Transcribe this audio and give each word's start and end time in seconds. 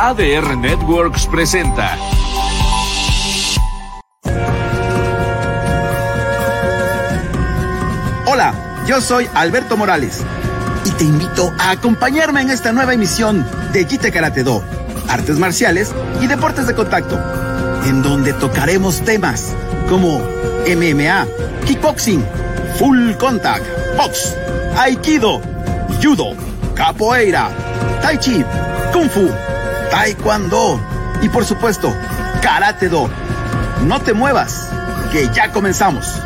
ADR 0.00 0.56
Networks 0.56 1.26
presenta. 1.26 1.98
Hola, 8.24 8.54
yo 8.86 9.00
soy 9.00 9.28
Alberto 9.34 9.76
Morales 9.76 10.22
y 10.84 10.92
te 10.92 11.02
invito 11.02 11.52
a 11.58 11.70
acompañarme 11.70 12.42
en 12.42 12.50
esta 12.50 12.70
nueva 12.70 12.94
emisión 12.94 13.44
de 13.72 13.86
Jite 13.86 14.12
Karate 14.12 14.44
Do, 14.44 14.62
artes 15.08 15.36
marciales 15.36 15.92
y 16.20 16.28
deportes 16.28 16.68
de 16.68 16.76
contacto, 16.76 17.20
en 17.84 18.00
donde 18.00 18.34
tocaremos 18.34 19.00
temas 19.04 19.52
como 19.88 20.20
MMA, 20.68 21.26
kickboxing, 21.66 22.24
full 22.78 23.14
contact, 23.14 23.66
box, 23.96 24.36
aikido, 24.76 25.42
judo, 26.00 26.36
capoeira, 26.76 27.50
tai 28.00 28.16
chi, 28.16 28.44
kung 28.92 29.10
fu, 29.10 29.28
taekwondo 29.90 30.80
y 31.22 31.28
por 31.28 31.44
supuesto, 31.44 31.94
karate 32.42 32.88
do. 32.88 33.08
No 33.86 34.00
te 34.00 34.12
muevas, 34.12 34.68
que 35.12 35.28
ya 35.28 35.52
comenzamos. 35.52 36.22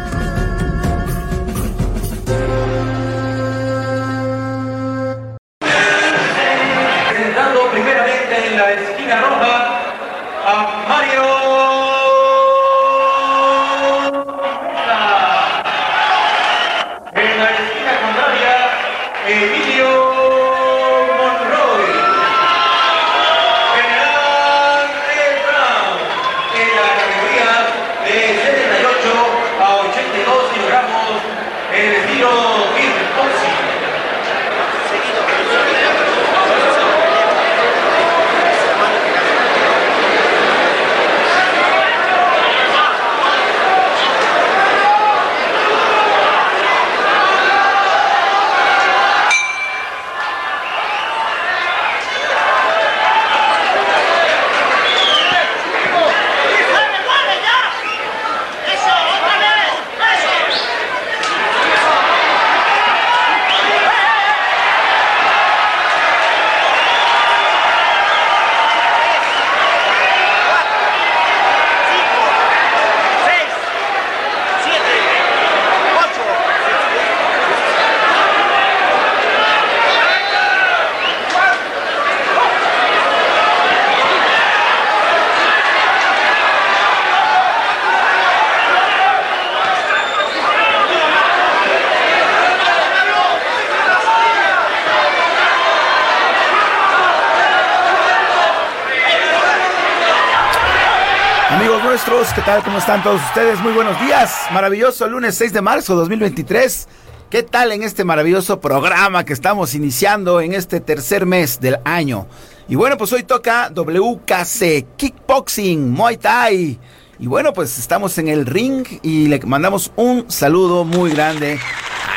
¿Qué 102.44 102.47
tal? 102.47 102.64
¿Cómo 102.64 102.78
están 102.78 103.04
todos 103.04 103.20
ustedes? 103.22 103.60
Muy 103.60 103.72
buenos 103.72 104.00
días. 104.00 104.34
Maravilloso 104.53 105.06
lunes 105.06 105.36
6 105.36 105.53
de 105.53 105.60
marzo 105.60 105.94
2023. 105.94 106.88
¿Qué 107.30 107.44
tal 107.44 107.70
en 107.70 107.84
este 107.84 108.03
maravilloso 108.03 108.58
programa 108.58 109.25
que 109.25 109.32
estamos 109.32 109.76
iniciando 109.76 110.41
en 110.41 110.52
este 110.52 110.81
tercer 110.81 111.25
mes 111.25 111.60
del 111.60 111.78
año? 111.84 112.26
Y 112.69 112.75
bueno, 112.75 112.97
pues 112.97 113.12
hoy 113.12 113.22
toca 113.22 113.70
WKC, 113.70 114.97
Kickboxing, 114.97 115.88
Muay 115.88 116.16
Thai. 116.16 116.81
Y 117.20 117.26
bueno, 117.28 117.52
pues 117.52 117.78
estamos 117.78 118.19
en 118.19 118.26
el 118.26 118.44
ring 118.44 118.86
y 119.02 119.28
le 119.28 119.38
mandamos 119.41 119.92
un 119.94 120.28
saludo 120.28 120.82
muy 120.82 121.12
grande 121.12 121.60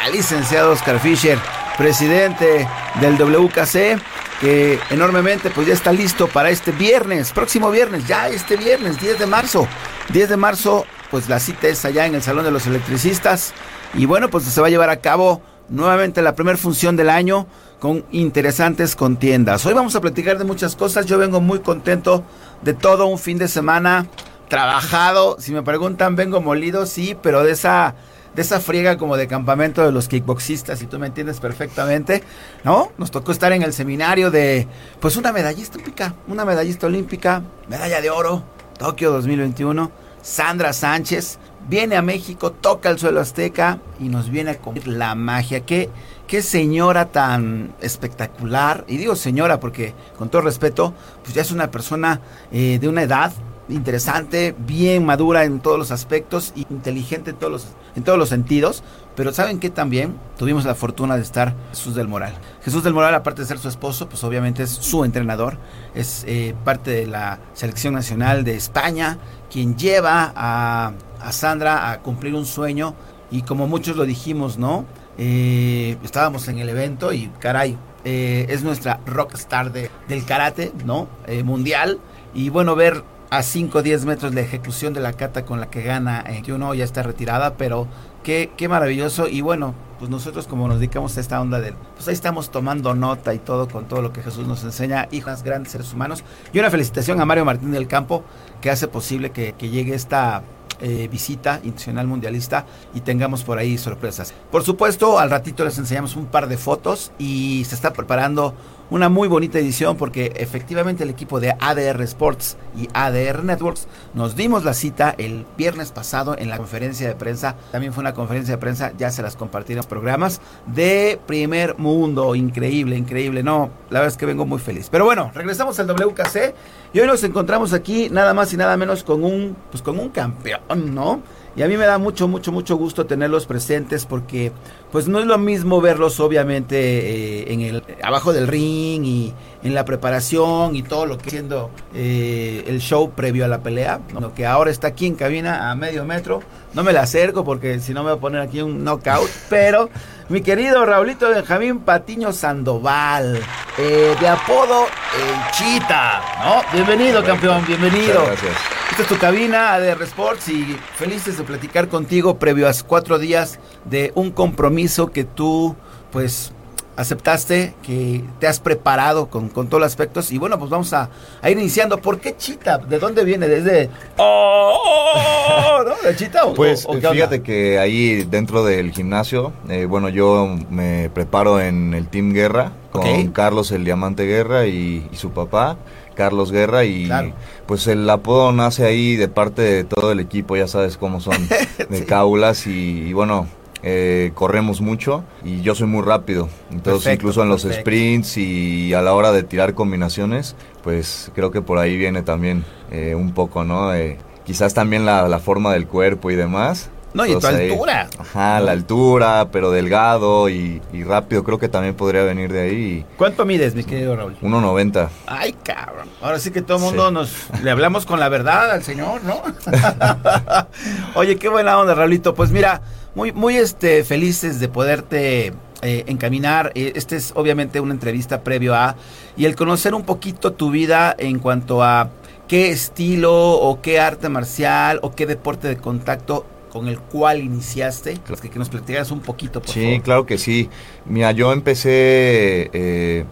al 0.03 0.11
licenciado 0.11 0.71
Oscar 0.71 0.99
Fischer, 0.99 1.37
presidente 1.77 2.67
del 2.99 3.15
WKC 3.15 4.01
que 4.41 4.79
enormemente 4.89 5.49
pues 5.49 5.67
ya 5.67 5.73
está 5.73 5.93
listo 5.93 6.27
para 6.27 6.49
este 6.49 6.71
viernes, 6.71 7.31
próximo 7.31 7.71
viernes, 7.71 8.05
ya 8.07 8.27
este 8.27 8.57
viernes, 8.57 8.99
10 8.99 9.19
de 9.19 9.25
marzo. 9.25 9.67
10 10.15 10.29
de 10.29 10.37
marzo, 10.37 10.85
pues 11.11 11.27
la 11.27 11.41
cita 11.41 11.67
es 11.67 11.83
allá 11.83 12.05
en 12.05 12.15
el 12.15 12.21
Salón 12.21 12.45
de 12.45 12.51
los 12.51 12.65
Electricistas. 12.67 13.53
Y 13.95 14.05
bueno, 14.05 14.29
pues 14.29 14.45
se 14.45 14.61
va 14.61 14.67
a 14.67 14.69
llevar 14.69 14.89
a 14.89 15.01
cabo 15.01 15.41
nuevamente 15.67 16.21
la 16.21 16.35
primera 16.35 16.57
función 16.57 16.95
del 16.95 17.09
año 17.09 17.47
con 17.81 18.05
interesantes 18.13 18.95
contiendas. 18.95 19.65
Hoy 19.65 19.73
vamos 19.73 19.93
a 19.93 19.99
platicar 19.99 20.37
de 20.37 20.45
muchas 20.45 20.77
cosas. 20.77 21.05
Yo 21.05 21.17
vengo 21.17 21.41
muy 21.41 21.59
contento 21.59 22.23
de 22.61 22.73
todo 22.73 23.07
un 23.07 23.19
fin 23.19 23.37
de 23.37 23.49
semana 23.49 24.07
trabajado. 24.47 25.35
Si 25.37 25.51
me 25.51 25.63
preguntan, 25.63 26.15
vengo 26.15 26.39
molido, 26.39 26.85
sí, 26.85 27.17
pero 27.21 27.43
de 27.43 27.51
esa 27.51 27.95
de 28.35 28.41
esa 28.41 28.61
friega 28.61 28.97
como 28.97 29.17
de 29.17 29.27
campamento 29.27 29.85
de 29.85 29.91
los 29.91 30.07
kickboxistas, 30.07 30.79
si 30.79 30.87
tú 30.87 30.97
me 30.97 31.07
entiendes 31.07 31.41
perfectamente, 31.41 32.23
¿no? 32.63 32.93
Nos 32.97 33.11
tocó 33.11 33.33
estar 33.33 33.51
en 33.51 33.63
el 33.63 33.73
seminario 33.73 34.31
de, 34.31 34.67
pues 35.01 35.17
una 35.17 35.33
medallista 35.33 35.75
olímpica, 35.75 36.15
una 36.27 36.45
medallista 36.45 36.87
olímpica, 36.87 37.43
medalla 37.69 38.01
de 38.01 38.09
oro, 38.09 38.43
Tokio 38.77 39.11
2021, 39.11 40.04
Sandra 40.25 40.73
Sánchez, 40.73 41.37
viene 41.69 41.95
a 41.95 42.01
México, 42.01 42.51
toca 42.51 42.89
el 42.89 42.97
suelo 42.97 43.21
azteca 43.21 43.77
y 43.99 44.09
nos 44.09 44.31
viene 44.31 44.49
a 44.49 44.57
comer 44.57 44.87
la 44.87 45.13
magia. 45.13 45.59
Qué, 45.59 45.91
qué 46.25 46.41
señora 46.41 47.11
tan 47.11 47.75
espectacular, 47.79 48.85
y 48.87 48.97
digo 48.97 49.15
señora 49.15 49.59
porque 49.59 49.93
con 50.17 50.29
todo 50.29 50.41
respeto, 50.41 50.95
pues 51.21 51.35
ya 51.35 51.43
es 51.43 51.51
una 51.51 51.69
persona 51.69 52.21
eh, 52.51 52.79
de 52.81 52.89
una 52.89 53.03
edad 53.03 53.33
interesante, 53.69 54.55
bien 54.57 55.05
madura 55.05 55.43
en 55.43 55.59
todos 55.59 55.77
los 55.77 55.91
aspectos 55.91 56.53
y 56.55 56.65
inteligente 56.71 57.31
en 57.31 57.37
todos 57.37 57.51
los, 57.51 57.67
en 57.95 58.03
todos 58.03 58.17
los 58.17 58.29
sentidos. 58.29 58.83
Pero 59.15 59.31
saben 59.31 59.59
que 59.59 59.69
también 59.69 60.17
tuvimos 60.37 60.65
la 60.65 60.75
fortuna 60.75 61.15
de 61.15 61.21
estar 61.21 61.55
Jesús 61.69 61.95
del 61.95 62.07
Moral. 62.07 62.33
Jesús 62.63 62.83
del 62.83 62.93
Moral, 62.93 63.15
aparte 63.15 63.43
de 63.43 63.47
ser 63.47 63.59
su 63.59 63.69
esposo, 63.69 64.09
pues 64.09 64.23
obviamente 64.23 64.63
es 64.63 64.71
su 64.71 65.05
entrenador, 65.05 65.57
es 65.95 66.23
eh, 66.27 66.53
parte 66.63 66.91
de 66.91 67.07
la 67.07 67.39
selección 67.53 67.93
nacional 67.93 68.43
de 68.43 68.55
España, 68.55 69.17
quien 69.51 69.75
lleva 69.77 70.31
a, 70.35 70.93
a, 71.19 71.31
Sandra 71.31 71.91
a 71.91 72.01
cumplir 72.01 72.35
un 72.35 72.45
sueño. 72.45 72.93
Y 73.31 73.41
como 73.41 73.67
muchos 73.67 73.95
lo 73.95 74.05
dijimos, 74.05 74.57
¿no? 74.57 74.85
Eh, 75.17 75.97
estábamos 76.03 76.47
en 76.47 76.59
el 76.59 76.69
evento 76.69 77.11
y 77.13 77.31
caray, 77.39 77.77
eh, 78.03 78.45
es 78.49 78.63
nuestra 78.63 78.99
rockstar 79.05 79.71
de, 79.71 79.89
del 80.07 80.25
karate, 80.25 80.71
¿no? 80.85 81.07
mundial. 81.43 81.99
Y 82.33 82.49
bueno, 82.49 82.75
ver 82.75 83.03
a 83.29 83.43
5 83.43 83.79
o 83.79 83.81
10 83.81 84.05
metros 84.05 84.33
la 84.33 84.41
ejecución 84.41 84.93
de 84.93 85.01
la 85.01 85.13
kata 85.13 85.45
con 85.45 85.59
la 85.59 85.69
que 85.69 85.81
gana 85.81 86.23
eh, 86.27 86.43
uno 86.51 86.73
ya 86.73 86.83
está 86.83 87.03
retirada, 87.03 87.55
pero 87.55 87.87
qué, 88.25 88.51
qué 88.57 88.67
maravilloso. 88.67 89.29
Y 89.29 89.39
bueno, 89.39 89.73
pues 89.99 90.11
nosotros 90.11 90.47
como 90.47 90.67
nos 90.67 90.79
dedicamos 90.79 91.15
a 91.15 91.21
esta 91.21 91.39
onda 91.39 91.61
del, 91.61 91.75
pues 91.95 92.07
ahí 92.09 92.13
estamos 92.13 92.51
tomando 92.51 92.93
nota 92.93 93.33
y 93.33 93.39
todo 93.39 93.69
con 93.69 93.85
todo 93.85 94.01
lo 94.01 94.11
que 94.11 94.21
Jesús 94.21 94.45
nos 94.45 94.63
enseña, 94.65 95.07
hijos 95.11 95.43
grandes 95.43 95.71
seres 95.71 95.93
humanos. 95.93 96.25
Y 96.51 96.59
una 96.59 96.69
felicitación 96.69 97.21
a 97.21 97.25
Mario 97.25 97.45
Martín 97.45 97.71
del 97.71 97.87
Campo, 97.87 98.25
que 98.59 98.69
hace 98.69 98.89
posible 98.89 99.29
que, 99.29 99.53
que 99.53 99.69
llegue 99.69 99.93
esta 99.93 100.43
eh, 100.81 101.07
visita 101.09 101.61
internacional 101.63 102.05
mundialista 102.05 102.65
y 102.93 102.99
tengamos 102.99 103.45
por 103.45 103.57
ahí 103.57 103.77
sorpresas. 103.77 104.33
Por 104.51 104.61
supuesto, 104.63 105.19
al 105.19 105.29
ratito 105.29 105.63
les 105.63 105.77
enseñamos 105.77 106.17
un 106.17 106.25
par 106.25 106.49
de 106.49 106.57
fotos 106.57 107.13
y 107.17 107.63
se 107.65 107.75
está 107.75 107.93
preparando 107.93 108.53
una 108.89 109.09
muy 109.09 109.27
bonita 109.27 109.59
edición 109.59 109.97
porque 109.97 110.33
efectivamente 110.35 111.03
el 111.03 111.09
equipo 111.09 111.39
de 111.39 111.55
ADR 111.59 112.01
Sports 112.03 112.57
y 112.77 112.87
ADR 112.93 113.43
Networks 113.43 113.87
nos 114.13 114.35
dimos 114.35 114.63
la 114.63 114.73
cita 114.73 115.15
el 115.17 115.45
viernes 115.57 115.91
pasado 115.91 116.37
en 116.37 116.49
la 116.49 116.57
conferencia 116.57 117.07
de 117.07 117.15
prensa. 117.15 117.55
También 117.71 117.93
fue 117.93 118.01
una 118.01 118.13
conferencia 118.13 118.55
de 118.55 118.57
prensa, 118.59 118.93
ya 118.97 119.11
se 119.11 119.21
las 119.21 119.35
compartí 119.35 119.73
en 119.73 119.77
los 119.77 119.87
programas 119.87 120.41
de 120.67 121.19
primer 121.25 121.77
mundo. 121.77 122.35
Increíble, 122.35 122.97
increíble. 122.97 123.43
No, 123.43 123.69
la 123.89 123.99
verdad 123.99 124.13
es 124.13 124.17
que 124.17 124.25
vengo 124.25 124.45
muy 124.45 124.59
feliz. 124.59 124.89
Pero 124.91 125.05
bueno, 125.05 125.31
regresamos 125.33 125.79
al 125.79 125.87
WKC 125.87 126.53
y 126.93 126.99
hoy 126.99 127.07
nos 127.07 127.23
encontramos 127.23 127.73
aquí 127.73 128.09
nada 128.09 128.33
más 128.33 128.53
y 128.53 128.57
nada 128.57 128.77
menos 128.77 129.03
con 129.03 129.23
un, 129.23 129.55
pues 129.71 129.81
con 129.81 129.99
un 129.99 130.09
campeón, 130.09 130.93
¿no? 130.93 131.21
Y 131.55 131.63
a 131.63 131.67
mí 131.67 131.77
me 131.77 131.85
da 131.85 131.97
mucho, 131.97 132.27
mucho, 132.27 132.51
mucho 132.51 132.75
gusto 132.75 133.05
tenerlos 133.05 133.45
presentes 133.45 134.05
porque 134.05 134.51
pues 134.91 135.07
no 135.07 135.19
es 135.19 135.25
lo 135.25 135.37
mismo 135.37 135.79
verlos 135.79 136.19
obviamente 136.19 136.75
eh, 136.77 137.53
en 137.53 137.61
el 137.61 137.83
abajo 138.03 138.33
del 138.33 138.47
ring 138.47 139.05
y 139.05 139.33
en 139.63 139.73
la 139.73 139.85
preparación 139.85 140.75
y 140.75 140.83
todo 140.83 141.05
lo 141.05 141.17
que 141.17 141.29
siendo 141.29 141.71
eh, 141.93 142.65
el 142.67 142.79
show 142.81 143.11
previo 143.11 143.45
a 143.45 143.47
la 143.47 143.61
pelea, 143.61 144.01
lo 144.19 144.33
que 144.33 144.45
ahora 144.45 144.69
está 144.69 144.87
aquí 144.87 145.05
en 145.05 145.15
cabina 145.15 145.71
a 145.71 145.75
medio 145.75 146.03
metro. 146.03 146.41
No 146.73 146.83
me 146.83 146.91
la 146.91 147.03
acerco 147.03 147.45
porque 147.45 147.79
si 147.79 147.93
no 147.93 148.03
me 148.03 148.11
voy 148.11 148.17
a 148.17 148.21
poner 148.21 148.41
aquí 148.41 148.61
un 148.61 148.83
knockout, 148.83 149.29
pero 149.49 149.89
mi 150.27 150.41
querido 150.41 150.85
Raulito 150.85 151.29
Benjamín 151.29 151.79
Patiño 151.79 152.33
Sandoval, 152.33 153.39
eh, 153.77 154.15
de 154.19 154.27
apodo 154.27 154.85
El 154.85 155.51
Chita, 155.51 156.21
¿no? 156.43 156.61
Bienvenido, 156.73 157.23
campeón, 157.23 157.63
bienvenido. 157.67 158.21
Muchas 158.21 158.41
gracias. 158.41 158.57
Esta 158.89 159.03
es 159.03 159.07
tu 159.07 159.17
cabina 159.17 159.73
ADR 159.73 160.01
Sports 160.03 160.49
y 160.49 160.77
felices 160.95 161.37
de 161.37 161.43
platicar 161.43 161.89
contigo 161.89 162.39
previo 162.39 162.67
a 162.67 162.71
cuatro 162.87 163.19
días 163.19 163.59
de 163.83 164.11
un 164.15 164.31
compromiso 164.31 165.11
que 165.11 165.25
tú, 165.25 165.75
pues, 166.11 166.53
aceptaste, 166.95 167.73
que 167.83 168.23
te 168.39 168.47
has 168.47 168.59
preparado 168.59 169.27
con, 169.27 169.49
con 169.49 169.67
todos 169.67 169.81
los 169.81 169.87
aspectos. 169.91 170.31
Y 170.31 170.37
bueno, 170.37 170.57
pues 170.57 170.69
vamos 170.69 170.93
a, 170.93 171.09
a 171.41 171.49
ir 171.49 171.57
iniciando. 171.57 171.97
¿Por 172.01 172.19
qué 172.19 172.35
Chita? 172.37 172.77
¿De 172.77 172.99
dónde 172.99 173.23
viene? 173.23 173.47
¿Desde... 173.47 173.89
Oh, 174.17 174.73
oh, 174.75 175.79
oh, 175.79 175.83
¿no? 175.83 175.95
¿De 176.07 176.15
Chita 176.15 176.45
o, 176.45 176.53
Pues 176.53 176.85
o- 176.85 176.91
o 176.91 176.93
qué 176.99 177.01
fíjate 177.09 177.35
onda? 177.35 177.43
que 177.43 177.79
ahí 177.79 178.23
dentro 178.23 178.63
del 178.63 178.91
gimnasio, 178.91 179.53
eh, 179.69 179.85
bueno, 179.85 180.09
yo 180.09 180.47
me 180.69 181.09
preparo 181.13 181.59
en 181.59 181.93
el 181.93 182.07
Team 182.07 182.33
Guerra 182.33 182.71
con. 182.91 183.27
Carlos 183.31 183.71
el 183.71 183.83
Diamante 183.83 184.25
Guerra 184.25 184.65
y, 184.67 185.07
y 185.11 185.15
su 185.17 185.31
papá, 185.31 185.77
Carlos 186.15 186.51
Guerra, 186.51 186.85
y 186.85 187.05
Claro. 187.07 187.33
pues 187.65 187.87
el 187.87 188.09
apodo 188.09 188.53
nace 188.53 188.85
ahí 188.85 189.17
de 189.17 189.27
parte 189.27 189.61
de 189.61 189.83
todo 189.83 190.13
el 190.13 190.21
equipo, 190.21 190.55
ya 190.55 190.67
sabes 190.67 190.95
cómo 190.97 191.19
son, 191.19 191.35
de 191.89 191.97
Sí. 191.99 192.05
caulas 192.05 192.67
y, 192.67 192.71
y 193.07 193.13
bueno... 193.13 193.47
eh, 193.87 194.31
corremos 194.33 194.81
mucho 194.81 195.23
y 195.43 195.61
yo 195.61 195.75
soy 195.75 195.85
muy 195.87 196.01
rápido, 196.03 196.49
entonces 196.71 197.03
Perfecto, 197.03 197.13
incluso 197.13 197.43
en 197.43 197.49
los 197.49 197.61
sprints 197.61 198.35
y 198.37 198.93
a 198.95 199.01
la 199.01 199.13
hora 199.13 199.31
de 199.31 199.43
tirar 199.43 199.75
combinaciones, 199.75 200.55
pues 200.83 201.31
creo 201.35 201.51
que 201.51 201.61
por 201.61 201.77
ahí 201.77 201.95
viene 201.95 202.23
también 202.23 202.65
eh, 202.91 203.13
un 203.15 203.31
poco, 203.33 203.63
¿no? 203.63 203.93
Eh, 203.93 204.17
quizás 204.43 204.73
también 204.73 205.05
la, 205.05 205.27
la 205.27 205.39
forma 205.39 205.71
del 205.73 205.85
cuerpo 205.87 206.31
y 206.31 206.35
demás. 206.35 206.89
No, 207.13 207.25
y 207.25 207.33
tu 207.39 207.47
altura. 207.47 208.09
Ajá, 208.19 208.59
la 208.59 208.71
altura, 208.73 209.47
pero 209.49 209.71
delgado 209.71 210.49
y, 210.49 210.81
y 210.91 211.03
rápido, 211.03 211.45
creo 211.45 211.57
que 211.57 211.69
también 211.69 211.93
podría 211.95 212.23
venir 212.23 212.51
de 212.51 212.61
ahí. 212.61 213.05
¿Cuánto 213.17 213.45
mides, 213.45 213.73
mi 213.73 213.85
querido 213.85 214.17
Raúl? 214.17 214.35
1.90. 214.41 215.07
Ay, 215.25 215.55
cabrón. 215.63 216.09
Ahora 216.21 216.39
sí 216.39 216.51
que 216.51 216.61
todo 216.61 216.75
el 216.77 216.81
Sí. 216.83 216.89
mundo 216.89 217.11
nos 217.11 217.31
le 217.63 217.71
hablamos 217.71 218.05
con 218.05 218.19
la 218.19 218.27
verdad 218.27 218.69
al 218.71 218.83
señor, 218.83 219.21
¿no? 219.23 219.41
Oye, 221.15 221.37
qué 221.37 221.47
buena 221.49 221.79
onda, 221.79 221.93
Raulito. 221.95 222.35
Pues 222.35 222.51
mira, 222.51 222.81
muy, 223.15 223.31
muy 223.31 223.55
este, 223.55 224.03
felices 224.03 224.59
de 224.59 224.67
poderte 224.67 225.53
eh, 225.81 226.03
encaminar. 226.07 226.71
Este 226.75 227.15
es 227.15 227.31
obviamente 227.35 227.79
una 227.79 227.93
entrevista 227.93 228.41
previo 228.41 228.75
a 228.75 228.95
y 229.37 229.45
el 229.45 229.55
conocer 229.55 229.93
un 229.93 230.03
poquito 230.03 230.53
tu 230.53 230.69
vida 230.71 231.15
en 231.17 231.39
cuanto 231.39 231.81
a 231.83 232.09
qué 232.47 232.69
estilo 232.69 233.33
o 233.53 233.81
qué 233.81 233.99
arte 233.99 234.29
marcial 234.29 234.99
o 235.01 235.13
qué 235.15 235.25
deporte 235.25 235.67
de 235.67 235.77
contacto 235.77 236.45
con 236.71 236.87
el 236.89 236.99
cual 236.99 237.39
iniciaste. 237.41 238.17
Que, 238.41 238.49
que 238.49 238.59
nos 238.59 238.69
platicaras 238.69 239.09
un 239.11 239.21
poquito, 239.21 239.61
por 239.61 239.69
Sí, 239.71 239.83
favor. 239.85 240.01
claro 240.03 240.25
que 240.25 240.37
sí. 240.37 240.69
Mira, 241.05 241.31
yo 241.31 241.53
empecé, 241.53 242.69
eh, 242.73 243.25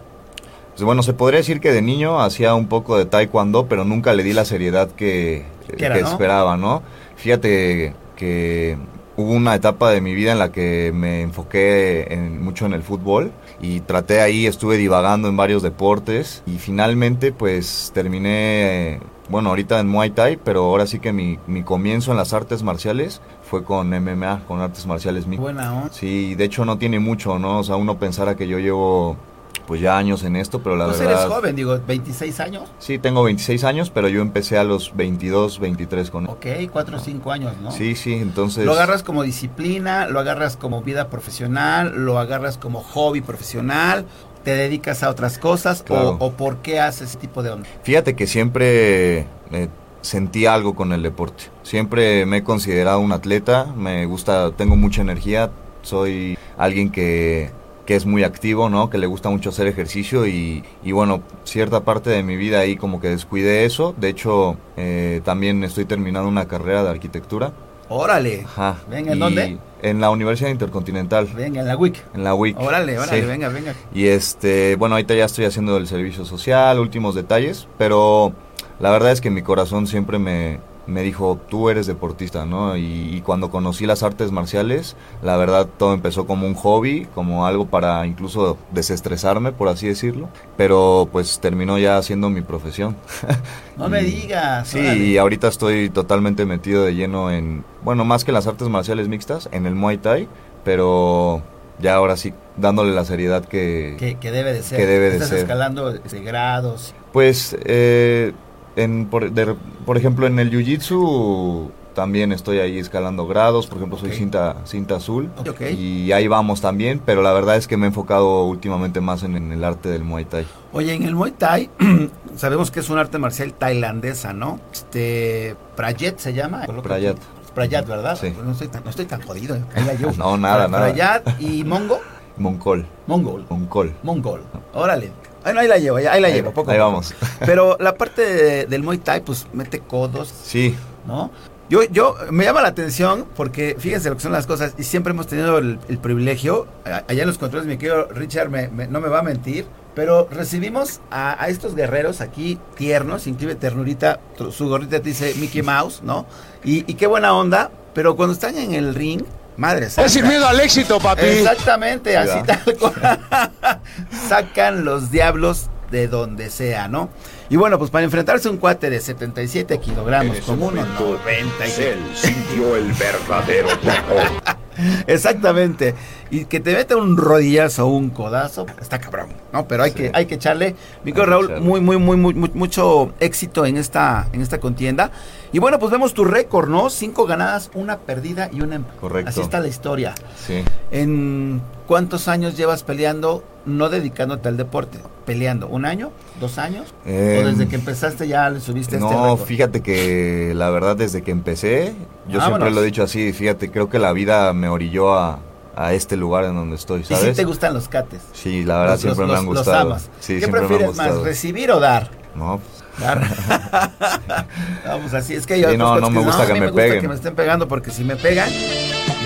pues 0.72 0.82
bueno, 0.82 1.02
se 1.02 1.12
podría 1.12 1.38
decir 1.38 1.60
que 1.60 1.70
de 1.70 1.82
niño 1.82 2.20
hacía 2.22 2.54
un 2.54 2.68
poco 2.68 2.96
de 2.96 3.04
taekwondo, 3.04 3.66
pero 3.66 3.84
nunca 3.84 4.14
le 4.14 4.22
di 4.22 4.32
la 4.32 4.44
seriedad 4.46 4.90
que, 4.90 5.44
Que 5.76 5.84
era, 5.84 5.94
que 5.94 6.02
¿no? 6.02 6.08
esperaba, 6.08 6.56
¿no? 6.56 6.82
Fíjate 7.16 7.94
que 8.16 8.78
hubo 9.16 9.30
una 9.32 9.54
etapa 9.54 9.90
de 9.90 10.00
mi 10.00 10.14
vida 10.14 10.32
en 10.32 10.38
la 10.38 10.50
que 10.52 10.90
me 10.94 11.22
enfoqué 11.22 12.12
en- 12.12 12.42
mucho 12.42 12.66
en 12.66 12.72
el 12.72 12.82
fútbol 12.82 13.32
y 13.60 13.80
traté 13.80 14.20
ahí, 14.20 14.46
estuve 14.46 14.76
divagando 14.76 15.28
en 15.28 15.36
varios 15.36 15.62
deportes 15.62 16.42
y 16.46 16.58
finalmente 16.58 17.32
pues 17.32 17.90
terminé, 17.94 18.94
eh, 18.94 19.00
bueno, 19.28 19.50
ahorita 19.50 19.78
en 19.80 19.88
Muay 19.88 20.10
Thai, 20.10 20.36
pero 20.42 20.64
ahora 20.64 20.86
sí 20.86 20.98
que 20.98 21.12
mi, 21.12 21.38
mi 21.46 21.62
comienzo 21.62 22.10
en 22.10 22.16
las 22.18 22.32
artes 22.32 22.62
marciales 22.62 23.20
fue 23.42 23.64
con 23.64 23.88
MMA, 23.94 24.42
con 24.46 24.60
artes 24.60 24.86
marciales 24.86 25.26
mixtas. 25.26 25.54
Buena 25.54 25.72
onda. 25.74 25.92
Sí, 25.92 26.34
de 26.34 26.44
hecho 26.44 26.64
no 26.64 26.76
tiene 26.78 26.98
mucho, 26.98 27.38
¿no? 27.38 27.60
O 27.60 27.64
sea, 27.64 27.76
uno 27.76 27.98
pensara 27.98 28.34
que 28.36 28.48
yo 28.48 28.58
llevo 28.58 29.16
pues 29.66 29.80
ya 29.80 29.96
años 29.96 30.22
en 30.24 30.36
esto, 30.36 30.62
pero 30.62 30.76
la 30.76 30.86
Pues 30.86 30.98
verdad... 30.98 31.22
eres 31.22 31.32
joven, 31.34 31.56
digo, 31.56 31.78
26 31.86 32.40
años. 32.40 32.64
Sí, 32.78 32.98
tengo 32.98 33.22
26 33.22 33.64
años, 33.64 33.90
pero 33.90 34.08
yo 34.08 34.20
empecé 34.20 34.58
a 34.58 34.64
los 34.64 34.94
22, 34.94 35.58
23 35.58 36.10
con... 36.10 36.28
Ok, 36.28 36.46
4 36.70 36.96
o 36.96 37.00
5 37.00 37.32
años, 37.32 37.52
¿no? 37.62 37.70
Sí, 37.70 37.94
sí, 37.96 38.12
entonces... 38.14 38.66
Lo 38.66 38.72
agarras 38.72 39.02
como 39.02 39.22
disciplina, 39.22 40.06
lo 40.08 40.20
agarras 40.20 40.56
como 40.56 40.82
vida 40.82 41.08
profesional, 41.08 41.92
lo 42.04 42.18
agarras 42.18 42.58
como 42.58 42.82
hobby 42.82 43.20
profesional, 43.22 44.04
te 44.44 44.54
dedicas 44.54 45.02
a 45.02 45.08
otras 45.08 45.38
cosas 45.38 45.82
Claro. 45.82 46.18
o, 46.20 46.26
o 46.26 46.32
por 46.32 46.58
qué 46.58 46.78
haces 46.80 47.10
ese 47.10 47.18
tipo 47.18 47.42
de 47.42 47.50
onda. 47.50 47.66
Fíjate 47.82 48.14
que 48.14 48.26
siempre 48.26 49.20
eh, 49.50 49.68
sentí 50.02 50.44
algo 50.44 50.74
con 50.74 50.92
el 50.92 51.02
deporte. 51.02 51.44
Siempre 51.62 52.26
me 52.26 52.38
he 52.38 52.44
considerado 52.44 52.98
un 53.00 53.12
atleta, 53.12 53.64
me 53.74 54.04
gusta, 54.04 54.50
tengo 54.52 54.76
mucha 54.76 55.00
energía, 55.00 55.50
soy 55.80 56.36
alguien 56.58 56.90
que, 56.90 57.50
que 57.86 57.96
es 57.96 58.06
muy 58.06 58.24
activo, 58.24 58.68
¿no? 58.70 58.88
Que 58.90 58.98
le 58.98 59.06
gusta 59.06 59.28
mucho 59.28 59.50
hacer 59.50 59.66
ejercicio 59.66 60.26
y, 60.26 60.64
y 60.82 60.92
bueno, 60.92 61.22
cierta 61.44 61.80
parte 61.84 62.10
de 62.10 62.22
mi 62.22 62.36
vida 62.36 62.60
ahí 62.60 62.76
como 62.76 63.00
que 63.00 63.08
descuidé 63.08 63.64
eso. 63.64 63.94
De 63.98 64.08
hecho, 64.08 64.56
eh, 64.76 65.20
también 65.24 65.62
estoy 65.64 65.84
terminando 65.84 66.28
una 66.28 66.46
carrera 66.48 66.82
de 66.82 66.90
arquitectura. 66.90 67.52
Órale, 67.90 68.44
Ajá. 68.46 68.78
Venga, 68.88 69.12
¿en 69.12 69.18
Y 69.18 69.20
dónde? 69.20 69.58
En 69.82 70.00
la 70.00 70.08
Universidad 70.08 70.48
Intercontinental, 70.48 71.28
venga, 71.36 71.60
en 71.60 71.68
la 71.68 71.76
WIC. 71.76 72.02
en 72.14 72.24
la 72.24 72.34
UIC. 72.34 72.58
Órale, 72.58 72.98
órale, 72.98 73.20
Sí. 73.20 73.26
venga, 73.26 73.48
venga. 73.50 73.74
Y 73.94 74.06
este, 74.06 74.76
bueno, 74.76 74.94
ahorita 74.94 75.14
ya 75.14 75.26
estoy 75.26 75.44
haciendo 75.44 75.76
el 75.76 75.86
servicio 75.86 76.24
social, 76.24 76.78
últimos 76.80 77.14
detalles, 77.14 77.68
pero 77.76 78.32
la 78.80 78.90
verdad 78.90 79.12
es 79.12 79.20
que 79.20 79.28
mi 79.28 79.42
corazón 79.42 79.86
siempre 79.86 80.18
me, 80.18 80.60
me 80.86 81.02
dijo, 81.02 81.38
tú 81.48 81.70
eres 81.70 81.86
deportista, 81.86 82.44
¿no? 82.44 82.76
Y, 82.76 82.82
y 83.14 83.20
cuando 83.22 83.50
conocí 83.50 83.86
las 83.86 84.02
artes 84.02 84.30
marciales, 84.32 84.96
la 85.22 85.36
verdad 85.36 85.66
todo 85.78 85.94
empezó 85.94 86.26
como 86.26 86.46
un 86.46 86.54
hobby, 86.54 87.06
como 87.14 87.46
algo 87.46 87.66
para 87.66 88.06
incluso 88.06 88.58
desestresarme, 88.72 89.52
por 89.52 89.68
así 89.68 89.86
decirlo, 89.88 90.28
pero 90.56 91.08
pues 91.10 91.38
terminó 91.40 91.78
ya 91.78 92.02
siendo 92.02 92.30
mi 92.30 92.42
profesión. 92.42 92.96
No 93.76 93.88
me 93.88 94.02
digas. 94.04 94.68
Sí, 94.68 94.78
órale. 94.78 95.04
y 95.04 95.18
ahorita 95.18 95.48
estoy 95.48 95.90
totalmente 95.90 96.44
metido 96.46 96.84
de 96.84 96.94
lleno 96.94 97.32
en, 97.32 97.64
bueno, 97.82 98.04
más 98.04 98.24
que 98.24 98.30
en 98.30 98.34
las 98.36 98.46
artes 98.46 98.68
marciales 98.68 99.08
mixtas, 99.08 99.48
en 99.50 99.66
el 99.66 99.74
Muay 99.74 99.98
Thai, 99.98 100.28
pero 100.64 101.42
ya 101.80 101.96
ahora 101.96 102.16
sí, 102.16 102.32
dándole 102.56 102.92
la 102.92 103.04
seriedad 103.04 103.44
que... 103.44 103.96
que, 103.98 104.14
que 104.16 104.30
debe 104.30 104.52
de 104.52 104.62
ser. 104.62 104.78
que 104.78 104.86
debe 104.86 105.06
de 105.06 105.14
Estás 105.14 105.30
ser. 105.30 105.38
escalando 105.38 105.90
este, 105.90 106.20
grados. 106.20 106.94
Pues, 107.12 107.56
eh, 107.64 108.32
en, 108.76 109.06
por, 109.06 109.30
de- 109.30 109.54
por 109.86 109.96
ejemplo, 109.96 110.26
en 110.26 110.38
el 110.38 110.50
Jiu-Jitsu 110.50 111.70
también 111.94 112.32
estoy 112.32 112.58
ahí 112.58 112.78
escalando 112.78 113.26
grados, 113.28 113.68
por 113.68 113.78
ejemplo, 113.78 113.96
soy 113.96 114.10
cinta, 114.12 114.56
cinta 114.64 114.96
azul. 114.96 115.30
Y 115.78 116.10
ahí 116.10 116.26
vamos 116.26 116.60
también, 116.60 117.00
pero 117.04 117.22
la 117.22 117.32
verdad 117.32 117.56
es 117.56 117.68
que 117.68 117.76
me 117.76 117.86
he 117.86 117.88
enfocado 117.88 118.44
últimamente 118.46 119.00
más 119.00 119.22
en, 119.22 119.36
en 119.36 119.52
el 119.52 119.62
arte 119.62 119.88
del 119.90 120.02
Muay 120.02 120.24
Thai. 120.24 120.44
Oye, 120.72 120.92
en 120.92 121.04
el 121.04 121.14
Muay 121.14 121.30
Thai 121.32 121.70
sabemos 122.36 122.72
que 122.72 122.80
es 122.80 122.90
un 122.90 122.98
arte 122.98 123.18
marcial 123.18 123.52
tailandesa, 123.54 124.32
¿no? 124.32 124.58
Este, 124.72 125.54
Prayat 125.76 126.18
se 126.18 126.32
llama. 126.32 126.66
Prayat. 126.82 127.16
Prayat, 127.54 127.86
¿verdad? 127.86 128.18
Sí. 128.20 128.30
Pues 128.30 128.44
no, 128.44 128.50
estoy 128.50 128.66
tan, 128.66 128.82
no 128.82 128.90
estoy 128.90 129.04
tan 129.06 129.22
jodido. 129.22 129.54
¿eh? 129.54 129.62
Ahí 129.76 129.84
la 129.84 129.94
llevo. 129.94 130.12
No, 130.18 130.36
nada, 130.36 130.66
nada. 130.66 130.86
Prayat 130.88 131.40
y 131.40 131.62
Mongo. 131.62 132.00
Moncol, 132.36 132.84
Mongol. 133.06 133.44
Moncol. 133.48 133.92
Mongol. 134.02 134.40
Órale. 134.72 135.12
Ahí, 135.44 135.54
ahí 135.56 135.68
la 135.68 135.78
llevo, 135.78 135.96
ahí, 135.98 136.06
ahí 136.06 136.20
la 136.20 136.28
Ahí- 136.28 136.34
llevo. 136.34 136.52
Poco 136.52 136.70
ahí 136.70 136.78
vamos. 136.78 137.14
Pero 137.46 137.76
la 137.80 137.94
parte 137.96 138.22
de- 138.22 138.66
del 138.66 138.82
Muay 138.82 138.98
Thai, 138.98 139.20
pues 139.20 139.46
mete 139.52 139.80
codos, 139.80 140.32
Sí, 140.44 140.74
¿no? 141.06 141.30
Yo, 141.70 141.82
yo, 141.84 142.14
me 142.30 142.44
llama 142.44 142.60
la 142.60 142.68
atención 142.68 143.24
porque 143.34 143.74
fíjense 143.78 144.10
lo 144.10 144.16
que 144.16 144.22
son 144.22 144.32
las 144.32 144.46
cosas 144.46 144.74
y 144.76 144.82
siempre 144.84 145.12
hemos 145.12 145.26
tenido 145.26 145.56
el, 145.58 145.78
el 145.88 145.96
privilegio, 145.98 146.66
allá 146.84 147.22
en 147.22 147.26
los 147.26 147.38
controles, 147.38 147.66
mi 147.66 147.78
querido 147.78 148.06
Richard 148.08 148.50
me- 148.50 148.68
me- 148.68 148.86
no 148.86 149.00
me 149.00 149.08
va 149.08 149.20
a 149.20 149.22
mentir, 149.22 149.66
pero 149.94 150.28
recibimos 150.30 151.00
a, 151.10 151.42
a 151.42 151.48
estos 151.48 151.74
guerreros 151.74 152.20
aquí 152.20 152.58
tiernos, 152.76 153.26
incluye 153.26 153.54
ternurita, 153.54 154.20
su 154.50 154.68
gorrita 154.68 155.00
te 155.00 155.08
dice 155.08 155.34
Mickey 155.36 155.62
Mouse, 155.62 156.02
¿no? 156.02 156.26
Y, 156.64 156.90
y 156.90 156.94
qué 156.96 157.06
buena 157.06 157.34
onda, 157.34 157.70
pero 157.94 158.14
cuando 158.14 158.34
están 158.34 158.58
en 158.58 158.74
el 158.74 158.94
ring, 158.94 159.22
madre 159.56 159.90
santa. 159.90 160.06
Es 160.06 160.12
sin 160.12 160.26
miedo 160.26 160.46
al 160.46 160.60
éxito, 160.60 160.98
papi. 161.00 161.22
Exactamente, 161.24 162.10
Sí, 162.10 162.16
así 162.16 162.38
tal 162.46 162.76
cual. 162.78 163.20
Sacan 164.28 164.84
los 164.84 165.10
diablos 165.10 165.68
de 165.90 166.08
donde 166.08 166.50
sea, 166.50 166.88
¿no? 166.88 167.08
Y 167.50 167.56
bueno, 167.56 167.78
pues 167.78 167.90
para 167.90 168.04
enfrentarse 168.04 168.48
a 168.48 168.50
un 168.50 168.56
cuate 168.56 168.90
de 168.90 169.00
77 169.00 169.78
kilogramos, 169.78 170.38
como 170.40 170.66
unos 170.68 170.88
momento, 170.88 171.20
90 171.24 171.66
y 171.66 171.70
Cell 171.70 171.98
sintió 172.14 172.74
el 172.76 172.92
verdadero 172.92 173.68
terror. 173.78 174.56
Exactamente. 175.06 175.94
Y 176.30 176.46
que 176.46 176.58
te 176.58 176.74
meta 176.74 176.96
un 176.96 177.16
rodillazo 177.16 177.86
o 177.86 177.90
un 177.90 178.10
codazo, 178.10 178.66
está 178.80 178.98
cabrón, 178.98 179.28
¿no? 179.52 179.68
Pero 179.68 179.84
hay 179.84 179.90
Sí. 179.90 179.96
que 179.96 180.10
hay 180.14 180.26
que 180.26 180.34
echarle. 180.34 180.74
Mi 181.04 181.12
Raúl, 181.12 181.60
muy, 181.60 181.80
muy, 181.80 181.96
muy, 181.98 182.16
muy- 182.16 182.34
mucho 182.54 183.12
éxito 183.20 183.64
en 183.66 183.76
esta, 183.76 184.26
en 184.32 184.40
esta 184.40 184.58
contienda. 184.58 185.10
Y 185.54 185.60
bueno, 185.60 185.78
pues 185.78 185.92
vemos 185.92 186.14
tu 186.14 186.24
récord, 186.24 186.68
¿no? 186.68 186.90
Cinco 186.90 187.26
ganadas, 187.26 187.70
una 187.74 187.98
perdida 187.98 188.50
y 188.52 188.60
una 188.60 188.74
empatada. 188.74 189.00
Correcto. 189.00 189.30
Así 189.30 189.40
está 189.40 189.60
la 189.60 189.68
historia. 189.68 190.12
Sí. 190.44 190.64
¿En 190.90 191.62
cuántos 191.86 192.26
años 192.26 192.56
llevas 192.56 192.82
peleando, 192.82 193.44
no 193.64 193.88
dedicándote 193.88 194.48
al 194.48 194.56
deporte? 194.56 194.98
Peleando, 195.24 195.68
¿un 195.68 195.84
año? 195.84 196.10
¿Dos 196.40 196.58
años? 196.58 196.92
¿O 197.06 197.08
Em, 197.08 197.46
desde 197.46 197.68
que 197.68 197.76
empezaste 197.76 198.26
ya 198.26 198.50
le 198.50 198.58
subiste 198.58 198.96
este 198.96 199.08
No, 199.08 199.36
fíjate 199.36 199.80
que 199.80 200.54
la 200.56 200.70
verdad 200.70 200.96
desde 200.96 201.22
que 201.22 201.30
empecé, 201.30 201.94
yo 202.28 202.38
Vámonos. 202.40 202.46
siempre 202.46 202.70
lo 202.72 202.82
he 202.82 202.84
dicho 202.86 203.04
así, 203.04 203.32
fíjate, 203.32 203.70
creo 203.70 203.88
que 203.88 204.00
la 204.00 204.12
vida 204.12 204.52
me 204.54 204.68
orilló 204.68 205.14
a, 205.14 205.38
a 205.76 205.92
este 205.94 206.16
lugar 206.16 206.44
en 206.46 206.56
donde 206.56 206.74
estoy, 206.74 207.02
¿Y 207.02 207.04
si 207.04 207.14
¿sabes? 207.14 207.36
te 207.36 207.44
gustan 207.44 207.74
los 207.74 207.88
cates? 207.88 208.22
Sí, 208.32 208.64
la 208.64 208.78
verdad 208.80 208.94
Los- 208.94 209.00
siempre 209.02 209.26
los- 209.26 209.32
me 209.32 209.38
han 209.38 209.46
los- 209.46 209.54
los 209.54 209.64
gustado. 209.64 209.90
amas. 209.92 210.10
Sí, 210.18 210.40
¿Qué 210.40 210.48
prefieres 210.48 210.88
más, 210.88 211.06
gustado. 211.06 211.24
recibir 211.24 211.70
o 211.70 211.78
dar? 211.78 212.10
No, 212.34 212.58
Dar. 212.58 212.83
Vamos, 214.86 215.14
así 215.14 215.34
es 215.34 215.46
que 215.46 215.54
hay 215.54 215.64
Sí, 215.64 215.76
no, 215.76 215.98
no 216.00 216.10
me 216.10 216.20
gusta 216.20 216.42
a 216.44 216.46
que 216.46 216.52
mí 216.54 216.60
me 216.60 216.66
gusta 216.66 216.82
peguen". 216.82 217.00
que 217.00 217.08
me 217.08 217.14
estén 217.14 217.34
pegando 217.34 217.66
porque 217.68 217.90
si 217.90 218.04
me 218.04 218.16
pegan, 218.16 218.48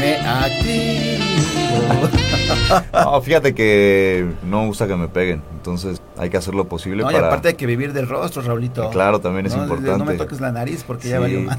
me 0.00 0.16
activo. 0.16 1.24
no, 2.92 3.20
fíjate 3.22 3.54
que 3.54 4.26
no 4.44 4.62
me 4.62 4.66
gusta 4.68 4.86
que 4.86 4.96
me 4.96 5.08
peguen, 5.08 5.42
entonces 5.54 6.00
hay 6.16 6.30
que 6.30 6.36
hacer 6.36 6.54
lo 6.54 6.66
posible 6.68 7.02
No, 7.02 7.10
y 7.10 7.14
para... 7.14 7.26
aparte 7.28 7.48
hay 7.48 7.54
que 7.54 7.66
vivir 7.66 7.92
del 7.92 8.08
rostro, 8.08 8.42
Raulito. 8.42 8.88
Claro, 8.90 9.20
también 9.20 9.46
es 9.46 9.54
No, 9.56 9.62
importante. 9.64 9.98
No 9.98 10.04
me 10.04 10.14
toques 10.14 10.40
la 10.40 10.52
nariz 10.52 10.84
porque 10.86 11.08
ya 11.08 11.20
valió 11.20 11.40
mal. 11.42 11.58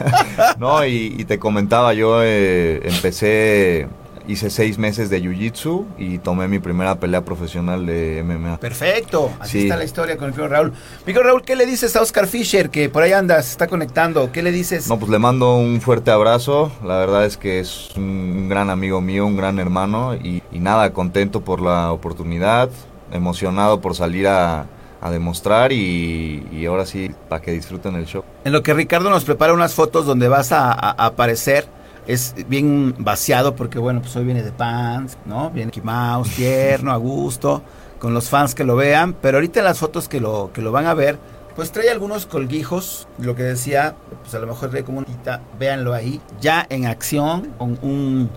no, 0.58 0.84
y, 0.84 1.14
y 1.18 1.24
te 1.24 1.38
comentaba, 1.38 1.92
yo 1.94 2.20
eh, 2.22 2.80
empecé, 2.84 3.86
hice 4.30 4.50
seis 4.50 4.78
meses 4.78 5.10
de 5.10 5.22
Jiu-Jitsu 5.22 5.84
y 5.98 6.18
tomé 6.18 6.46
mi 6.48 6.58
primera 6.58 6.98
pelea 7.00 7.24
profesional 7.24 7.84
de 7.86 8.22
MMA. 8.24 8.58
Perfecto, 8.58 9.30
así 9.40 9.52
Sí. 9.52 9.62
está 9.64 9.76
la 9.76 9.84
historia 9.84 10.16
con 10.16 10.28
el 10.28 10.34
fijo 10.34 10.48
Raúl. 10.48 10.72
Mijo 11.06 11.22
Raúl, 11.22 11.42
¿qué 11.42 11.56
le 11.56 11.66
dices 11.66 11.94
a 11.96 12.02
Oscar 12.02 12.26
Fisher 12.26 12.70
que 12.70 12.88
por 12.88 13.02
ahí 13.02 13.12
andas, 13.12 13.46
se 13.46 13.52
está 13.52 13.66
conectando? 13.66 14.30
¿Qué 14.32 14.42
le 14.42 14.52
dices? 14.52 14.88
No, 14.88 14.98
pues 14.98 15.10
le 15.10 15.18
mando 15.18 15.56
un 15.56 15.80
fuerte 15.80 16.10
abrazo. 16.10 16.70
La 16.84 16.98
verdad 16.98 17.24
es 17.26 17.36
que 17.36 17.60
es 17.60 17.90
un, 17.96 18.02
un 18.04 18.48
gran 18.48 18.70
amigo 18.70 19.00
mío, 19.00 19.26
un 19.26 19.36
gran 19.36 19.58
hermano. 19.58 20.14
Y, 20.14 20.42
y 20.52 20.58
nada, 20.60 20.92
contento 20.92 21.40
por 21.42 21.60
la 21.60 21.90
oportunidad, 21.92 22.70
emocionado 23.12 23.80
por 23.80 23.94
salir 23.96 24.28
a, 24.28 24.66
a 25.00 25.10
demostrar. 25.10 25.72
Y, 25.72 26.46
y 26.52 26.66
ahora 26.66 26.86
sí, 26.86 27.10
para 27.28 27.42
que 27.42 27.50
disfruten 27.52 27.94
el 27.96 28.06
show. 28.06 28.22
En 28.44 28.52
lo 28.52 28.62
que 28.62 28.74
Ricardo 28.74 29.10
nos 29.10 29.24
prepara 29.24 29.52
unas 29.52 29.74
fotos 29.74 30.06
donde 30.06 30.28
vas 30.28 30.52
a, 30.52 30.70
a- 30.72 30.90
a 30.90 31.06
aparecer, 31.06 31.66
es 32.12 32.34
bien 32.48 32.94
vaciado 32.98 33.54
porque, 33.54 33.78
bueno, 33.78 34.00
pues 34.02 34.14
hoy 34.16 34.24
viene 34.24 34.42
de 34.42 34.52
pants, 34.52 35.16
¿no? 35.26 35.50
Viene 35.50 35.66
Mickey 35.66 35.82
Mouse, 35.82 36.30
tierno, 36.30 36.92
a 36.92 36.96
gusto, 36.96 37.62
con 37.98 38.14
los 38.14 38.28
fans 38.28 38.54
que 38.54 38.64
lo 38.64 38.76
vean. 38.76 39.14
Pero 39.14 39.38
ahorita 39.38 39.60
en 39.60 39.64
las 39.64 39.78
fotos 39.78 40.08
que 40.08 40.20
lo, 40.20 40.50
que 40.52 40.60
lo 40.60 40.72
van 40.72 40.86
a 40.86 40.94
ver, 40.94 41.18
pues 41.54 41.72
trae 41.72 41.90
algunos 41.90 42.26
colguijos, 42.26 43.06
lo 43.18 43.34
que 43.34 43.42
decía, 43.42 43.94
pues 44.22 44.34
a 44.34 44.38
lo 44.38 44.46
mejor 44.46 44.70
trae 44.70 44.82
como 44.82 44.98
un 44.98 45.04
tita, 45.04 45.42
véanlo 45.58 45.94
ahí, 45.94 46.20
ya 46.40 46.66
en 46.68 46.86
acción, 46.86 47.52
con 47.58 47.78
un, 47.82 48.30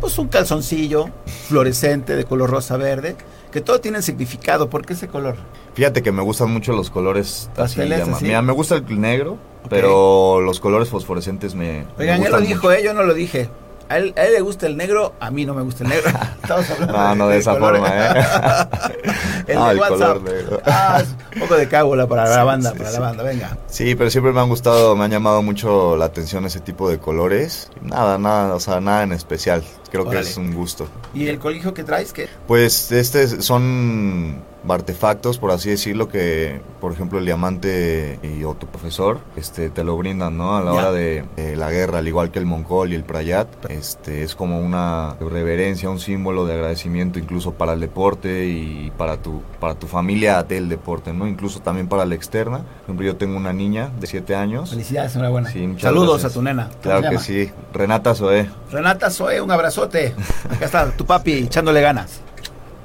pues 0.00 0.18
un 0.18 0.28
calzoncillo 0.28 1.06
fluorescente 1.48 2.16
de 2.16 2.24
color 2.24 2.50
rosa 2.50 2.76
verde, 2.76 3.16
que 3.52 3.60
todo 3.60 3.80
tiene 3.80 4.02
significado. 4.02 4.70
¿Por 4.70 4.84
qué 4.84 4.94
ese 4.94 5.08
color? 5.08 5.36
Fíjate 5.74 6.02
que 6.02 6.10
me 6.10 6.22
gustan 6.22 6.50
mucho 6.50 6.72
los 6.72 6.90
colores 6.90 7.48
así 7.52 7.78
Pasteles, 7.78 8.08
así. 8.08 8.24
Mira, 8.24 8.42
me 8.42 8.52
gusta 8.52 8.76
el 8.76 9.00
negro, 9.00 9.38
pero 9.68 10.40
los 10.40 10.60
colores 10.60 10.88
fosforescentes 10.88 11.54
me. 11.54 11.84
me 11.98 12.04
Oigan, 12.04 12.22
él 12.24 12.32
lo 12.32 12.40
dijo, 12.40 12.70
eh, 12.72 12.82
yo 12.82 12.94
no 12.94 13.02
lo 13.02 13.14
dije. 13.14 13.48
A 13.86 13.98
él, 13.98 14.14
a 14.16 14.24
él 14.24 14.32
le 14.32 14.40
gusta 14.40 14.66
el 14.66 14.78
negro, 14.78 15.12
a 15.20 15.30
mí 15.30 15.44
no 15.44 15.52
me 15.52 15.60
gusta 15.62 15.84
el 15.84 15.90
negro. 15.90 16.08
Estamos 16.42 16.70
hablando 16.70 16.92
No, 16.96 17.14
no 17.14 17.28
de 17.28 17.38
esa 17.38 17.52
color. 17.52 17.76
forma, 17.78 17.88
¿eh? 17.94 18.24
el 19.46 19.58
de 19.58 19.70
el 19.72 19.78
WhatsApp. 19.78 20.18
color. 20.22 20.62
Ah, 20.64 21.02
un 21.34 21.40
poco 21.40 21.54
de 21.56 21.68
cábula 21.68 22.06
para 22.06 22.28
la 22.28 22.44
banda, 22.44 22.70
sí, 22.72 22.78
para 22.78 22.90
sí. 22.90 22.94
la 22.96 23.00
banda, 23.00 23.22
venga. 23.22 23.58
Sí, 23.66 23.94
pero 23.94 24.08
siempre 24.10 24.32
me 24.32 24.40
han 24.40 24.48
gustado, 24.48 24.96
me 24.96 25.04
han 25.04 25.10
llamado 25.10 25.42
mucho 25.42 25.96
la 25.96 26.06
atención 26.06 26.46
ese 26.46 26.60
tipo 26.60 26.88
de 26.88 26.98
colores. 26.98 27.70
Nada, 27.82 28.16
nada, 28.16 28.54
o 28.54 28.60
sea, 28.60 28.80
nada 28.80 29.02
en 29.02 29.12
especial. 29.12 29.62
Creo 29.94 30.06
Órale. 30.08 30.24
que 30.24 30.30
es 30.30 30.36
un 30.36 30.52
gusto. 30.52 30.88
¿Y 31.14 31.28
el 31.28 31.38
colegio 31.38 31.72
que 31.72 31.84
traes? 31.84 32.12
¿Qué? 32.12 32.28
Pues 32.48 32.90
este 32.90 33.28
son 33.42 34.42
artefactos, 34.68 35.36
por 35.38 35.50
así 35.50 35.68
decirlo, 35.70 36.08
que 36.08 36.60
por 36.80 36.90
ejemplo 36.92 37.18
el 37.18 37.26
diamante 37.26 38.18
y 38.22 38.44
o 38.44 38.54
tu 38.54 38.66
profesor 38.66 39.18
este 39.36 39.68
te 39.70 39.84
lo 39.84 39.96
brindan, 39.98 40.36
¿no? 40.38 40.56
A 40.56 40.62
la 40.62 40.72
Ya. 40.72 40.78
hora 40.78 40.92
de, 40.92 41.24
de 41.36 41.54
la 41.54 41.70
guerra, 41.70 41.98
al 41.98 42.08
igual 42.08 42.30
que 42.30 42.38
el 42.38 42.46
Mongol 42.46 42.92
y 42.92 42.94
el 42.96 43.04
Prayat, 43.04 43.46
este 43.68 44.22
es 44.22 44.34
como 44.34 44.58
una 44.60 45.16
reverencia, 45.20 45.90
un 45.90 46.00
símbolo 46.00 46.46
de 46.46 46.54
agradecimiento 46.54 47.18
incluso 47.18 47.52
para 47.52 47.74
el 47.74 47.80
deporte 47.80 48.46
y 48.48 48.90
para 48.96 49.18
tu 49.18 49.42
para 49.60 49.74
tu 49.74 49.86
familia 49.86 50.42
del 50.42 50.68
deporte, 50.70 51.12
¿no? 51.12 51.26
Incluso 51.28 51.60
también 51.60 51.86
para 51.86 52.04
la 52.06 52.14
externa. 52.14 52.58
Por 52.58 52.84
ejemplo, 52.84 53.06
yo 53.06 53.16
tengo 53.16 53.36
una 53.36 53.52
niña 53.52 53.90
de 54.00 54.06
7 54.06 54.34
años. 54.34 54.70
Felicidades, 54.70 55.14
enhorabuena. 55.14 55.50
Sí, 55.50 55.74
Saludos 55.78 56.20
gracias. 56.22 56.32
a 56.32 56.34
tu 56.34 56.42
nena. 56.42 56.64
¿Cómo 56.68 56.80
Claro 56.82 57.10
que 57.10 57.18
sí. 57.18 57.50
Renata 57.72 58.14
Zoé. 58.14 58.48
Renata 58.72 59.10
Zoe, 59.10 59.40
un 59.40 59.50
abrazote. 59.84 60.14
Acá 60.50 60.64
está 60.64 60.90
tu 60.90 61.04
papi 61.04 61.44
echándole 61.44 61.80
ganas. 61.80 62.20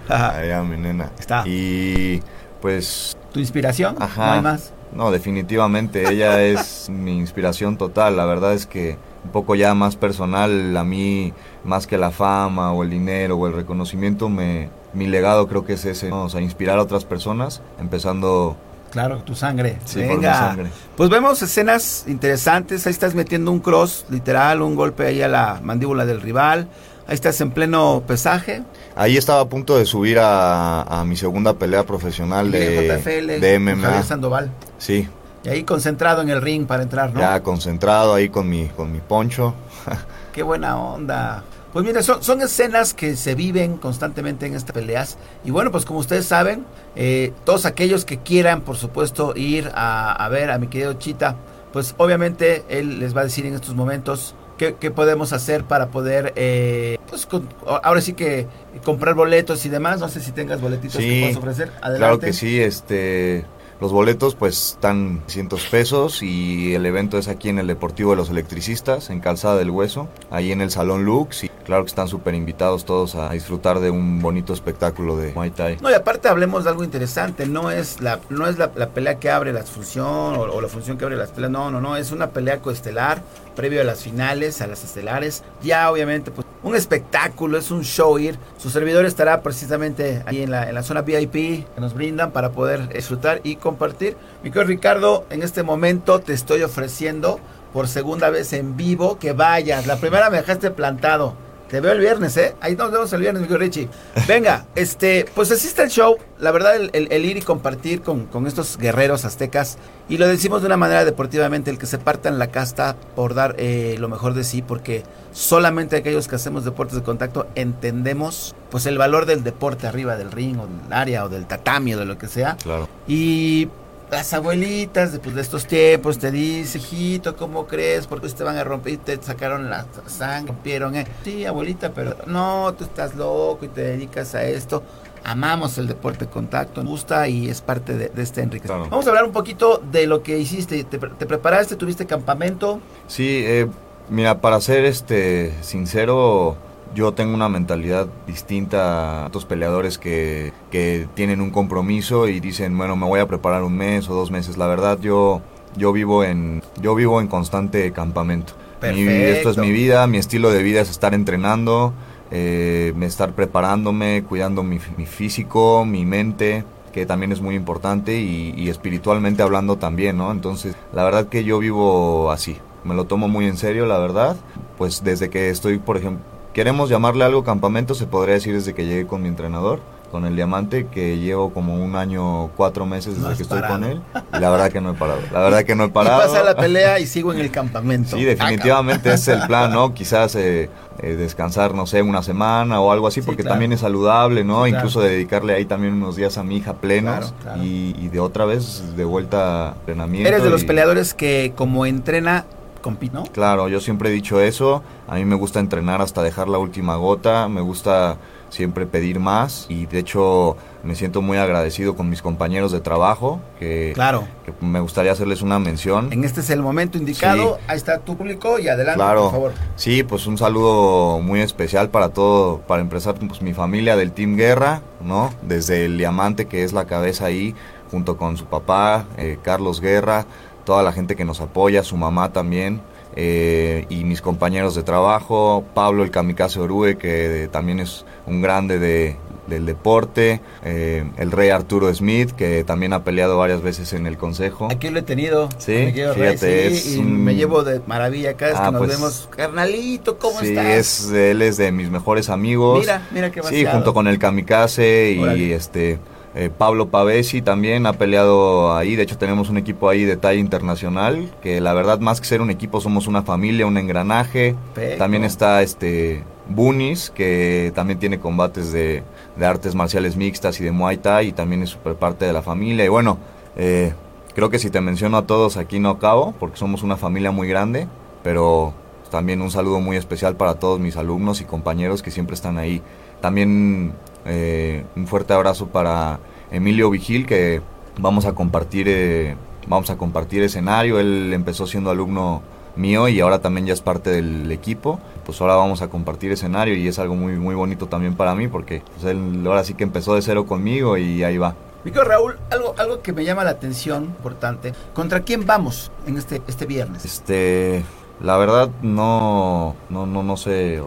Allá 0.07 0.61
mi 0.63 0.77
nena. 0.77 1.11
Está. 1.19 1.43
Y 1.45 2.21
pues 2.61 3.15
¿Tu 3.31 3.39
inspiración? 3.39 3.95
Ajá. 3.99 4.25
No 4.25 4.31
hay 4.33 4.41
más. 4.41 4.73
No, 4.91 5.11
definitivamente, 5.11 6.09
ella 6.09 6.41
es 6.43 6.89
mi 6.89 7.17
inspiración 7.17 7.77
total. 7.77 8.17
La 8.17 8.25
verdad 8.25 8.53
es 8.53 8.65
que 8.65 8.97
un 9.23 9.31
poco 9.31 9.55
ya 9.55 9.73
más 9.75 9.95
personal, 9.95 10.75
a 10.75 10.83
mí, 10.83 11.33
más 11.63 11.85
que 11.85 11.97
la 11.97 12.11
fama 12.11 12.73
o 12.73 12.83
el 12.83 12.89
dinero 12.89 13.37
o 13.37 13.47
el 13.47 13.53
reconocimiento, 13.53 14.29
me, 14.29 14.69
mi 14.93 15.07
legado 15.07 15.47
creo 15.47 15.65
que 15.65 15.73
es 15.73 15.85
ese, 15.85 16.09
¿no? 16.09 16.23
o 16.23 16.29
sea, 16.29 16.41
inspirar 16.41 16.79
a 16.79 16.81
otras 16.81 17.05
personas, 17.05 17.61
empezando... 17.79 18.57
Claro, 18.91 19.19
tu 19.19 19.35
sangre. 19.35 19.77
Sí, 19.85 19.99
Venga. 19.99 20.33
sangre. 20.33 20.71
Pues 20.97 21.11
vemos 21.11 21.39
escenas 21.43 22.05
interesantes. 22.07 22.87
Ahí 22.87 22.91
estás 22.91 23.13
metiendo 23.13 23.51
un 23.51 23.59
cross, 23.59 24.07
literal, 24.09 24.63
un 24.63 24.75
golpe 24.75 25.05
ahí 25.05 25.21
a 25.21 25.27
la 25.27 25.59
mandíbula 25.63 26.07
del 26.07 26.21
rival. 26.21 26.67
Ahí 27.09 27.15
estás 27.15 27.41
en 27.41 27.49
pleno 27.49 28.03
pesaje. 28.05 28.61
Ahí 28.95 29.17
estaba 29.17 29.41
a 29.41 29.49
punto 29.49 29.75
de 29.75 29.87
subir 29.87 30.19
a, 30.19 30.83
a 30.83 31.03
mi 31.05 31.15
segunda 31.15 31.55
pelea 31.55 31.83
profesional 31.83 32.51
de, 32.51 32.87
JFL, 32.87 33.41
de 33.41 33.55
con 33.55 33.81
Javier 33.81 33.97
MMA. 33.97 34.03
Sandoval. 34.03 34.51
Sí, 34.77 35.07
Y 35.43 35.49
ahí 35.49 35.63
concentrado 35.63 36.21
en 36.21 36.29
el 36.29 36.39
ring 36.39 36.67
para 36.67 36.83
entrar, 36.83 37.11
¿no? 37.11 37.19
ya 37.19 37.41
concentrado 37.41 38.13
ahí 38.13 38.29
con 38.29 38.47
mi, 38.47 38.67
con 38.67 38.91
mi 38.91 38.99
poncho. 38.99 39.55
Qué 40.33 40.43
buena 40.43 40.77
onda. 40.79 41.43
Pues 41.73 41.83
mire, 41.83 42.03
son, 42.03 42.21
son 42.21 42.43
escenas 42.43 42.93
que 42.93 43.15
se 43.15 43.33
viven 43.33 43.77
constantemente 43.77 44.45
en 44.45 44.53
estas 44.53 44.73
peleas. 44.73 45.17
Y 45.43 45.49
bueno, 45.49 45.71
pues 45.71 45.85
como 45.85 45.97
ustedes 45.97 46.27
saben, 46.27 46.63
eh, 46.95 47.33
todos 47.43 47.65
aquellos 47.65 48.05
que 48.05 48.19
quieran, 48.19 48.61
por 48.61 48.77
supuesto, 48.77 49.33
ir 49.35 49.71
a, 49.73 50.11
a 50.13 50.29
ver 50.29 50.51
a 50.51 50.59
mi 50.59 50.67
querido 50.67 50.93
Chita, 50.93 51.37
pues 51.73 51.95
obviamente 51.97 52.65
él 52.69 52.99
les 52.99 53.17
va 53.17 53.21
a 53.21 53.23
decir 53.23 53.47
en 53.47 53.55
estos 53.55 53.73
momentos 53.73 54.35
qué, 54.59 54.75
qué 54.79 54.91
podemos 54.91 55.33
hacer 55.33 55.63
para 55.63 55.87
poder, 55.87 56.33
eh, 56.35 56.99
pues 57.09 57.25
con- 57.25 57.49
ahora 57.81 58.01
sí 58.01 58.13
que 58.13 58.45
comprar 58.85 59.15
boletos 59.15 59.65
y 59.65 59.69
demás. 59.69 59.99
No 59.99 60.07
sé 60.09 60.19
si 60.19 60.31
tengas 60.31 60.61
boletitos 60.61 60.97
que 60.97 61.21
puedas 61.21 61.37
ofrecer. 61.37 61.69
Adelante. 61.81 61.97
Claro 61.97 62.19
que 62.19 62.33
sí, 62.33 62.61
este 62.61 63.45
los 63.81 63.93
boletos 63.93 64.35
pues 64.35 64.71
están 64.71 65.23
100 65.27 65.47
pesos 65.71 66.21
y 66.21 66.75
el 66.75 66.85
evento 66.85 67.17
es 67.17 67.29
aquí 67.29 67.47
en 67.47 67.59
el 67.59 67.67
Deportivo 67.67 68.11
de 68.11 68.17
los 68.17 68.29
Electricistas, 68.29 69.09
en 69.09 69.21
Calzada 69.21 69.55
del 69.55 69.69
Hueso, 69.71 70.09
ahí 70.29 70.51
en 70.51 70.59
el 70.59 70.69
Salón 70.69 71.05
Lux 71.05 71.45
y 71.45 71.51
claro 71.69 71.83
que 71.83 71.89
están 71.89 72.07
súper 72.07 72.33
invitados 72.33 72.83
todos 72.83 73.13
a 73.13 73.29
disfrutar 73.29 73.79
de 73.79 73.91
un 73.91 74.23
bonito 74.23 74.53
espectáculo 74.53 75.15
de 75.15 75.33
Muay 75.33 75.51
Thai. 75.51 75.77
No, 75.81 75.91
y 75.91 75.93
aparte 75.93 76.27
hablemos 76.27 76.63
de 76.63 76.71
algo 76.71 76.83
interesante, 76.83 77.45
no 77.45 77.69
es 77.69 78.01
la, 78.01 78.19
no 78.29 78.47
es 78.47 78.57
la, 78.57 78.71
pelea 78.71 79.19
que 79.19 79.29
abre 79.29 79.53
la 79.53 79.61
función 79.61 80.07
o, 80.07 80.41
o 80.41 80.61
la 80.61 80.67
función 80.67 80.97
que 80.97 81.05
abre 81.05 81.15
las 81.15 81.29
peleas, 81.29 81.51
no, 81.51 81.69
no, 81.69 81.79
no, 81.79 81.95
es 81.95 82.11
una 82.11 82.31
pelea 82.31 82.57
coestelar 82.57 83.21
previo 83.55 83.81
a 83.81 83.83
las 83.83 84.01
finales, 84.01 84.61
a 84.61 84.67
las 84.67 84.83
estelares, 84.83 85.43
ya 85.61 85.91
obviamente 85.91 86.31
pues 86.31 86.47
un 86.63 86.75
espectáculo, 86.75 87.59
es 87.59 87.69
un 87.69 87.83
show 87.83 88.17
ir, 88.17 88.39
su 88.57 88.71
servidor 88.71 89.05
estará 89.05 89.43
precisamente 89.43 90.23
ahí 90.25 90.41
en 90.41 90.49
la, 90.49 90.69
en 90.69 90.73
la 90.73 90.81
zona 90.81 91.03
VIP 91.03 91.33
que 91.33 91.65
nos 91.77 91.93
brindan 91.93 92.31
para 92.31 92.49
poder 92.49 92.89
disfrutar 92.89 93.41
y 93.43 93.57
compartir. 93.57 94.17
Mi 94.43 94.49
querido 94.49 94.69
Ricardo, 94.69 95.25
en 95.29 95.43
este 95.43 95.61
momento 95.61 96.19
te 96.19 96.33
estoy 96.33 96.63
ofreciendo 96.63 97.39
por 97.73 97.87
segunda 97.87 98.31
vez 98.31 98.53
en 98.53 98.75
vivo 98.75 99.19
que 99.19 99.33
vayas, 99.33 99.85
la 99.85 99.97
primera 99.97 100.31
me 100.31 100.37
dejaste 100.37 100.71
plantado. 100.71 101.35
Te 101.69 101.79
veo 101.81 101.91
el 101.91 101.99
viernes, 101.99 102.35
¿eh? 102.37 102.55
Ahí 102.61 102.75
nos 102.75 102.91
vemos 102.91 103.13
el 103.13 103.21
viernes, 103.21 103.47
mi 103.47 103.55
Richie. 103.55 103.87
Venga, 104.27 104.65
este, 104.75 105.25
pues 105.35 105.51
así 105.51 105.67
está 105.67 105.83
el 105.83 105.89
show. 105.89 106.17
La 106.39 106.51
verdad, 106.51 106.75
el, 106.75 106.89
el- 106.93 107.11
el 107.11 107.25
ir 107.25 107.37
y 107.37 107.41
compartir 107.41 108.01
con, 108.01 108.25
con 108.25 108.47
estos 108.47 108.77
guerreros 108.77 109.23
aztecas. 109.25 109.77
Y 110.09 110.17
lo 110.17 110.27
decimos 110.27 110.61
de 110.61 110.67
una 110.67 110.77
manera 110.77 111.05
deportivamente, 111.05 111.69
el 111.69 111.77
que 111.77 111.85
se 111.85 111.99
partan 111.99 112.39
la 112.39 112.47
casta 112.47 112.95
por 113.15 113.35
dar 113.35 113.55
eh, 113.59 113.95
lo 113.99 114.09
mejor 114.09 114.33
de 114.33 114.43
sí, 114.43 114.61
porque 114.63 115.03
solamente 115.31 115.95
aquellos 115.97 116.27
que 116.27 116.35
hacemos 116.35 116.65
deportes 116.65 116.95
de 116.95 117.03
contacto 117.03 117.45
entendemos 117.55 118.55
pues 118.71 118.85
el 118.87 118.97
valor 118.97 119.25
del 119.27 119.43
deporte 119.43 119.85
arriba 119.87 120.15
del 120.17 120.31
ring 120.31 120.59
o 120.59 120.65
del 120.65 120.91
área 120.93 121.25
o 121.25 121.29
del 121.29 121.45
tatami 121.45 121.93
o 121.93 121.99
de 121.99 122.05
lo 122.05 122.17
que 122.17 122.27
sea. 122.27 122.57
Claro. 122.63 122.89
Y 123.07 123.67
las 124.11 124.33
abuelitas 124.33 125.11
de, 125.13 125.19
pues, 125.19 125.35
de 125.35 125.41
estos 125.41 125.65
tiempos 125.65 126.17
te 126.17 126.31
dicen, 126.31 126.81
hijito, 126.81 127.35
¿cómo 127.35 127.67
crees? 127.67 128.07
Porque 128.07 128.27
te 128.29 128.43
van 128.43 128.57
a 128.57 128.63
romper 128.63 128.97
te 128.97 129.21
sacaron 129.21 129.69
la 129.69 129.85
sangre, 130.07 130.51
rompieron, 130.51 130.95
eh. 130.95 131.07
Sí, 131.23 131.45
abuelita, 131.45 131.91
pero 131.91 132.15
no, 132.25 132.73
tú 132.77 132.85
estás 132.85 133.15
loco 133.15 133.65
y 133.65 133.67
te 133.67 133.81
dedicas 133.81 134.35
a 134.35 134.43
esto. 134.43 134.83
Amamos 135.23 135.77
el 135.77 135.87
deporte 135.87 136.25
de 136.25 136.31
contacto, 136.31 136.81
nos 136.81 136.91
gusta 136.91 137.27
y 137.27 137.49
es 137.49 137.61
parte 137.61 137.93
de, 137.93 138.09
de 138.09 138.21
este 138.23 138.41
Enrique. 138.41 138.65
Claro. 138.67 138.87
Vamos 138.89 139.05
a 139.05 139.09
hablar 139.09 139.25
un 139.25 139.33
poquito 139.33 139.81
de 139.91 140.07
lo 140.07 140.23
que 140.23 140.39
hiciste. 140.39 140.83
¿Te, 140.85 140.97
te 140.97 141.25
preparaste? 141.25 141.75
¿Tuviste 141.75 142.05
campamento? 142.05 142.79
Sí, 143.07 143.43
eh, 143.45 143.67
mira, 144.09 144.39
para 144.39 144.61
ser 144.61 144.85
este 144.85 145.53
sincero, 145.61 146.55
yo 146.95 147.13
tengo 147.13 147.33
una 147.33 147.49
mentalidad 147.49 148.07
distinta 148.27 149.23
a 149.23 149.27
otros 149.27 149.45
peleadores 149.45 149.97
que, 149.97 150.53
que 150.71 151.07
tienen 151.13 151.41
un 151.41 151.51
compromiso 151.51 152.27
y 152.27 152.39
dicen, 152.39 152.77
bueno, 152.77 152.95
me 152.95 153.05
voy 153.05 153.19
a 153.19 153.27
preparar 153.27 153.63
un 153.63 153.75
mes 153.77 154.09
o 154.09 154.13
dos 154.15 154.31
meses. 154.31 154.57
La 154.57 154.67
verdad, 154.67 154.99
yo, 154.99 155.41
yo 155.77 155.91
vivo 155.93 156.23
en, 156.23 156.63
yo 156.81 156.95
vivo 156.95 157.21
en 157.21 157.27
constante 157.27 157.91
campamento. 157.91 158.53
Mi- 158.93 159.07
esto 159.37 159.49
es 159.51 159.57
mi 159.57 159.71
vida, 159.71 160.07
mi 160.07 160.17
estilo 160.17 160.49
de 160.51 160.63
vida 160.63 160.81
es 160.81 160.89
estar 160.89 161.13
entrenando, 161.13 161.93
eh, 162.31 162.93
estar 163.01 163.33
preparándome, 163.33 164.23
cuidando 164.23 164.63
mi, 164.63 164.79
mi 164.97 165.05
físico, 165.05 165.85
mi 165.85 166.05
mente, 166.05 166.63
que 166.93 167.05
también 167.05 167.31
es 167.31 167.41
muy 167.41 167.55
importante, 167.55 168.19
y, 168.19 168.53
y 168.57 168.69
espiritualmente 168.69 169.43
hablando 169.43 169.77
también, 169.77 170.17
¿no? 170.17 170.31
Entonces, 170.31 170.75
la 170.93 171.03
verdad 171.03 171.27
que 171.27 171.43
yo 171.43 171.59
vivo 171.59 172.31
así, 172.31 172.57
me 172.83 172.95
lo 172.95 173.05
tomo 173.05 173.27
muy 173.27 173.45
en 173.45 173.57
serio, 173.57 173.85
la 173.85 173.99
verdad, 173.99 174.37
pues 174.77 175.03
desde 175.03 175.29
que 175.29 175.49
estoy, 175.49 175.77
por 175.77 175.97
ejemplo, 175.97 176.23
queremos 176.59 176.89
llamarle 176.89 177.23
algo 177.23 177.45
campamento, 177.45 177.95
se 177.95 178.05
podría 178.05 178.33
decir 178.33 178.53
desde 178.53 178.73
que 178.73 178.85
llegué 178.85 179.07
con 179.07 179.21
mi 179.21 179.29
entrenador, 179.29 179.79
con 180.11 180.25
el 180.25 180.35
diamante, 180.35 180.87
que 180.91 181.17
llevo 181.17 181.53
como 181.53 181.73
un 181.81 181.95
año, 181.95 182.49
cuatro 182.57 182.85
meses 182.85 183.15
desde 183.17 183.37
que 183.37 183.43
estoy 183.43 183.61
con 183.61 183.85
él, 183.85 184.01
y 184.35 184.39
la 184.39 184.49
verdad 184.49 184.69
que 184.69 184.81
no 184.81 184.89
he 184.89 184.93
parado, 184.93 185.21
la 185.31 185.39
verdad 185.39 185.63
que 185.63 185.73
no 185.73 185.85
he 185.85 185.87
Y 185.87 185.91
parado. 185.91 186.19
pasa 186.21 186.43
la 186.43 186.57
pelea 186.57 186.99
y 186.99 187.07
sigo 187.07 187.31
en 187.31 187.39
el 187.39 187.49
campamento. 187.59 188.17
Sí, 188.17 188.25
definitivamente 188.25 189.07
ese 189.13 189.31
es 189.35 189.39
el 189.39 189.47
plan, 189.47 189.71
¿no? 189.71 189.93
Quizás 189.93 190.35
eh, 190.35 190.69
eh, 191.01 191.15
descansar, 191.15 191.73
no 191.73 191.85
sé, 191.87 192.01
una 192.01 192.21
semana 192.23 192.81
o 192.81 192.91
algo 192.91 193.07
así, 193.07 193.21
Sí, 193.21 193.25
porque 193.25 193.43
claro. 193.43 193.53
también 193.53 193.71
es 193.71 193.79
saludable, 193.79 194.43
¿no? 194.43 194.65
Sí, 194.65 194.71
claro. 194.71 194.85
Incluso 194.85 194.99
dedicarle 194.99 195.53
ahí 195.53 195.63
también 195.63 195.93
unos 195.93 196.17
días 196.17 196.37
a 196.37 196.43
mi 196.43 196.57
hija 196.57 196.73
plenos 196.73 197.33
Claro. 197.41 197.63
Y, 197.63 197.95
y 197.97 198.09
de 198.09 198.19
otra 198.19 198.43
vez 198.43 198.83
de 198.97 199.05
vuelta 199.05 199.69
a 199.69 199.73
entrenamiento. 199.75 200.27
Eres 200.27 200.43
de 200.43 200.49
los 200.49 200.65
peleadores 200.65 201.13
que 201.13 201.53
como 201.55 201.85
entrena, 201.85 202.43
compite, 202.81 203.13
¿no? 203.13 203.23
Claro, 203.23 203.67
yo 203.67 203.79
siempre 203.79 204.09
he 204.09 204.11
dicho 204.11 204.39
eso. 204.41 204.83
A 205.07 205.15
mí 205.15 205.25
me 205.25 205.35
gusta 205.35 205.59
entrenar 205.59 206.01
hasta 206.01 206.21
dejar 206.23 206.47
la 206.49 206.57
última 206.57 206.95
gota. 206.95 207.47
Me 207.47 207.61
gusta 207.61 208.17
siempre 208.49 208.85
pedir 208.87 209.19
más. 209.19 209.65
Y 209.69 209.85
de 209.85 209.99
hecho 209.99 210.57
me 210.83 210.95
siento 210.95 211.21
muy 211.21 211.37
agradecido 211.37 211.95
con 211.95 212.09
mis 212.09 212.21
compañeros 212.21 212.71
de 212.71 212.79
trabajo. 212.81 213.39
Que, 213.59 213.91
Claro. 213.93 214.23
que 214.45 214.53
me 214.65 214.79
gustaría 214.79 215.11
hacerles 215.11 215.41
una 215.41 215.59
mención. 215.59 216.11
En 216.11 216.23
este 216.23 216.39
es 216.41 216.49
el 216.49 216.61
momento 216.61 216.97
indicado. 216.97 217.57
Sí. 217.57 217.63
Ahí 217.67 217.77
está 217.77 217.99
tu 217.99 218.17
público 218.17 218.57
y 218.59 218.67
adelante, 218.67 218.97
Claro. 218.97 219.23
por 219.23 219.31
favor. 219.31 219.51
Sí, 219.75 220.03
pues 220.03 220.25
un 220.25 220.37
saludo 220.37 221.19
muy 221.19 221.41
especial 221.41 221.89
para 221.89 222.09
todo, 222.09 222.59
para 222.61 222.81
empezar, 222.81 223.15
pues 223.15 223.41
mi 223.41 223.53
familia 223.53 223.95
del 223.95 224.11
Team 224.13 224.35
Guerra, 224.35 224.81
¿no? 225.01 225.31
Desde 225.43 225.85
el 225.85 225.97
Diamante, 225.97 226.47
que 226.47 226.63
es 226.63 226.73
la 226.73 226.85
cabeza 226.85 227.25
ahí, 227.25 227.53
junto 227.91 228.17
con 228.17 228.37
su 228.37 228.45
papá, 228.45 229.05
eh, 229.17 229.37
Carlos 229.43 229.81
Guerra, 229.81 230.25
toda 230.69 230.83
la 230.83 230.91
gente 230.93 231.15
que 231.15 231.25
nos 231.25 231.41
apoya, 231.41 231.83
su 231.83 231.97
mamá 231.97 232.31
también, 232.31 232.79
eh, 233.15 233.87
y 233.89 234.03
mis 234.03 234.21
compañeros 234.21 234.75
de 234.75 234.83
trabajo, 234.83 235.63
Pablo 235.73 236.03
el 236.03 236.11
Kamikaze 236.11 236.59
Orue, 236.59 236.95
que 236.95 237.49
también 237.51 237.79
es 237.79 238.05
un 238.27 238.43
grande 238.43 238.77
de, 238.77 239.15
del 239.47 239.65
deporte, 239.65 240.41
eh, 240.63 241.03
el 241.17 241.31
rey 241.31 241.49
Arturo 241.49 241.91
Smith, 241.91 242.33
que 242.33 242.63
también 242.63 242.93
ha 242.93 243.03
peleado 243.03 243.35
varias 243.39 243.63
veces 243.63 243.93
en 243.93 244.05
el 244.05 244.15
consejo. 244.15 244.67
Aquí 244.71 244.91
lo 244.91 244.99
he 244.99 245.01
tenido. 245.01 245.49
Sí, 245.57 245.71
Rey, 245.73 245.91
fíjate, 245.91 246.69
sí, 246.69 246.75
es 246.91 246.95
y 246.97 246.99
un- 246.99 247.23
me 247.23 247.33
llevo 247.33 247.63
de 247.63 247.81
maravilla 247.87 248.35
cada 248.35 248.51
vez 248.51 248.59
Ah, 248.61 248.65
que 248.67 248.71
nos 248.73 248.79
pues- 248.79 248.91
vemos. 248.91 249.29
Carnalito, 249.35 250.19
¿cómo 250.19 250.39
sí, 250.41 250.49
estás? 250.49 250.65
es, 250.67 251.11
él 251.11 251.41
es 251.41 251.57
de 251.57 251.71
mis 251.71 251.89
mejores 251.89 252.29
amigos. 252.29 252.81
Mira, 252.81 253.07
mira 253.09 253.31
qué 253.31 253.41
Sí, 253.41 253.45
vaciado. 253.63 253.75
junto 253.77 253.95
con 253.95 254.07
el 254.07 254.19
Kamikaze 254.19 255.13
y 255.13 255.51
este 255.51 255.97
eh, 256.35 256.51
Pablo 256.55 256.89
Pavesi 256.89 257.41
también 257.41 257.85
ha 257.85 257.93
peleado 257.93 258.75
ahí. 258.75 258.95
De 258.95 259.03
hecho, 259.03 259.17
tenemos 259.17 259.49
un 259.49 259.57
equipo 259.57 259.89
ahí 259.89 260.05
de 260.05 260.17
talla 260.17 260.39
internacional. 260.39 261.29
Que 261.41 261.59
la 261.61 261.73
verdad, 261.73 261.99
más 261.99 262.21
que 262.21 262.27
ser 262.27 262.41
un 262.41 262.49
equipo, 262.49 262.81
somos 262.81 263.07
una 263.07 263.23
familia, 263.23 263.65
un 263.65 263.77
engranaje. 263.77 264.55
Perfecto. 264.73 264.99
También 264.99 265.23
está 265.23 265.61
este 265.61 266.23
Bunis, 266.47 267.09
que 267.09 267.71
también 267.73 267.99
tiene 267.99 268.19
combates 268.19 268.71
de, 268.71 269.03
de 269.35 269.45
artes 269.45 269.75
marciales 269.75 270.15
mixtas 270.15 270.59
y 270.59 270.63
de 270.63 270.71
Muay 270.71 270.97
Thai. 270.97 271.29
Y 271.29 271.31
también 271.31 271.63
es 271.63 271.71
súper 271.71 271.95
parte 271.95 272.25
de 272.25 272.33
la 272.33 272.41
familia. 272.41 272.85
Y 272.85 272.89
bueno, 272.89 273.17
eh, 273.57 273.93
creo 274.35 274.49
que 274.49 274.59
si 274.59 274.69
te 274.69 274.81
menciono 274.81 275.17
a 275.17 275.25
todos 275.25 275.57
aquí 275.57 275.79
no 275.79 275.89
acabo, 275.89 276.33
porque 276.39 276.57
somos 276.57 276.83
una 276.83 276.97
familia 276.97 277.31
muy 277.31 277.47
grande. 277.47 277.87
Pero 278.23 278.73
también 279.09 279.41
un 279.41 279.49
saludo 279.49 279.79
muy 279.79 279.97
especial 279.97 280.35
para 280.35 280.55
todos 280.55 280.79
mis 280.79 280.95
alumnos 280.95 281.41
y 281.41 281.45
compañeros 281.45 282.03
que 282.03 282.11
siempre 282.11 282.35
están 282.35 282.59
ahí. 282.59 282.83
También 283.21 283.93
eh, 284.25 284.85
un 284.95 285.07
fuerte 285.07 285.33
abrazo 285.33 285.67
para 285.67 286.19
Emilio 286.51 286.89
Vigil 286.89 287.25
que 287.25 287.61
vamos 287.99 288.25
a 288.25 288.33
compartir 288.33 288.87
eh, 288.89 289.35
vamos 289.67 289.89
a 289.89 289.97
compartir 289.97 290.43
escenario. 290.43 290.99
Él 290.99 291.31
empezó 291.33 291.67
siendo 291.67 291.89
alumno 291.89 292.41
mío 292.75 293.07
y 293.07 293.19
ahora 293.19 293.39
también 293.39 293.67
ya 293.67 293.73
es 293.73 293.81
parte 293.81 294.09
del 294.09 294.51
equipo. 294.51 294.99
Pues 295.25 295.39
ahora 295.41 295.55
vamos 295.55 295.81
a 295.81 295.89
compartir 295.89 296.31
escenario 296.31 296.75
y 296.75 296.87
es 296.87 296.99
algo 296.99 297.15
muy 297.15 297.33
muy 297.33 297.55
bonito 297.55 297.87
también 297.87 298.15
para 298.15 298.35
mí 298.35 298.47
porque 298.47 298.81
pues, 298.95 299.05
él 299.05 299.43
ahora 299.45 299.63
sí 299.63 299.75
que 299.75 299.83
empezó 299.83 300.15
de 300.15 300.21
cero 300.21 300.45
conmigo 300.45 300.97
y 300.97 301.23
ahí 301.23 301.37
va. 301.37 301.55
Mi 301.83 301.91
querido 301.91 302.09
Raúl, 302.09 302.37
algo, 302.49 302.75
algo 302.77 303.01
que 303.01 303.13
me 303.13 303.23
llama 303.23 303.45
la 303.45 303.51
atención, 303.51 304.03
importante. 304.03 304.73
¿Contra 304.93 305.21
quién 305.21 305.45
vamos 305.45 305.91
en 306.05 306.17
este, 306.17 306.41
este 306.45 306.65
viernes? 306.65 307.05
Este, 307.05 307.85
la 308.21 308.35
verdad 308.37 308.69
no 308.81 309.75
no 309.89 310.05
no 310.05 310.23
no 310.23 310.35
sé. 310.35 310.81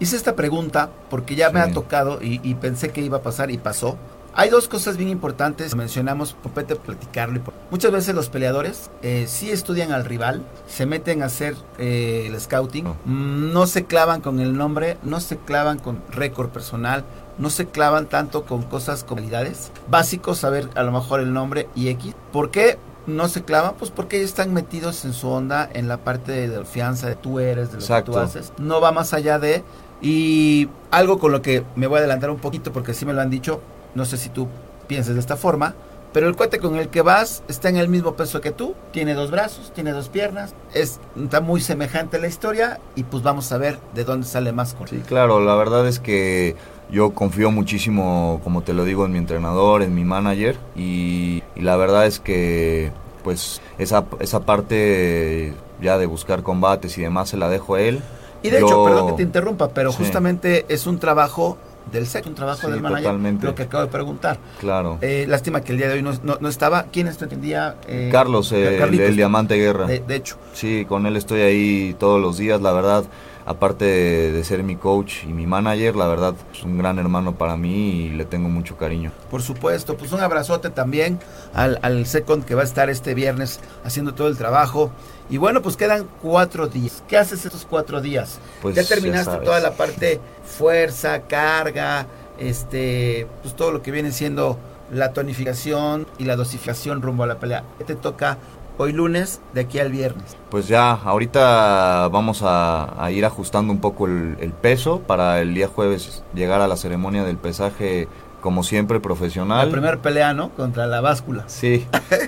Hice 0.00 0.16
esta 0.16 0.34
pregunta 0.34 0.90
porque 1.10 1.36
ya 1.36 1.50
me 1.50 1.60
ha 1.60 1.70
tocado 1.72 2.20
y, 2.22 2.40
y 2.42 2.54
pensé 2.54 2.88
que 2.90 3.02
iba 3.02 3.18
a 3.18 3.22
pasar 3.22 3.50
y 3.50 3.58
pasó. 3.58 3.96
Hay 4.32 4.48
dos 4.48 4.68
cosas 4.68 4.96
bien 4.96 5.10
importantes, 5.10 5.74
mencionamos, 5.74 6.36
compete 6.42 6.76
platicarlo. 6.76 7.36
y 7.36 7.40
por- 7.40 7.52
Muchas 7.70 7.90
veces 7.90 8.14
los 8.14 8.28
peleadores 8.28 8.88
eh, 9.02 9.26
sí 9.28 9.50
estudian 9.50 9.92
al 9.92 10.04
rival, 10.04 10.42
se 10.68 10.86
meten 10.86 11.22
a 11.22 11.26
hacer 11.26 11.54
eh, 11.78 12.24
el 12.28 12.40
scouting, 12.40 12.86
Oh. 12.86 12.96
no 13.06 13.66
se 13.66 13.84
clavan 13.84 14.20
con 14.20 14.38
el 14.40 14.56
nombre, 14.56 14.96
no 15.02 15.20
se 15.20 15.36
clavan 15.36 15.78
con 15.78 16.00
récord 16.10 16.48
personal, 16.48 17.04
no 17.38 17.50
se 17.50 17.66
clavan 17.66 18.06
tanto 18.06 18.44
con 18.44 18.62
cosas 18.62 19.02
con 19.04 19.18
cualidades. 19.18 19.72
Básico 19.90 20.34
saber 20.36 20.68
a 20.76 20.82
lo 20.84 20.92
mejor 20.92 21.20
el 21.20 21.32
nombre 21.32 21.68
y 21.74 21.88
X. 21.88 22.14
¿Por 22.32 22.50
qué 22.52 22.78
no 23.08 23.28
se 23.28 23.42
clavan? 23.42 23.74
Pues 23.78 23.90
porque 23.90 24.18
ellos 24.18 24.30
están 24.30 24.54
metidos 24.54 25.04
en 25.04 25.12
su 25.12 25.28
onda, 25.28 25.68
en 25.72 25.88
la 25.88 25.96
parte 25.98 26.30
de 26.32 26.58
la 26.58 26.64
fianza 26.64 27.08
de 27.08 27.16
tú 27.16 27.40
eres, 27.40 27.68
de 27.72 27.78
lo 27.78 27.80
Exacto. 27.80 28.12
que 28.12 28.18
tú 28.18 28.22
haces. 28.22 28.52
No 28.58 28.80
va 28.80 28.92
más 28.92 29.12
allá 29.12 29.38
de... 29.40 29.64
Y 30.00 30.68
algo 30.90 31.18
con 31.18 31.32
lo 31.32 31.42
que 31.42 31.64
me 31.76 31.86
voy 31.86 31.96
a 31.96 31.98
adelantar 32.00 32.30
un 32.30 32.38
poquito 32.38 32.72
porque 32.72 32.94
sí 32.94 33.04
me 33.04 33.12
lo 33.12 33.20
han 33.20 33.30
dicho, 33.30 33.60
no 33.94 34.04
sé 34.04 34.16
si 34.16 34.28
tú 34.28 34.48
piensas 34.86 35.14
de 35.14 35.20
esta 35.20 35.36
forma, 35.36 35.74
pero 36.12 36.26
el 36.26 36.34
cuate 36.34 36.58
con 36.58 36.76
el 36.76 36.88
que 36.88 37.02
vas 37.02 37.44
está 37.48 37.68
en 37.68 37.76
el 37.76 37.88
mismo 37.88 38.14
peso 38.14 38.40
que 38.40 38.50
tú, 38.50 38.74
tiene 38.92 39.14
dos 39.14 39.30
brazos, 39.30 39.72
tiene 39.72 39.92
dos 39.92 40.08
piernas, 40.08 40.54
es, 40.74 40.98
está 41.22 41.40
muy 41.40 41.60
semejante 41.60 42.18
la 42.18 42.26
historia 42.26 42.80
y 42.96 43.04
pues 43.04 43.22
vamos 43.22 43.52
a 43.52 43.58
ver 43.58 43.78
de 43.94 44.04
dónde 44.04 44.26
sale 44.26 44.52
más 44.52 44.74
con 44.74 44.88
Sí, 44.88 45.00
claro, 45.06 45.40
la 45.40 45.54
verdad 45.54 45.86
es 45.86 46.00
que 46.00 46.56
yo 46.90 47.10
confío 47.10 47.52
muchísimo, 47.52 48.40
como 48.42 48.62
te 48.62 48.72
lo 48.72 48.84
digo, 48.84 49.06
en 49.06 49.12
mi 49.12 49.18
entrenador, 49.18 49.82
en 49.82 49.94
mi 49.94 50.04
manager 50.04 50.56
y, 50.74 51.44
y 51.54 51.60
la 51.60 51.76
verdad 51.76 52.06
es 52.06 52.18
que 52.18 52.90
pues 53.22 53.60
esa, 53.78 54.06
esa 54.18 54.40
parte 54.40 55.54
ya 55.80 55.98
de 55.98 56.06
buscar 56.06 56.42
combates 56.42 56.98
y 56.98 57.02
demás 57.02 57.28
se 57.28 57.36
la 57.36 57.48
dejo 57.48 57.76
a 57.76 57.82
él. 57.82 58.02
Y 58.42 58.50
de 58.50 58.60
Yo- 58.60 58.66
hecho, 58.66 58.84
perdón 58.84 59.06
que 59.08 59.12
te 59.14 59.22
interrumpa, 59.22 59.68
pero 59.68 59.92
Sí. 59.92 59.98
justamente 59.98 60.64
es 60.68 60.86
un 60.86 60.98
trabajo 60.98 61.58
del 61.92 62.06
sexo, 62.06 62.28
un 62.28 62.34
trabajo 62.36 62.66
Sí, 62.66 62.70
del 62.72 62.80
manager, 62.80 63.04
totalmente. 63.04 63.46
lo 63.46 63.54
que 63.54 63.62
acabo 63.64 63.82
de 63.84 63.90
preguntar. 63.90 64.38
Claro. 64.60 64.98
Eh, 65.00 65.24
lástima 65.28 65.60
que 65.62 65.72
el 65.72 65.78
día 65.78 65.88
de 65.88 65.94
hoy 65.94 66.02
no, 66.02 66.12
no- 66.22 66.38
no 66.40 66.48
estaba. 66.48 66.84
¿Quién 66.92 67.08
es 67.08 67.16
tu 67.18 67.24
entendía? 67.24 67.76
Eh, 67.88 68.10
Carlos, 68.12 68.52
eh, 68.52 68.74
el, 68.74 68.78
Carlitos. 68.78 69.08
el 69.08 69.16
Diamante 69.16 69.56
Guerra. 69.56 69.86
De, 69.86 69.98
de 70.00 70.14
hecho, 70.16 70.36
Sí, 70.52 70.84
con 70.88 71.06
él 71.06 71.16
estoy 71.16 71.40
ahí 71.40 71.96
todos 71.98 72.20
los 72.20 72.38
días, 72.38 72.60
la 72.60 72.72
verdad. 72.72 73.04
Aparte 73.46 73.84
de, 73.86 74.32
de 74.32 74.44
ser 74.44 74.62
mi 74.62 74.76
coach 74.76 75.24
y 75.24 75.28
mi 75.32 75.46
manager, 75.46 75.96
la 75.96 76.06
verdad 76.06 76.34
es 76.54 76.62
un 76.62 76.78
gran 76.78 76.98
hermano 76.98 77.34
para 77.34 77.56
mí 77.56 78.02
y 78.04 78.08
le 78.10 78.24
tengo 78.26 78.48
mucho 78.48 78.76
cariño. 78.76 79.10
por 79.30 79.42
supuesto, 79.42 79.96
pues 79.96 80.12
un 80.12 80.20
abrazote 80.20 80.70
también 80.70 81.18
al, 81.54 81.78
al 81.82 82.06
Second 82.06 82.44
que 82.44 82.54
va 82.54 82.60
a 82.60 82.64
estar 82.64 82.90
este 82.90 83.14
viernes 83.14 83.58
haciendo 83.82 84.14
todo 84.14 84.28
el 84.28 84.36
trabajo. 84.36 84.92
Y 85.30 85.36
bueno, 85.38 85.62
pues 85.62 85.76
quedan 85.76 86.06
cuatro 86.20 86.66
días. 86.66 87.02
¿Qué 87.08 87.16
haces 87.16 87.44
estos 87.46 87.64
cuatro 87.68 88.00
días? 88.00 88.40
Pues, 88.60 88.74
ya 88.74 88.84
terminaste 88.84 89.36
toda 89.38 89.60
la 89.60 89.72
parte 89.72 90.20
fuerza, 90.44 91.22
carga, 91.22 92.06
este, 92.38 93.26
pues 93.42 93.54
todo 93.54 93.70
lo 93.70 93.80
que 93.82 93.90
viene 93.92 94.10
siendo 94.12 94.58
la 94.92 95.12
tonificación 95.12 96.06
y 96.18 96.24
la 96.24 96.34
dosificación 96.36 97.00
rumbo 97.00 97.22
a 97.22 97.26
la 97.28 97.38
pelea. 97.38 97.62
¿Qué 97.78 97.84
te 97.84 97.94
toca 97.94 98.38
hoy 98.76 98.92
lunes 98.92 99.40
de 99.54 99.60
aquí 99.60 99.78
al 99.78 99.92
viernes? 99.92 100.36
Pues 100.50 100.66
ya, 100.66 100.90
ahorita 100.92 102.08
vamos 102.08 102.42
a, 102.42 103.02
a 103.02 103.10
ir 103.12 103.24
ajustando 103.24 103.72
un 103.72 103.80
poco 103.80 104.06
el, 104.06 104.36
el 104.40 104.52
peso 104.52 105.00
para 105.00 105.40
el 105.40 105.54
día 105.54 105.68
jueves 105.68 106.24
llegar 106.34 106.60
a 106.60 106.66
la 106.66 106.76
ceremonia 106.76 107.22
del 107.24 107.36
pesaje 107.36 108.08
como 108.40 108.62
siempre, 108.64 108.96
La 108.96 109.02
profesional. 109.02 109.70
primer 109.70 109.98
pelea, 109.98 110.32
¿no? 110.32 110.48
Contra 110.50 110.86
la 110.86 111.02
báscula. 111.02 111.44
Sí, 111.46 111.86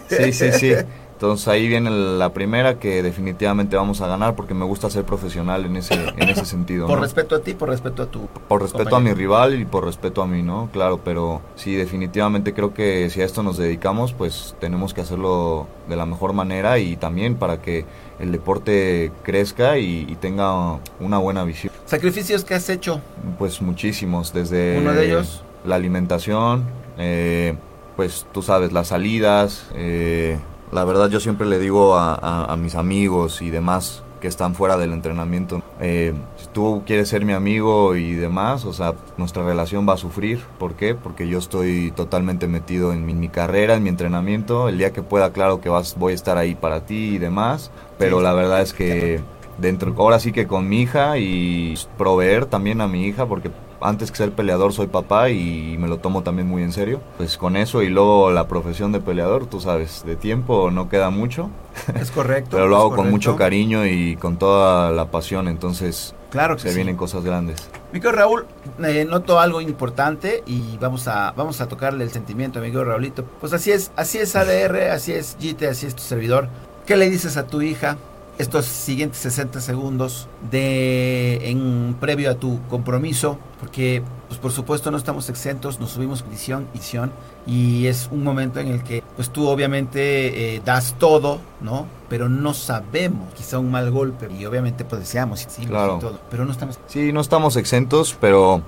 sí, 0.09 0.33
sí, 0.35 0.53
sí. 0.53 0.75
Entonces 1.23 1.47
ahí 1.47 1.69
viene 1.69 1.89
la 1.89 2.33
primera 2.33 2.81
que 2.81 3.01
definitivamente 3.01 3.77
vamos 3.77 4.01
a 4.01 4.09
ganar 4.09 4.35
porque 4.35 4.55
me 4.55 4.65
gusta 4.65 4.91
ser 4.91 5.05
profesional 5.05 5.65
en 5.65 5.77
ese, 5.77 5.95
en 5.95 6.29
ese 6.29 6.45
sentido. 6.45 6.89
Por 6.89 6.97
¿no? 6.97 7.03
respeto 7.05 7.37
a 7.37 7.39
ti, 7.39 7.55
por 7.55 7.69
respeto 7.69 8.03
a 8.03 8.07
tu... 8.07 8.27
Por 8.49 8.61
respeto 8.61 8.97
a 8.97 8.99
mi 8.99 9.13
rival 9.15 9.61
y 9.61 9.65
por 9.65 9.85
respeto 9.85 10.21
a 10.23 10.27
mí, 10.27 10.43
¿no? 10.43 10.69
Claro, 10.73 10.99
pero 11.05 11.41
sí, 11.55 11.77
definitivamente 11.77 12.55
creo 12.55 12.75
que 12.75 13.09
si 13.09 13.21
a 13.21 13.25
esto 13.25 13.45
nos 13.45 13.57
dedicamos, 13.57 14.13
pues 14.13 14.57
tenemos 14.59 14.95
que 14.95 15.03
hacerlo 15.03 15.69
de 15.89 15.95
la 15.95 16.07
mejor 16.07 16.33
manera 16.33 16.81
y 16.81 16.97
también 16.97 17.37
para 17.37 17.63
que 17.63 17.85
el 18.19 18.33
deporte 18.33 19.13
crezca 19.23 19.79
y, 19.79 20.05
y 20.09 20.17
tenga 20.17 20.81
una 20.99 21.19
buena 21.19 21.45
visión. 21.45 21.73
Sacrificios 21.87 22.45
que 22.45 22.55
has 22.55 22.69
hecho. 22.69 23.01
Pues 23.39 23.63
muchísimos, 23.63 24.33
desde 24.33 24.77
Uno 24.77 24.93
de 24.93 25.07
ellos. 25.07 25.45
la 25.65 25.77
alimentación, 25.77 26.65
eh, 26.99 27.55
pues 27.95 28.27
tú 28.33 28.43
sabes, 28.43 28.73
las 28.73 28.89
salidas. 28.89 29.67
eh, 29.77 30.37
la 30.73 30.85
verdad 30.85 31.09
yo 31.11 31.21
siempre 31.21 31.47
le 31.47 31.59
digo 31.59 31.95
a, 31.97 32.15
a- 32.15 32.53
a 32.53 32.57
mis 32.57 32.75
amigos 32.75 33.43
y 33.43 33.51
demás 33.51 34.03
que 34.21 34.29
están 34.29 34.55
fuera 34.55 34.77
del 34.77 34.93
entrenamiento, 34.93 35.63
eh, 35.81 36.15
si 36.37 36.47
tú 36.53 36.85
quieres 36.87 37.09
ser 37.09 37.25
mi 37.25 37.33
amigo 37.33 37.97
y 37.97 38.13
demás, 38.15 38.65
o 38.65 38.73
sea, 38.73 38.95
nuestra 39.17 39.45
relación 39.45 39.85
va 39.89 39.95
a 39.95 39.97
sufrir. 39.97 40.41
¿Por 40.61 40.75
qué? 40.75 40.95
Porque 40.95 41.27
yo 41.27 41.39
estoy 41.39 41.91
totalmente 41.97 42.47
metido 42.47 42.93
en 42.93 43.05
mi, 43.05 43.15
mi 43.15 43.29
carrera, 43.29 43.75
en 43.75 43.83
mi 43.83 43.89
entrenamiento. 43.89 44.69
El 44.69 44.79
día 44.79 44.93
que 44.93 45.03
pueda, 45.03 45.33
claro 45.33 45.61
que 45.61 45.69
vas, 45.69 45.97
voy 45.99 46.13
a 46.13 46.15
estar 46.15 46.39
ahí 46.39 46.55
para 46.55 46.87
ti 46.87 47.17
y 47.17 47.19
demás, 47.19 47.73
pero 47.99 48.19
Sí. 48.19 48.23
la 48.23 48.33
verdad 48.33 48.61
es 48.63 48.73
que 48.73 49.21
dentro 49.59 49.93
ahora 49.99 50.21
sí 50.21 50.31
que 50.31 50.47
con 50.47 50.69
mi 50.69 50.83
hija 50.83 51.19
y 51.19 51.75
proveer 51.99 52.47
también 52.47 52.81
a 52.81 52.87
mi 52.87 53.05
hija 53.07 53.27
porque 53.27 53.51
antes 53.85 54.11
que 54.11 54.17
ser 54.19 54.33
peleador 54.33 54.73
soy 54.73 54.87
papá 54.87 55.31
y 55.31 55.77
me 55.79 55.89
lo 55.89 55.99
tomo 55.99 56.23
también 56.23 56.49
muy 56.49 56.63
en 56.63 56.73
serio 56.73 57.01
pues 57.17 57.37
con 57.37 57.57
eso 57.57 57.83
y 57.83 57.89
luego 57.89 58.31
la 58.31 58.49
profesión 58.49 58.93
de 58.93 59.01
peleador 59.01 59.47
tú 59.47 59.61
sabes 59.61 60.03
de 60.05 60.17
tiempo 60.17 60.71
no 60.71 60.89
queda 60.89 61.11
mucho 61.11 61.51
Es 61.95 62.11
correcto. 62.11 62.51
pero 62.53 62.69
lo 62.69 62.77
hago 62.77 62.97
con 62.97 63.11
mucho 63.11 63.37
cariño 63.37 63.87
y 63.87 64.17
con 64.17 64.37
toda 64.39 64.91
la 64.91 65.11
pasión 65.11 65.49
entonces 65.49 66.15
Claro 66.31 66.57
que 66.57 66.63
se 66.63 66.71
sí. 66.71 66.75
vienen 66.77 66.97
cosas 66.97 67.25
grandes 67.25 67.69
Mi 67.93 68.01
querido 68.01 68.13
Raúl, 68.13 68.47
eh, 68.83 69.05
noto 69.05 69.39
algo 69.39 69.61
importante 69.61 70.43
y 70.47 70.79
vamos 70.79 71.07
a, 71.09 71.33
vamos 71.37 71.61
a 71.61 71.69
tocarle 71.69 72.05
el 72.05 72.11
sentimiento 72.11 72.59
a 72.59 72.63
mi 72.63 72.69
querido 72.69 72.85
Raulito. 72.85 73.25
Pues 73.41 73.53
así 73.53 73.71
es, 73.71 73.93
así 73.97 74.17
es 74.17 74.35
ADR, 74.35 74.91
así 74.93 75.13
es 75.13 75.37
GT, 75.39 75.65
así 75.69 75.87
es 75.87 75.95
tu 75.95 76.03
servidor. 76.03 76.49
¿Qué 76.87 76.97
le 76.97 77.11
dices 77.11 77.37
a 77.37 77.47
tu 77.47 77.61
hija 77.61 77.99
estos 78.43 78.67
siguientes 78.67 79.19
60 79.21 79.61
segundos 79.61 80.29
de 80.51 81.49
en 81.51 81.97
previo 82.01 82.31
a 82.31 82.35
tu 82.35 82.61
compromiso? 82.69 83.39
Porque, 83.61 84.03
pues 84.29 84.39
por 84.41 84.53
supuesto 84.53 84.91
no 84.91 84.97
estamos 84.97 85.29
exentos, 85.31 85.81
nos 85.81 85.91
subimos 85.91 86.25
edición, 86.29 86.67
edición 86.75 87.13
y 87.47 87.87
es 87.87 88.09
un 88.11 88.25
momento 88.25 88.61
en 88.61 88.69
el 88.69 88.83
que, 88.83 89.03
pues 89.17 89.31
tú 89.31 89.49
obviamente 89.49 90.57
eh, 90.57 90.63
das 90.65 90.97
todo, 90.99 91.41
¿no? 91.61 91.87
Pero 92.09 92.29
no 92.29 92.53
sabemos, 92.55 93.33
quizá 93.35 93.59
un 93.59 93.71
mal 93.71 93.91
golpe 93.91 94.29
y 94.39 94.45
obviamente 94.45 94.85
pues 94.85 95.01
deseamos 95.01 95.47
y 95.47 95.51
sí, 95.51 95.67
Claro. 95.67 95.99
todo, 95.99 96.19
pero 96.31 96.45
no 96.45 96.53
estamos 96.53 96.79
Sí, 96.89 97.13
no 97.13 97.21
estamos 97.21 97.57
exentos, 97.57 98.17
pero 98.21 98.63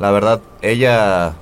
la 0.00 0.10
verdad, 0.10 0.40
ella 0.62 1.34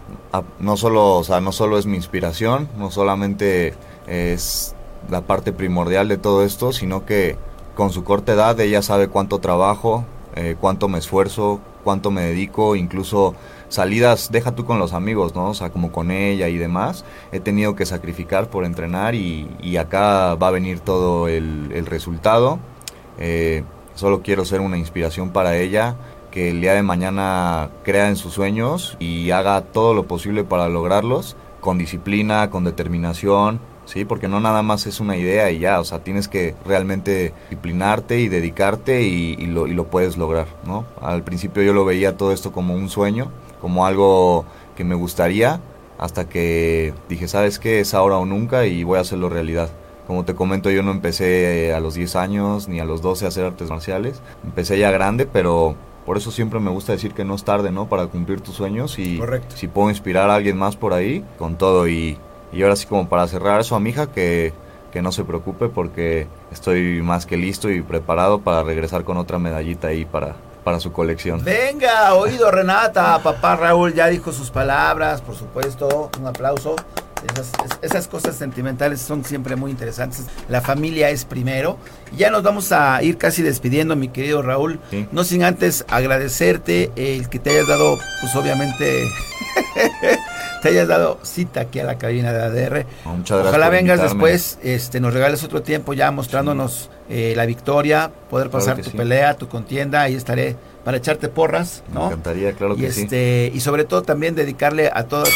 no 0.58 0.76
solo, 0.76 1.16
o 1.16 1.24
sea, 1.24 1.40
no 1.40 1.52
solo 1.52 1.78
es 1.78 1.86
mi 1.86 1.96
inspiración, 1.96 2.68
no 2.76 2.90
solamente 2.90 3.74
es 4.06 4.74
la 5.08 5.22
parte 5.22 5.52
primordial 5.52 6.08
de 6.08 6.18
todo 6.18 6.44
esto, 6.44 6.72
sino 6.72 7.06
que 7.06 7.36
con 7.80 7.92
su 7.92 8.04
corta 8.04 8.34
edad 8.34 8.60
ella 8.60 8.82
sabe 8.82 9.08
cuánto 9.08 9.38
trabajo, 9.38 10.04
eh, 10.36 10.54
cuánto 10.60 10.86
me 10.86 10.98
esfuerzo, 10.98 11.62
cuánto 11.82 12.10
me 12.10 12.20
dedico, 12.20 12.76
incluso 12.76 13.34
salidas, 13.70 14.30
deja 14.30 14.54
tú 14.54 14.66
con 14.66 14.78
los 14.78 14.92
amigos, 14.92 15.34
¿no? 15.34 15.48
O 15.48 15.54
sea, 15.54 15.70
como 15.70 15.90
con 15.90 16.10
ella 16.10 16.48
y 16.48 16.58
demás, 16.58 17.06
he 17.32 17.40
tenido 17.40 17.76
que 17.76 17.86
sacrificar 17.86 18.50
por 18.50 18.66
entrenar 18.66 19.14
y, 19.14 19.78
acá 19.78 20.34
va 20.34 20.48
a 20.48 20.50
venir 20.50 20.80
todo 20.80 21.26
el, 21.26 21.72
el 21.72 21.86
resultado. 21.86 22.58
Eh, 23.16 23.64
solo 23.94 24.20
quiero 24.20 24.44
ser 24.44 24.60
una 24.60 24.76
inspiración 24.76 25.30
para 25.30 25.56
ella, 25.56 25.96
que 26.30 26.50
el 26.50 26.60
día 26.60 26.74
de 26.74 26.82
mañana 26.82 27.70
crea 27.82 28.10
en 28.10 28.16
sus 28.16 28.34
sueños 28.34 28.98
y 29.00 29.30
haga 29.30 29.58
todo 29.62 29.94
lo 29.94 30.06
posible 30.06 30.44
para 30.44 30.68
lograrlos, 30.68 31.34
con 31.62 31.78
disciplina, 31.78 32.50
con 32.50 32.64
determinación, 32.64 33.58
¿sí? 33.84 34.04
Porque 34.04 34.28
no 34.28 34.40
nada 34.40 34.62
más 34.62 34.86
es 34.86 35.00
una 35.00 35.16
idea 35.16 35.50
y 35.50 35.58
ya, 35.58 35.80
o 35.80 35.84
sea, 35.84 36.00
tienes 36.04 36.28
que 36.28 36.54
realmente 36.64 37.32
disciplinarte 37.50 38.20
y 38.20 38.28
dedicarte 38.28 39.02
y, 39.02 39.36
y 39.38 39.46
lo, 39.46 39.66
y 39.66 39.74
lo 39.74 39.86
puedes 39.88 40.16
lograr, 40.16 40.46
¿no? 40.66 40.84
Al 41.00 41.22
principio 41.22 41.62
yo 41.62 41.72
lo 41.72 41.84
veía 41.84 42.16
todo 42.16 42.32
esto 42.32 42.52
como 42.52 42.74
un 42.74 42.88
sueño, 42.88 43.30
como 43.60 43.86
algo 43.86 44.44
que 44.76 44.84
me 44.84 44.94
gustaría, 44.94 45.60
hasta 45.98 46.28
que 46.28 46.94
dije, 47.08 47.28
¿sabes 47.28 47.58
qué? 47.58 47.80
Es 47.80 47.92
ahora 47.92 48.16
o 48.16 48.24
nunca 48.24 48.66
y 48.66 48.84
voy 48.84 48.98
a 48.98 49.02
hacerlo 49.02 49.28
realidad. 49.28 49.70
Como 50.06 50.24
te 50.24 50.34
comento, 50.34 50.70
yo 50.70 50.82
no 50.82 50.90
empecé 50.90 51.72
a 51.74 51.78
los 51.78 51.94
10 51.94 52.16
años 52.16 52.68
ni 52.68 52.80
a 52.80 52.84
los 52.84 53.02
12 53.02 53.26
a 53.26 53.28
hacer 53.28 53.44
artes 53.44 53.68
marciales. 53.70 54.20
Empecé 54.42 54.78
ya 54.78 54.90
grande, 54.90 55.26
pero 55.26 55.76
por 56.06 56.16
eso 56.16 56.32
siempre 56.32 56.58
me 56.58 56.70
gusta 56.70 56.92
decir 56.92 57.12
que 57.12 57.24
no 57.24 57.34
es 57.34 57.44
tarde, 57.44 57.70
¿no? 57.70 57.88
Para 57.88 58.06
cumplir 58.06 58.40
tus 58.40 58.56
sueños 58.56 58.98
y 58.98 59.18
Correcto. 59.18 59.56
si 59.56 59.68
puedo 59.68 59.90
inspirar 59.90 60.30
a 60.30 60.34
alguien 60.34 60.56
más 60.56 60.74
por 60.74 60.94
ahí, 60.94 61.24
con 61.38 61.56
todo. 61.56 61.86
Y, 61.86 62.16
y 62.52 62.62
ahora 62.62 62.76
sí 62.76 62.86
como 62.86 63.08
para 63.08 63.26
cerrar 63.28 63.60
eso 63.60 63.74
a 63.76 63.80
mi 63.80 63.90
hija, 63.90 64.10
que, 64.10 64.52
que 64.92 65.02
no 65.02 65.12
se 65.12 65.24
preocupe 65.24 65.68
porque 65.68 66.26
estoy 66.52 67.00
más 67.02 67.26
que 67.26 67.36
listo 67.36 67.70
y 67.70 67.82
preparado 67.82 68.40
para 68.40 68.62
regresar 68.62 69.04
con 69.04 69.16
otra 69.16 69.38
medallita 69.38 69.88
ahí 69.88 70.04
para, 70.04 70.34
para 70.64 70.80
su 70.80 70.92
colección. 70.92 71.44
Venga, 71.44 72.14
oído 72.14 72.50
Renata, 72.50 73.18
papá 73.22 73.56
Raúl 73.56 73.94
ya 73.94 74.06
dijo 74.08 74.32
sus 74.32 74.50
palabras, 74.50 75.20
por 75.20 75.36
supuesto, 75.36 76.10
un 76.18 76.26
aplauso. 76.26 76.76
Esas, 77.34 77.52
es- 77.66 77.78
esas 77.82 78.08
cosas 78.08 78.34
sentimentales 78.34 78.98
son 79.02 79.22
siempre 79.26 79.54
muy 79.54 79.70
interesantes. 79.70 80.24
La 80.48 80.62
familia 80.62 81.10
es 81.10 81.26
primero. 81.26 81.76
Ya 82.16 82.30
nos 82.30 82.42
vamos 82.42 82.72
a 82.72 83.02
ir 83.02 83.18
casi 83.18 83.42
despidiendo, 83.42 83.94
mi 83.94 84.08
querido 84.08 84.40
Raúl. 84.40 84.80
Sí. 84.90 85.06
No 85.12 85.22
sin 85.24 85.44
antes 85.44 85.84
agradecerte 85.88 86.90
el 86.96 87.28
que 87.28 87.38
te 87.38 87.50
hayas 87.50 87.68
dado, 87.68 87.98
pues 88.22 88.34
obviamente, 88.36 89.04
te 90.62 90.68
hayas 90.68 90.88
dado 90.88 91.18
cita 91.22 91.60
aquí 91.62 91.80
a 91.80 91.84
la 91.84 91.96
cabina 91.98 92.32
de 92.32 92.42
ADR. 92.42 92.86
Muchas 93.04 93.38
gracias 93.38 93.48
Ojalá 93.48 93.68
vengas 93.70 93.98
invitarme. 93.98 94.30
después, 94.30 94.58
este, 94.62 95.00
nos 95.00 95.14
regales 95.14 95.42
otro 95.44 95.62
tiempo 95.62 95.94
ya 95.94 96.10
mostrándonos 96.10 96.90
eh, 97.08 97.32
la 97.36 97.46
victoria, 97.46 98.10
poder 98.28 98.50
pasar 98.50 98.76
tu 98.78 98.90
sí. 98.90 98.96
pelea, 98.96 99.36
tu 99.36 99.48
contienda, 99.48 100.02
ahí 100.02 100.14
estaré 100.14 100.56
para 100.84 100.96
echarte 100.96 101.28
porras, 101.28 101.82
Me 101.88 101.94
¿no? 101.94 102.06
encantaría, 102.06 102.52
claro 102.52 102.74
y 102.74 102.78
que 102.82 102.92
sí. 102.92 103.02
este 103.02 103.50
y 103.54 103.60
sobre 103.60 103.84
todo 103.84 104.02
también 104.02 104.34
dedicarle 104.34 104.90
a 104.92 105.04
toda 105.04 105.24
tu 105.24 105.30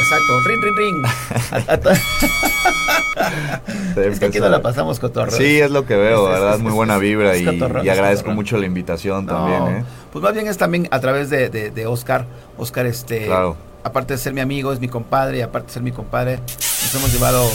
exacto, 0.00 0.40
ring 0.46 0.62
ring 0.62 0.76
ring. 0.76 1.04
A- 1.50 1.72
a 1.72 1.80
to- 1.80 1.90
es 4.02 4.18
que 4.20 4.26
aquí 4.26 4.38
no 4.40 4.48
la 4.48 4.62
pasamos 4.62 4.98
cotorro. 5.00 5.30
Sí, 5.32 5.60
es 5.60 5.70
lo 5.70 5.84
que 5.86 5.96
veo, 5.96 6.26
Es- 6.28 6.34
¿verdad? 6.34 6.54
es- 6.56 6.60
Muy 6.60 6.72
buena 6.72 6.98
vibra 6.98 7.36
y, 7.36 7.44
y 7.44 7.88
agradezco 7.88 8.30
mucho 8.30 8.56
la 8.58 8.66
invitación 8.66 9.26
No, 9.26 9.32
también, 9.34 9.78
¿eh? 9.78 9.84
Pues 10.12 10.22
más 10.22 10.32
bien 10.32 10.46
es 10.46 10.56
también 10.56 10.88
a 10.90 11.00
través 11.00 11.28
de, 11.30 11.48
de, 11.50 11.70
de 11.70 11.86
Oscar. 11.86 12.24
Oscar, 12.56 12.86
este, 12.86 13.26
Claro. 13.26 13.56
Aparte 13.84 14.14
de 14.14 14.18
ser 14.18 14.32
mi 14.32 14.40
amigo, 14.40 14.72
es 14.72 14.80
mi 14.80 14.88
compadre, 14.88 15.38
y 15.38 15.40
aparte 15.42 15.68
de 15.68 15.72
ser 15.74 15.82
mi 15.82 15.92
compadre, 15.92 16.38
nos 16.38 16.94
hemos 16.94 17.12
llevado, 17.12 17.48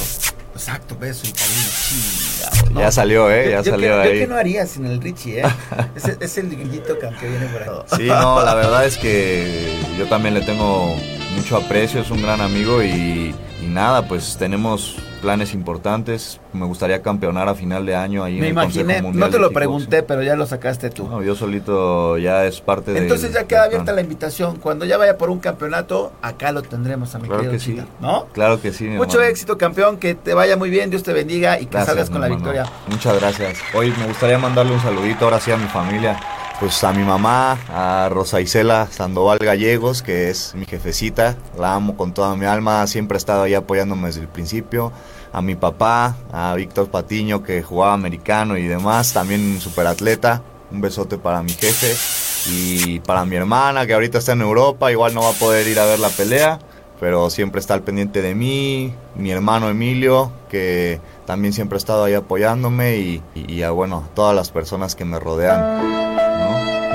exacto, 0.55 0.95
beso 0.99 1.23
y 1.27 1.31
cariño. 1.31 2.79
Ya 2.81 2.91
salió, 2.91 3.29
¿eh? 3.31 3.45
Yo- 3.45 3.51
Ya 3.51 3.62
yo 3.62 3.71
salió 3.71 3.89
que, 3.89 3.95
Yo 3.95 4.01
ahí. 4.01 4.19
que 4.19 4.27
no 4.27 4.36
haría 4.36 4.65
sin 4.65 4.86
el 4.86 5.01
Richie, 5.01 5.39
¿eh? 5.41 5.43
es, 5.95 6.05
el- 6.05 6.17
es 6.19 6.38
el 6.38 6.49
grillito 6.49 6.97
que 6.99 7.09
que 7.19 7.27
viene 7.27 7.45
por 7.47 7.63
ahí. 7.63 7.69
Sí, 7.97 8.07
no, 8.07 8.41
la 8.43 8.53
verdad 8.55 8.86
es 8.86 8.97
que 8.97 9.79
yo 9.97 10.05
también 10.07 10.33
le 10.33 10.41
tengo 10.41 10.95
mucho 11.36 11.57
aprecio, 11.57 12.01
es 12.01 12.09
un 12.12 12.21
gran 12.21 12.41
amigo 12.41 12.81
y, 12.83 13.33
y 13.62 13.67
nada, 13.67 14.07
pues 14.07 14.36
tenemos 14.38 14.95
planes 15.23 15.53
importantes. 15.53 16.41
Me 16.51 16.65
gustaría 16.65 17.01
campeonar 17.01 17.47
a 17.47 17.55
final 17.55 17.86
de 17.86 17.95
año 17.95 18.25
ahí 18.25 18.33
Me 18.41 18.49
en 18.49 18.57
el 18.57 18.63
Consejo 18.63 18.81
imaginé, 18.81 19.01
Mundial 19.01 19.19
no 19.21 19.29
te 19.31 19.39
lo 19.39 19.51
pregunté, 19.51 20.03
pero 20.03 20.21
ya 20.21 20.36
lo 20.36 20.45
sacaste 20.45 20.89
tú. 20.89 21.07
No, 21.07 21.23
yo 21.23 21.33
solito 21.33 22.17
ya 22.17 22.45
es 22.45 22.59
parte 22.59 22.91
de. 22.91 22.99
Entonces 22.99 23.31
ya 23.33 23.45
queda 23.45 23.63
abierta 23.63 23.93
la 23.93 24.01
invitación. 24.01 24.57
Cuando 24.57 24.83
ya 24.86 24.97
vaya 24.97 25.17
por 25.17 25.29
un 25.29 25.39
campeonato, 25.39 26.12
acá 26.21 26.51
lo 26.51 26.62
tendremos 26.62 27.15
a 27.15 27.19
mi 27.19 27.27
Claro 27.27 27.41
querido 27.43 27.53
que 27.53 27.59
sí. 27.59 27.79
¿no? 28.01 28.25
Claro 28.33 28.62
que 28.62 28.73
sí. 28.73 28.83
mi 28.83 28.97
Mucho 28.97 29.13
hermano. 29.13 29.31
éxito, 29.31 29.57
campeón, 29.57 29.97
que 29.97 30.13
te 30.15 30.33
vaya 30.33 30.57
muy 30.57 30.69
bien, 30.69 30.89
Dios 30.89 31.03
te 31.03 31.13
bendiga 31.13 31.57
y 31.59 31.67
que 31.67 31.71
Gracias, 31.71 31.88
salgas 31.88 32.09
con 32.09 32.19
la 32.19 32.27
hermano. 32.27 32.43
victoria. 32.51 32.71
Muchas 32.89 33.17
gracias. 33.19 33.59
Hoy 33.73 33.93
me 33.97 34.07
gustaría 34.07 34.38
mandarle 34.38 34.73
un 34.73 34.81
saludito 34.81 35.23
ahora 35.25 35.39
sí 35.39 35.51
a 35.51 35.57
mi 35.57 35.67
familia. 35.69 36.19
Pues 36.59 36.81
a 36.83 36.93
mi 36.93 37.03
mamá, 37.03 37.57
a 37.73 38.07
Rosa 38.09 38.39
Isela 38.39 38.88
Sandoval 38.89 39.39
Gallegos, 39.39 40.01
que 40.01 40.29
es 40.29 40.53
mi 40.55 40.65
jefecita. 40.65 41.36
La 41.59 41.73
amo 41.73 41.97
con 41.97 42.13
toda 42.13 42.36
mi 42.36 42.45
alma. 42.45 42.86
Siempre 42.88 43.15
ha 43.15 43.17
estado 43.17 43.43
ahí 43.43 43.53
apoyándome 43.53 44.07
desde 44.07 44.21
el 44.21 44.27
principio. 44.27 44.93
A 45.34 45.41
mi 45.41 45.56
papá, 45.56 46.15
a 46.32 46.54
Víctor 46.56 46.88
Patiño, 46.89 47.43
que 47.43 47.62
jugaba 47.63 47.93
americano 47.93 48.56
y 48.58 48.67
demás. 48.67 49.12
También 49.13 49.41
un 49.41 49.60
superatleta. 49.60 50.41
Un 50.72 50.80
besote 50.80 51.17
para 51.17 51.43
mi 51.43 51.52
jefe. 51.52 51.93
Y 52.52 53.00
para 53.02 53.26
mi 53.26 53.36
hermana, 53.36 53.86
que 53.86 53.93
ahorita 53.93 54.19
está 54.19 54.32
en 54.34 54.41
Europa. 54.41 54.91
Igual 54.91 55.13
no 55.13 55.22
va 55.24 55.30
a 55.30 55.34
poder 55.34 55.67
ir 55.67 55.80
a 55.80 55.86
ver 55.86 56.00
la 56.00 56.10
pelea 56.10 56.60
pero 57.00 57.30
siempre 57.30 57.60
está 57.60 57.74
al 57.74 57.82
pendiente 57.82 58.22
de 58.22 58.34
mí, 58.34 58.93
mi 59.15 59.30
hermano 59.30 59.67
Emilio, 59.67 60.32
que 60.50 61.02
también 61.26 61.52
siempre 61.52 61.76
ha 61.76 61.80
estado 61.80 62.06
ahí 62.06 62.13
apoyándome 62.13 62.96
y, 62.96 63.22
y- 63.36 63.62
a 63.63 63.72
bueno, 63.72 64.08
todas 64.15 64.34
las 64.34 64.52
personas 64.52 64.96
que 64.96 65.04
me 65.04 65.19
rodean. 65.19 66.22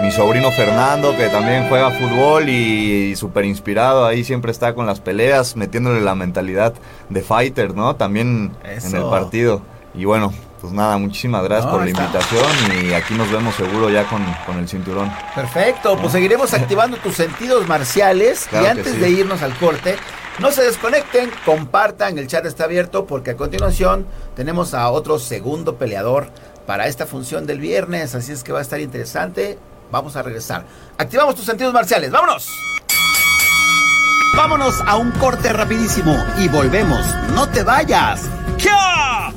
Mi 0.02 0.11
sobrino 0.11 0.50
Fernando, 0.50 1.16
que 1.16 1.28
también 1.28 1.68
juega 1.68 1.90
fútbol 1.90 2.48
y, 2.48 3.16
súper 3.16 3.44
inspirado, 3.44 4.06
ahí 4.06 4.24
siempre 4.24 4.50
está 4.50 4.74
con 4.74 4.87
las 4.87 5.00
peleas, 5.00 5.56
metiéndole 5.56 6.00
la 6.00 6.14
mentalidad 6.14 6.74
de 7.08 7.22
fighter, 7.22 7.74
¿no? 7.74 7.96
También 7.96 8.52
en 8.64 8.96
el 8.96 9.04
partido. 9.04 9.62
Y 9.94 10.04
bueno, 10.04 10.32
pues 10.61 10.72
nada, 10.72 10.98
muchísimas 10.98 11.42
gracias 11.44 11.70
por 11.70 11.82
la 11.82 11.90
invitación 11.90 12.46
y 12.82 12.92
aquí 12.92 13.14
nos 13.14 13.30
vemos 13.30 13.54
seguro 13.54 13.90
ya 13.90 14.04
con, 14.08 14.22
el 14.58 14.68
cinturón. 14.68 15.11
Perfecto, 15.34 15.96
pues 15.98 16.12
seguiremos 16.12 16.52
activando 16.54 16.96
tus 16.98 17.14
sentidos 17.14 17.66
marciales 17.68 18.48
y 18.52 18.66
antes 18.66 19.00
de 19.00 19.11
irnos 19.11 19.42
al 19.42 19.56
corte, 19.56 19.96
no 20.38 20.52
se 20.52 20.62
desconecten, 20.62 21.30
compartan, 21.44 22.18
el 22.18 22.28
chat 22.28 22.44
está 22.46 22.64
abierto 22.64 23.06
porque 23.06 23.32
a 23.32 23.37
continuación 23.37 24.06
tenemos 24.37 24.74
a 24.74 24.88
otro 24.90 25.18
segundo 25.18 25.76
peleador 25.76 26.28
para 26.66 26.87
esta 26.87 27.06
función 27.06 27.46
del 27.46 27.61
viernes, 27.61 28.14
así 28.14 28.32
es 28.32 28.44
que 28.44 28.52
va 28.52 28.58
a 28.58 28.62
estar 28.62 28.80
interesante. 28.80 29.58
Vamos 29.90 30.16
a 30.16 30.22
regresar. 30.22 30.64
Activamos 30.98 31.35
tus 31.35 31.44
sentidos 31.44 31.72
marciales, 31.72 32.11
vámonos. 32.11 32.48
Vámonos 34.37 34.81
a 34.87 34.96
un 34.96 35.11
corte 35.12 35.53
rapidísimo 35.53 36.16
y 36.38 36.48
volvemos. 36.48 37.01
No 37.35 37.48
te 37.48 37.62
vayas. 37.62 38.22
¡Kia! 38.57 39.33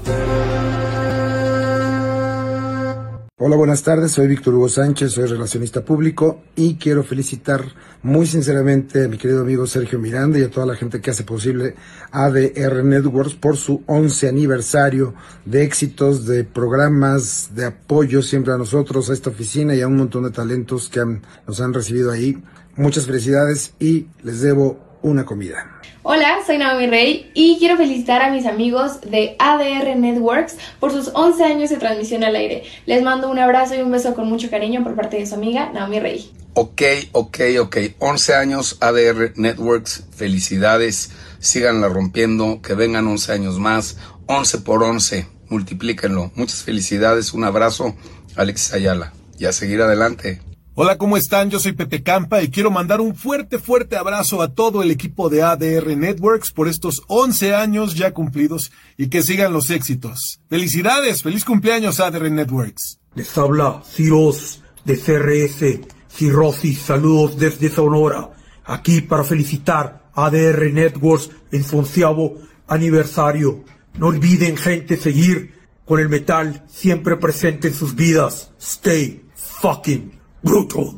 Hola, 3.43 3.55
buenas 3.55 3.81
tardes. 3.81 4.11
Soy 4.11 4.27
Víctor 4.27 4.53
Hugo 4.53 4.69
Sánchez, 4.69 5.13
soy 5.13 5.25
relacionista 5.25 5.83
público 5.83 6.43
y 6.55 6.75
quiero 6.75 7.03
felicitar 7.03 7.63
muy 8.03 8.27
sinceramente 8.27 9.05
a 9.05 9.07
mi 9.07 9.17
querido 9.17 9.41
amigo 9.41 9.65
Sergio 9.65 9.97
Miranda 9.97 10.37
y 10.37 10.43
a 10.43 10.51
toda 10.51 10.67
la 10.67 10.75
gente 10.75 11.01
que 11.01 11.09
hace 11.09 11.23
posible 11.23 11.73
ADR 12.11 12.83
Networks 12.83 13.33
por 13.33 13.57
su 13.57 13.81
11 13.87 14.29
aniversario 14.29 15.15
de 15.43 15.63
éxitos, 15.63 16.27
de 16.27 16.43
programas, 16.43 17.55
de 17.55 17.65
apoyo 17.65 18.21
siempre 18.21 18.53
a 18.53 18.59
nosotros, 18.59 19.09
a 19.09 19.13
esta 19.13 19.31
oficina 19.31 19.73
y 19.73 19.81
a 19.81 19.87
un 19.87 19.97
montón 19.97 20.25
de 20.25 20.29
talentos 20.29 20.87
que 20.87 21.03
nos 21.47 21.61
han 21.61 21.73
recibido 21.73 22.11
ahí. 22.11 22.37
Muchas 22.75 23.07
felicidades 23.07 23.73
y 23.79 24.05
les 24.21 24.41
debo 24.41 24.90
una 25.01 25.25
comida. 25.25 25.81
Hola, 26.03 26.39
soy 26.45 26.57
Naomi 26.57 26.87
Rey 26.87 27.31
y 27.33 27.57
quiero 27.59 27.77
felicitar 27.77 28.21
a 28.21 28.31
mis 28.31 28.45
amigos 28.45 29.01
de 29.01 29.35
ADR 29.37 29.95
Networks 29.95 30.57
por 30.79 30.91
sus 30.91 31.11
11 31.13 31.43
años 31.43 31.69
de 31.69 31.77
transmisión 31.77 32.23
al 32.23 32.35
aire. 32.35 32.63
Les 32.85 33.03
mando 33.03 33.29
un 33.29 33.37
abrazo 33.37 33.75
y 33.75 33.81
un 33.81 33.91
beso 33.91 34.15
con 34.15 34.27
mucho 34.27 34.49
cariño 34.49 34.83
por 34.83 34.95
parte 34.95 35.17
de 35.17 35.25
su 35.27 35.35
amiga 35.35 35.71
Naomi 35.71 35.99
Rey. 35.99 36.31
Ok, 36.53 36.81
ok, 37.13 37.39
ok. 37.61 37.77
11 37.99 38.33
años 38.35 38.77
ADR 38.81 39.33
Networks. 39.35 40.03
Felicidades. 40.13 41.11
Síganla 41.39 41.87
rompiendo. 41.87 42.61
Que 42.61 42.73
vengan 42.73 43.07
11 43.07 43.31
años 43.31 43.59
más. 43.59 43.97
11 44.25 44.57
por 44.59 44.83
11. 44.83 45.27
Multiplíquenlo. 45.49 46.31
Muchas 46.35 46.63
felicidades. 46.63 47.33
Un 47.33 47.45
abrazo, 47.45 47.95
Alex 48.35 48.73
Ayala. 48.73 49.13
Y 49.37 49.45
a 49.45 49.53
seguir 49.53 49.81
adelante. 49.81 50.41
Hola, 50.83 50.97
¿cómo 50.97 51.15
están? 51.15 51.51
Yo 51.51 51.59
soy 51.59 51.73
Pepe 51.73 52.01
Campa 52.01 52.41
y 52.41 52.49
quiero 52.49 52.71
mandar 52.71 53.01
un 53.01 53.13
fuerte, 53.13 53.59
fuerte 53.59 53.97
abrazo 53.97 54.41
a 54.41 54.55
todo 54.55 54.81
el 54.81 54.89
equipo 54.89 55.29
de 55.29 55.43
ADR 55.43 55.95
Networks 55.95 56.51
por 56.51 56.67
estos 56.67 57.03
11 57.05 57.53
años 57.53 57.93
ya 57.93 58.15
cumplidos 58.15 58.71
y 58.97 59.07
que 59.07 59.21
sigan 59.21 59.53
los 59.53 59.69
éxitos. 59.69 60.41
Felicidades, 60.49 61.21
feliz 61.21 61.45
cumpleaños 61.45 61.99
ADR 61.99 62.31
Networks. 62.31 62.99
Les 63.13 63.37
habla 63.37 63.83
Ciros 63.85 64.63
de 64.83 64.97
CRS, 64.97 65.81
Cirrosis, 66.09 66.79
saludos 66.79 67.37
desde 67.37 67.69
Sonora, 67.69 68.31
aquí 68.65 69.01
para 69.01 69.23
felicitar 69.23 70.09
ADR 70.15 70.73
Networks 70.73 71.29
en 71.51 71.63
su 71.63 71.77
onceavo 71.77 72.39
aniversario. 72.65 73.65
No 73.99 74.07
olviden 74.07 74.57
gente 74.57 74.97
seguir 74.97 75.53
con 75.85 75.99
el 75.99 76.09
metal 76.09 76.65
siempre 76.67 77.17
presente 77.17 77.67
en 77.67 77.75
sus 77.75 77.93
vidas. 77.93 78.51
Stay 78.59 79.21
fucking 79.35 80.20
bruto. 80.41 80.95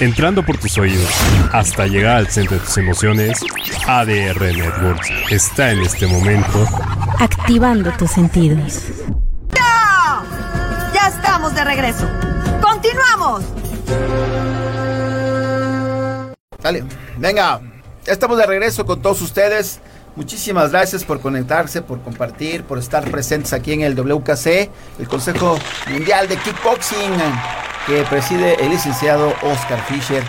Entrando 0.00 0.44
por 0.44 0.58
tus 0.58 0.76
oídos 0.78 1.08
hasta 1.52 1.86
llegar 1.86 2.16
al 2.16 2.28
centro 2.28 2.58
de 2.58 2.64
tus 2.64 2.76
emociones, 2.78 3.40
ADR 3.86 4.40
Networks 4.40 5.08
está 5.30 5.70
en 5.70 5.80
este 5.80 6.06
momento 6.06 6.66
activando 7.18 7.92
tus 7.92 8.10
sentidos. 8.10 8.82
¡Ya! 9.54 10.22
Ya 10.92 11.08
estamos 11.08 11.54
de 11.54 11.64
regreso. 11.64 12.08
¡Continuamos! 12.60 13.44
Dale, 16.62 16.84
venga, 17.18 17.60
ya 18.04 18.12
estamos 18.12 18.38
de 18.38 18.46
regreso 18.46 18.84
con 18.84 19.00
todos 19.00 19.20
ustedes. 19.22 19.80
Muchísimas 20.16 20.70
gracias 20.70 21.02
por 21.02 21.20
conectarse, 21.20 21.82
por 21.82 22.00
compartir, 22.00 22.62
por 22.62 22.78
estar 22.78 23.10
presentes 23.10 23.52
aquí 23.52 23.72
en 23.72 23.80
el 23.80 23.96
WKC, 23.96 24.70
el 25.00 25.08
Consejo 25.08 25.58
Mundial 25.90 26.28
de 26.28 26.36
Kickboxing 26.36 27.12
que 27.86 28.02
preside 28.04 28.64
el 28.64 28.70
licenciado 28.70 29.34
Oscar 29.42 29.82
Fisher. 29.86 30.22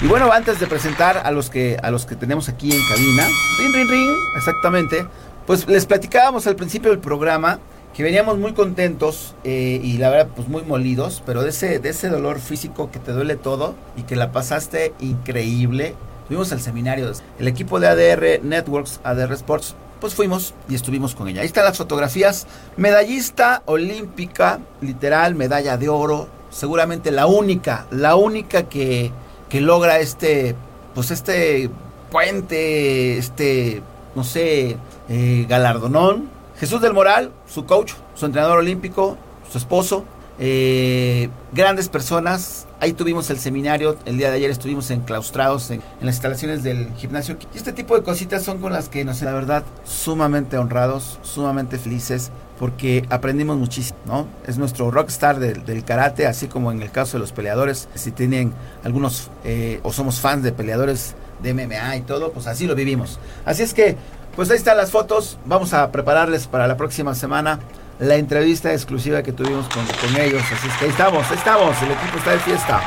Y 0.00 0.06
bueno, 0.06 0.32
antes 0.32 0.58
de 0.58 0.66
presentar 0.66 1.18
a 1.18 1.30
los 1.30 1.50
que 1.50 1.76
a 1.82 1.90
los 1.90 2.06
que 2.06 2.16
tenemos 2.16 2.48
aquí 2.48 2.72
en 2.72 2.80
cabina, 2.88 3.28
ring 3.58 3.74
ring 3.74 3.90
ring, 3.90 4.16
exactamente, 4.36 5.06
pues 5.46 5.68
les 5.68 5.86
platicábamos 5.86 6.46
al 6.46 6.56
principio 6.56 6.90
del 6.90 6.98
programa 6.98 7.60
que 7.94 8.02
veníamos 8.02 8.38
muy 8.38 8.52
contentos 8.52 9.34
eh, 9.44 9.80
y 9.82 9.98
la 9.98 10.10
verdad 10.10 10.28
pues 10.34 10.48
muy 10.48 10.62
molidos, 10.62 11.22
pero 11.24 11.42
de 11.42 11.50
ese 11.50 11.78
de 11.78 11.90
ese 11.90 12.08
dolor 12.08 12.40
físico 12.40 12.90
que 12.90 12.98
te 12.98 13.12
duele 13.12 13.36
todo 13.36 13.74
y 13.96 14.02
que 14.02 14.16
la 14.16 14.32
pasaste 14.32 14.92
increíble. 14.98 15.94
Fuimos 16.28 16.50
al 16.52 16.60
seminario, 16.60 17.12
el 17.38 17.48
equipo 17.48 17.78
de 17.78 17.86
ADR 17.86 18.44
Networks, 18.44 19.00
ADR 19.04 19.32
Sports, 19.34 19.74
pues 20.00 20.14
fuimos 20.14 20.54
y 20.68 20.74
estuvimos 20.74 21.14
con 21.14 21.28
ella. 21.28 21.40
Ahí 21.40 21.46
están 21.46 21.64
las 21.64 21.78
fotografías. 21.78 22.46
Medallista 22.76 23.62
olímpica, 23.66 24.60
literal, 24.80 25.34
medalla 25.34 25.76
de 25.76 25.88
oro, 25.88 26.28
seguramente 26.50 27.10
la 27.10 27.26
única, 27.26 27.86
la 27.90 28.16
única 28.16 28.64
que, 28.64 29.12
que 29.48 29.60
logra 29.60 30.00
este, 30.00 30.54
pues 30.94 31.10
este 31.10 31.70
puente, 32.10 33.18
este, 33.18 33.82
no 34.14 34.24
sé, 34.24 34.76
eh, 35.08 35.46
galardonón. 35.48 36.28
Jesús 36.58 36.80
del 36.80 36.94
Moral, 36.94 37.32
su 37.46 37.66
coach, 37.66 37.92
su 38.14 38.26
entrenador 38.26 38.58
olímpico, 38.58 39.16
su 39.50 39.58
esposo, 39.58 40.04
eh, 40.38 41.28
grandes 41.52 41.88
personas. 41.88 42.66
Ahí 42.78 42.92
tuvimos 42.92 43.30
el 43.30 43.38
seminario, 43.38 43.96
el 44.04 44.18
día 44.18 44.30
de 44.30 44.36
ayer 44.36 44.50
estuvimos 44.50 44.90
enclaustrados 44.90 45.70
en, 45.70 45.80
las 46.00 46.16
instalaciones 46.16 46.62
del 46.62 46.92
gimnasio. 46.96 47.38
Y 47.54 47.56
este 47.56 47.72
tipo 47.72 47.96
de 47.96 48.02
cositas 48.02 48.42
son 48.42 48.58
con 48.58 48.72
las 48.72 48.88
que, 48.88 49.04
no 49.04 49.14
sé, 49.14 49.24
la 49.24 49.32
verdad, 49.32 49.64
sumamente 49.84 50.58
honrados, 50.58 51.18
sumamente 51.22 51.78
felices 51.78 52.30
porque 52.58 53.04
aprendimos 53.10 53.56
muchísimo, 53.58 53.98
¿no? 54.06 54.26
Es 54.46 54.56
nuestro 54.56 54.90
rockstar 54.90 55.38
del, 55.38 55.64
del 55.66 55.84
karate, 55.84 56.26
así 56.26 56.48
como 56.48 56.72
en 56.72 56.80
el 56.80 56.90
caso 56.90 57.18
de 57.18 57.20
los 57.20 57.32
peleadores, 57.32 57.88
si 57.94 58.12
tienen 58.12 58.52
algunos 58.82 59.30
eh, 59.44 59.80
o 59.82 59.92
somos 59.92 60.20
fans 60.20 60.42
de 60.42 60.52
peleadores 60.52 61.14
de 61.42 61.52
MMA 61.52 61.96
y 61.96 62.00
todo, 62.02 62.32
pues 62.32 62.46
así 62.46 62.66
lo 62.66 62.74
vivimos. 62.74 63.18
Así 63.44 63.62
es 63.62 63.74
que, 63.74 63.96
pues 64.34 64.50
ahí 64.50 64.56
están 64.56 64.76
las 64.76 64.90
fotos, 64.90 65.38
vamos 65.44 65.74
a 65.74 65.90
prepararles 65.92 66.46
para 66.46 66.66
la 66.66 66.76
próxima 66.76 67.14
semana 67.14 67.60
la 67.98 68.16
entrevista 68.16 68.72
exclusiva 68.72 69.22
que 69.22 69.32
tuvimos 69.32 69.66
con, 69.68 69.84
con 69.86 70.20
ellos, 70.20 70.42
así 70.52 70.68
es 70.68 70.74
que 70.76 70.84
ahí 70.84 70.90
estamos, 70.90 71.30
ahí 71.30 71.36
estamos, 71.36 71.82
el 71.82 71.90
equipo 71.92 72.18
está 72.18 72.32
de 72.32 72.38
fiesta. 72.40 72.80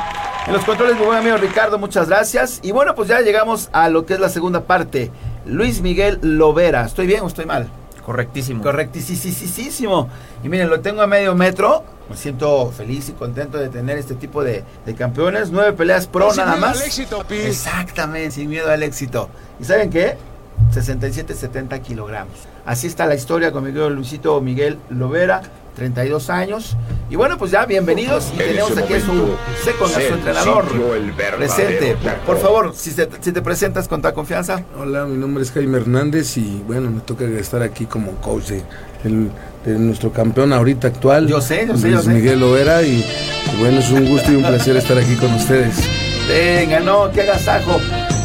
En 0.48 0.54
los 0.54 0.64
controles, 0.64 0.98
mi 0.98 1.06
buen 1.06 1.20
amigo 1.20 1.38
Ricardo, 1.38 1.78
muchas 1.78 2.08
gracias. 2.08 2.60
Y 2.64 2.72
bueno, 2.72 2.96
pues 2.96 3.08
ya 3.08 3.22
llegamos 3.22 3.70
a 3.72 3.90
lo 3.90 4.06
que 4.06 4.16
es 4.16 4.20
la 4.20 4.30
segunda 4.30 4.64
parte. 4.64 5.12
Luis 5.46 5.82
Miguel 5.82 6.20
Lovera, 6.22 6.86
¿estoy 6.86 7.08
bien 7.08 7.22
o 7.22 7.28
estoy 7.28 7.46
mal? 7.46 7.70
Correctísimo. 8.04 8.64
Correctísimo. 8.64 10.10
Y 10.44 10.50
miren, 10.50 10.70
lo 10.70 10.80
tengo 10.82 11.04
a 11.04 11.08
medio 11.08 11.36
metro. 11.36 11.84
Me 12.10 12.18
siento 12.18 12.72
feliz 12.72 13.10
y 13.10 13.12
contento 13.12 13.60
de 13.60 13.70
tener 13.70 14.00
este 14.00 14.16
tipo 14.16 14.44
de, 14.44 14.64
de 14.88 14.96
campeones. 14.96 15.52
Nueve 15.52 15.74
peleas 15.74 16.08
pro 16.08 16.34
nada 16.34 16.56
más. 16.56 16.82
Al 16.82 16.88
éxito, 16.88 17.24
Exactamente, 17.30 18.32
sin 18.32 18.50
miedo 18.50 18.72
al 18.72 18.82
éxito. 18.82 19.30
¿Y 19.60 19.66
saben 19.66 19.92
qué? 19.92 20.18
67, 20.72 21.36
70 21.36 21.80
kilogramos. 21.84 22.34
Así 22.70 22.86
está 22.86 23.08
la 23.08 23.16
historia 23.16 23.52
con 23.52 23.64
mi 23.64 23.72
querido 23.72 23.90
Luisito 23.90 24.40
Miguel 24.42 24.78
Lovera. 24.92 25.42
32 25.76 26.30
años. 26.30 26.78
Y 27.10 27.16
bueno, 27.16 27.36
pues 27.40 27.50
ya 27.50 27.66
bienvenidos 27.66 28.32
y 28.36 28.38
tenemos 28.38 28.78
aquí 28.78 28.94
a 28.94 29.00
su 29.00 29.30
second, 29.64 29.92
a 29.92 30.08
su 30.08 30.14
entrenador 30.14 30.66
presente. 31.36 31.96
Por 32.28 32.38
favor, 32.38 32.74
si, 32.76 32.92
se, 32.92 33.10
si 33.22 33.32
te 33.32 33.42
presentas 33.42 33.88
con 33.88 34.04
toda 34.04 34.14
confianza. 34.14 34.64
Hola, 34.78 35.06
mi 35.06 35.18
nombre 35.18 35.42
es 35.42 35.52
Jaime 35.52 35.80
Hernández 35.80 36.38
y 36.38 36.62
bueno, 36.68 36.92
me 36.92 37.00
toca 37.00 37.24
estar 37.26 37.64
aquí 37.64 37.88
como 37.88 38.12
coach 38.22 38.50
de, 38.50 38.64
el, 39.04 39.32
de 39.66 39.80
nuestro 39.80 40.12
campeón 40.12 40.54
ahorita 40.54 40.90
actual. 40.90 41.28
Yo 41.28 41.42
sé, 41.42 41.66
yo 41.68 41.76
sé, 41.76 41.88
Luis 41.88 41.96
yo 41.96 42.02
sé. 42.04 42.10
Miguel 42.12 42.40
Lovera 42.40 42.84
y, 42.84 43.04
y 43.52 43.60
bueno, 43.60 43.80
es 43.80 43.90
un 43.90 44.08
gusto 44.08 44.32
y 44.32 44.36
un 44.36 44.44
placer 44.44 44.76
estar 44.76 44.98
aquí 45.00 45.16
con 45.16 45.34
ustedes. 45.34 45.76
Venga, 46.28 46.82
no, 46.82 47.10
qué 47.12 47.22
agasajo. 47.22 47.80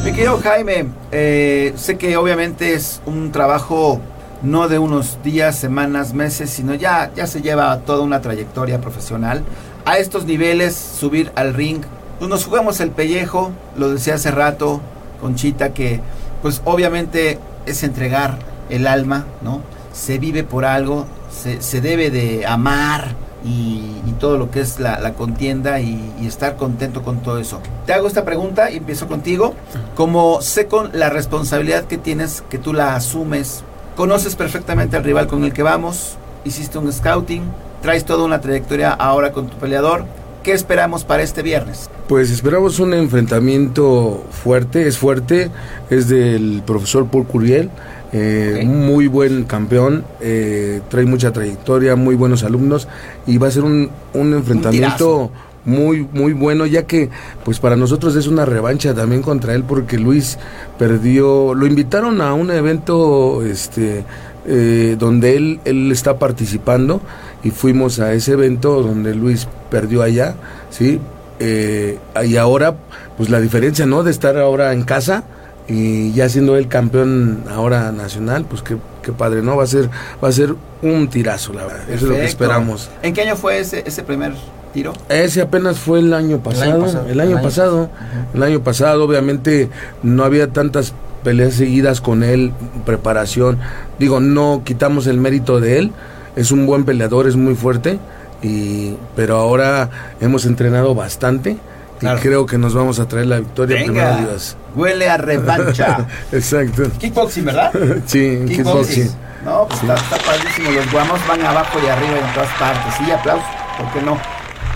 Mi 0.04 0.12
querido 0.12 0.38
Jaime, 0.42 0.88
eh, 1.12 1.72
sé 1.76 1.96
que 1.96 2.18
obviamente 2.18 2.74
es 2.74 3.00
un 3.06 3.32
trabajo 3.32 4.02
no 4.44 4.68
de 4.68 4.78
unos 4.78 5.18
días, 5.24 5.56
semanas, 5.56 6.12
meses, 6.12 6.50
sino 6.50 6.74
ya, 6.74 7.10
ya 7.16 7.26
se 7.26 7.40
lleva 7.40 7.78
toda 7.80 8.02
una 8.02 8.20
trayectoria 8.20 8.80
profesional. 8.80 9.42
A 9.86 9.98
estos 9.98 10.26
niveles, 10.26 10.76
subir 10.76 11.32
al 11.34 11.54
ring, 11.54 11.82
pues 12.18 12.28
nos 12.28 12.44
jugamos 12.44 12.80
el 12.80 12.90
pellejo, 12.90 13.52
lo 13.76 13.90
decía 13.90 14.14
hace 14.14 14.30
rato, 14.30 14.80
Conchita, 15.20 15.72
que 15.72 16.00
pues 16.42 16.60
obviamente 16.64 17.38
es 17.64 17.82
entregar 17.82 18.38
el 18.68 18.86
alma, 18.86 19.24
¿no? 19.42 19.62
Se 19.92 20.18
vive 20.18 20.44
por 20.44 20.66
algo, 20.66 21.06
se, 21.30 21.62
se 21.62 21.80
debe 21.80 22.10
de 22.10 22.46
amar 22.46 23.14
y, 23.44 23.90
todo 24.20 24.38
lo 24.38 24.50
que 24.50 24.60
es 24.60 24.78
la, 24.78 25.00
la 25.00 25.12
contienda 25.12 25.80
y, 25.80 26.14
y 26.20 26.26
estar 26.26 26.56
contento 26.56 27.02
con 27.02 27.18
todo 27.18 27.38
eso. 27.38 27.60
Te 27.84 27.92
hago 27.92 28.06
esta 28.06 28.24
pregunta 28.24 28.70
y 28.70 28.76
empiezo 28.76 29.06
contigo. 29.06 29.54
Como 29.96 30.40
sé 30.40 30.66
con 30.66 30.90
la 30.94 31.10
responsabilidad 31.10 31.84
que 31.84 31.98
tienes, 31.98 32.42
que 32.48 32.58
tú 32.58 32.72
la 32.72 32.94
asumes, 32.94 33.64
conoces 33.96 34.36
perfectamente 34.36 34.96
al 34.96 35.04
rival 35.04 35.26
con 35.26 35.44
el 35.44 35.52
que 35.52 35.62
vamos, 35.62 36.16
hiciste 36.44 36.78
un 36.78 36.92
scouting, 36.92 37.42
traes 37.82 38.04
toda 38.04 38.24
una 38.24 38.40
trayectoria 38.40 38.92
ahora 38.92 39.32
con 39.32 39.48
tu 39.48 39.56
peleador. 39.56 40.04
¿Qué 40.42 40.52
esperamos 40.52 41.04
para 41.04 41.22
este 41.22 41.40
viernes? 41.42 41.88
Pues 42.06 42.30
esperamos 42.30 42.78
un 42.78 42.92
enfrentamiento 42.92 44.24
fuerte, 44.30 44.86
es 44.86 44.98
fuerte, 44.98 45.50
es 45.88 46.08
del 46.08 46.62
profesor 46.66 47.06
Paul 47.06 47.26
Curiel, 47.26 47.70
eh, 48.12 48.62
muy 48.66 49.06
buen 49.06 49.44
campeón, 49.44 50.04
eh, 50.20 50.82
trae 50.90 51.06
mucha 51.06 51.32
trayectoria, 51.32 51.96
muy 51.96 52.14
buenos 52.14 52.44
alumnos 52.44 52.88
y 53.26 53.38
va 53.38 53.48
a 53.48 53.50
ser 53.50 53.64
un, 53.64 53.90
un 54.12 54.34
enfrentamiento 54.34 55.30
muy 55.64 56.06
muy 56.12 56.32
bueno 56.32 56.66
ya 56.66 56.84
que 56.84 57.10
pues 57.44 57.58
para 57.58 57.76
nosotros 57.76 58.16
es 58.16 58.26
una 58.26 58.44
revancha 58.44 58.94
también 58.94 59.22
contra 59.22 59.54
él 59.54 59.64
porque 59.64 59.98
Luis 59.98 60.38
perdió, 60.78 61.54
lo 61.54 61.66
invitaron 61.66 62.20
a 62.20 62.34
un 62.34 62.50
evento 62.50 63.42
este 63.44 64.04
eh, 64.46 64.96
donde 64.98 65.36
él, 65.36 65.60
él 65.64 65.90
está 65.90 66.18
participando 66.18 67.00
y 67.42 67.50
fuimos 67.50 67.98
a 67.98 68.12
ese 68.12 68.32
evento 68.32 68.82
donde 68.82 69.14
Luis 69.14 69.48
perdió 69.70 70.02
allá, 70.02 70.34
¿sí? 70.70 71.00
Eh, 71.40 71.98
y 72.24 72.36
ahora, 72.36 72.74
pues 73.16 73.30
la 73.30 73.40
diferencia, 73.40 73.86
¿no? 73.86 74.02
De 74.02 74.10
estar 74.10 74.36
ahora 74.36 74.74
en 74.74 74.82
casa 74.82 75.24
y 75.66 76.12
ya 76.12 76.28
siendo 76.28 76.56
el 76.56 76.68
campeón 76.68 77.44
ahora 77.50 77.90
nacional, 77.90 78.44
pues 78.44 78.62
qué, 78.62 78.76
qué 79.02 79.12
padre, 79.12 79.40
¿no? 79.40 79.56
Va 79.56 79.64
a 79.64 79.66
ser, 79.66 79.88
va 80.22 80.28
a 80.28 80.32
ser 80.32 80.54
un 80.82 81.08
tirazo, 81.08 81.54
la 81.54 81.64
verdad. 81.64 81.82
Eso 81.88 81.94
es 81.94 82.02
lo 82.02 82.14
que 82.14 82.24
esperamos. 82.26 82.90
¿En 83.02 83.14
qué 83.14 83.22
año 83.22 83.36
fue 83.36 83.60
ese, 83.60 83.82
ese 83.86 84.02
primer 84.02 84.34
tiro? 84.74 84.92
Ese 85.08 85.40
apenas 85.40 85.78
fue 85.78 86.00
el 86.00 86.12
año 86.12 86.38
pasado. 86.40 87.06
El 87.08 87.20
año 87.20 87.40
pasado. 87.40 87.88
El 88.34 88.42
año 88.42 88.60
pasado, 88.60 89.04
obviamente, 89.04 89.70
no 90.02 90.24
había 90.24 90.48
tantas 90.52 90.92
peleas 91.22 91.54
seguidas 91.54 92.00
con 92.00 92.22
él, 92.22 92.52
preparación. 92.84 93.58
Digo, 93.98 94.20
no 94.20 94.62
quitamos 94.64 95.06
el 95.06 95.18
mérito 95.18 95.60
de 95.60 95.78
él. 95.78 95.92
Es 96.36 96.50
un 96.50 96.66
buen 96.66 96.84
peleador, 96.84 97.26
es 97.26 97.36
muy 97.36 97.54
fuerte. 97.54 97.98
Y, 98.42 98.96
pero 99.16 99.36
ahora 99.36 99.88
hemos 100.20 100.44
entrenado 100.44 100.94
bastante. 100.94 101.56
Claro. 102.00 102.18
Y 102.18 102.20
creo 102.20 102.44
que 102.44 102.58
nos 102.58 102.74
vamos 102.74 102.98
a 102.98 103.08
traer 103.08 103.26
la 103.28 103.38
victoria, 103.38 103.76
Venga. 103.76 103.92
primero 103.92 104.30
Dios. 104.30 104.56
Huele 104.74 105.08
a 105.08 105.16
revancha. 105.16 106.06
Exacto. 106.32 106.82
Kickboxing, 106.98 107.44
¿verdad? 107.44 107.72
Sí, 108.04 108.26
en 108.26 108.48
kickboxing. 108.48 109.10
No, 109.44 109.66
pues 109.68 109.80
está, 109.80 109.94
está 109.94 110.16
padrísimo. 110.18 110.70
Los 110.72 110.90
guamos 110.92 111.20
van 111.28 111.40
abajo 111.42 111.78
y 111.82 111.88
arriba 111.88 112.18
en 112.18 112.34
todas 112.34 112.50
partes. 112.58 112.94
Sí, 112.98 113.10
aplausos. 113.10 113.46
¿Por 113.78 113.92
qué 113.92 114.02
no? 114.02 114.18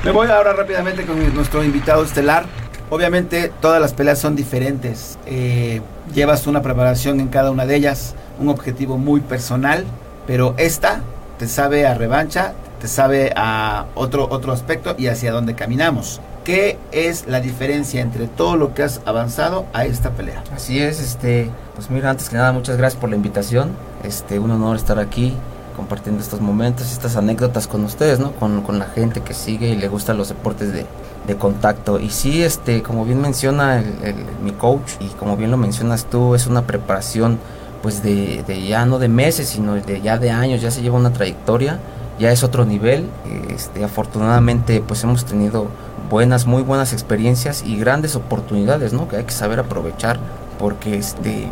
Me 0.04 0.12
voy 0.12 0.28
ahora 0.28 0.52
rápidamente 0.52 1.04
con 1.04 1.34
nuestro 1.34 1.64
invitado 1.64 2.04
estelar. 2.04 2.46
Obviamente 2.88 3.52
todas 3.60 3.80
las 3.80 3.92
peleas 3.92 4.18
son 4.18 4.36
diferentes. 4.36 5.18
Eh, 5.26 5.82
llevas 6.14 6.46
una 6.46 6.62
preparación 6.62 7.20
en 7.20 7.28
cada 7.28 7.50
una 7.50 7.66
de 7.66 7.74
ellas, 7.74 8.14
un 8.38 8.48
objetivo 8.48 8.96
muy 8.96 9.20
personal, 9.20 9.84
pero 10.26 10.54
esta 10.56 11.00
te 11.38 11.48
sabe 11.48 11.84
a 11.86 11.94
revancha, 11.94 12.54
te 12.80 12.86
sabe 12.86 13.32
a 13.34 13.86
otro, 13.96 14.28
otro 14.30 14.52
aspecto 14.52 14.94
y 14.96 15.08
hacia 15.08 15.32
dónde 15.32 15.54
caminamos. 15.54 16.20
¿Qué 16.44 16.78
es 16.92 17.26
la 17.26 17.40
diferencia 17.40 18.00
entre 18.00 18.28
todo 18.28 18.56
lo 18.56 18.74
que 18.74 18.84
has 18.84 19.02
avanzado 19.04 19.66
a 19.74 19.84
esta 19.84 20.10
pelea? 20.10 20.42
Así 20.54 20.80
es, 20.80 21.00
este, 21.00 21.50
pues 21.74 21.90
mira, 21.90 22.08
antes 22.08 22.30
que 22.30 22.36
nada, 22.36 22.52
muchas 22.52 22.78
gracias 22.78 22.98
por 22.98 23.10
la 23.10 23.16
invitación. 23.16 23.72
Este, 24.04 24.38
un 24.38 24.52
honor 24.52 24.76
estar 24.76 24.98
aquí 24.98 25.34
compartiendo 25.78 26.20
estos 26.20 26.40
momentos, 26.42 26.90
estas 26.92 27.16
anécdotas 27.16 27.66
con 27.68 27.84
ustedes, 27.84 28.18
¿no? 28.18 28.32
Con, 28.32 28.60
con 28.62 28.78
la 28.78 28.86
gente 28.86 29.20
que 29.22 29.32
sigue 29.32 29.68
y 29.68 29.76
le 29.76 29.88
gustan 29.88 30.18
los 30.18 30.28
deportes 30.28 30.72
de, 30.72 30.84
de 31.26 31.36
contacto. 31.36 32.00
Y 32.00 32.10
sí, 32.10 32.42
este, 32.42 32.82
como 32.82 33.04
bien 33.06 33.20
menciona 33.22 33.78
el, 33.78 33.86
el- 34.02 34.24
mi 34.42 34.50
coach 34.52 34.92
y 35.00 35.06
como 35.10 35.36
bien 35.36 35.50
lo 35.52 35.56
mencionas 35.56 36.04
tú, 36.04 36.34
es 36.34 36.46
una 36.48 36.62
preparación 36.66 37.38
pues 37.80 38.02
de, 38.02 38.42
de 38.46 38.66
ya 38.66 38.84
no 38.84 38.98
de 38.98 39.08
meses, 39.08 39.48
sino 39.48 39.76
de 39.76 40.00
ya 40.02 40.18
de 40.18 40.30
años, 40.32 40.60
ya 40.60 40.70
se 40.72 40.82
lleva 40.82 40.96
una 40.98 41.12
trayectoria, 41.12 41.78
ya 42.18 42.32
es 42.32 42.42
otro 42.42 42.64
nivel. 42.64 43.06
Este, 43.54 43.84
afortunadamente 43.84 44.82
pues 44.86 45.04
hemos 45.04 45.24
tenido 45.24 45.68
buenas, 46.10 46.44
muy 46.46 46.62
buenas 46.62 46.92
experiencias 46.92 47.62
y 47.64 47.76
grandes 47.76 48.16
oportunidades, 48.16 48.92
¿no? 48.92 49.06
Que 49.08 49.16
hay 49.18 49.24
que 49.24 49.30
saber 49.32 49.60
aprovechar 49.60 50.18
porque 50.58 50.96
este 50.98 51.48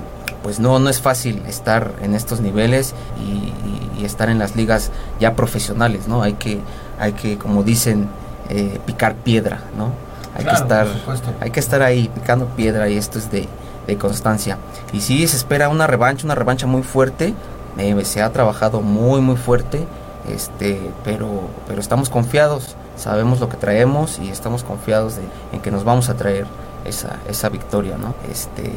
pues 0.46 0.60
no, 0.60 0.78
no 0.78 0.88
es 0.88 1.00
fácil 1.00 1.42
estar 1.48 1.90
en 2.02 2.14
estos 2.14 2.40
niveles 2.40 2.94
y, 3.20 3.30
y- 3.98 4.00
y 4.00 4.04
estar 4.04 4.28
en 4.30 4.38
las 4.38 4.54
ligas 4.54 4.92
ya 5.18 5.34
profesionales, 5.34 6.06
¿no? 6.06 6.22
Hay 6.22 6.34
que, 6.34 6.60
hay 7.00 7.14
que 7.14 7.36
como 7.36 7.64
dicen, 7.64 8.06
eh, 8.48 8.78
picar 8.86 9.16
piedra, 9.16 9.58
¿no? 9.76 9.90
Hay 10.36 10.44
Claro, 10.44 10.56
que 10.58 10.62
estar, 10.62 10.86
hay 11.40 11.50
que 11.50 11.58
estar 11.58 11.82
ahí 11.82 12.08
picando 12.14 12.46
piedra 12.46 12.88
y 12.88 12.96
esto 12.96 13.18
es 13.18 13.28
de, 13.32 13.48
de 13.88 13.98
constancia. 13.98 14.56
Y 14.92 15.00
sí, 15.00 15.26
se 15.26 15.36
espera 15.36 15.68
una 15.68 15.88
revancha, 15.88 16.24
una 16.26 16.36
revancha 16.36 16.68
muy 16.68 16.84
fuerte. 16.84 17.34
eh, 17.76 18.04
se 18.04 18.22
ha 18.22 18.32
trabajado 18.32 18.82
muy, 18.82 19.20
muy 19.20 19.36
fuerte, 19.36 19.84
este, 20.32 20.80
pero, 21.04 21.48
pero 21.66 21.80
estamos 21.80 22.08
confiados, 22.08 22.76
sabemos 22.96 23.40
lo 23.40 23.48
que 23.48 23.56
traemos 23.56 24.20
y 24.20 24.28
estamos 24.28 24.62
confiados 24.62 25.16
de, 25.16 25.22
en 25.52 25.60
que 25.60 25.72
nos 25.72 25.82
vamos 25.82 26.08
a 26.08 26.14
traer 26.14 26.46
esa, 26.84 27.16
esa 27.28 27.48
victoria, 27.48 27.96
¿no? 27.98 28.14
Este, 28.30 28.70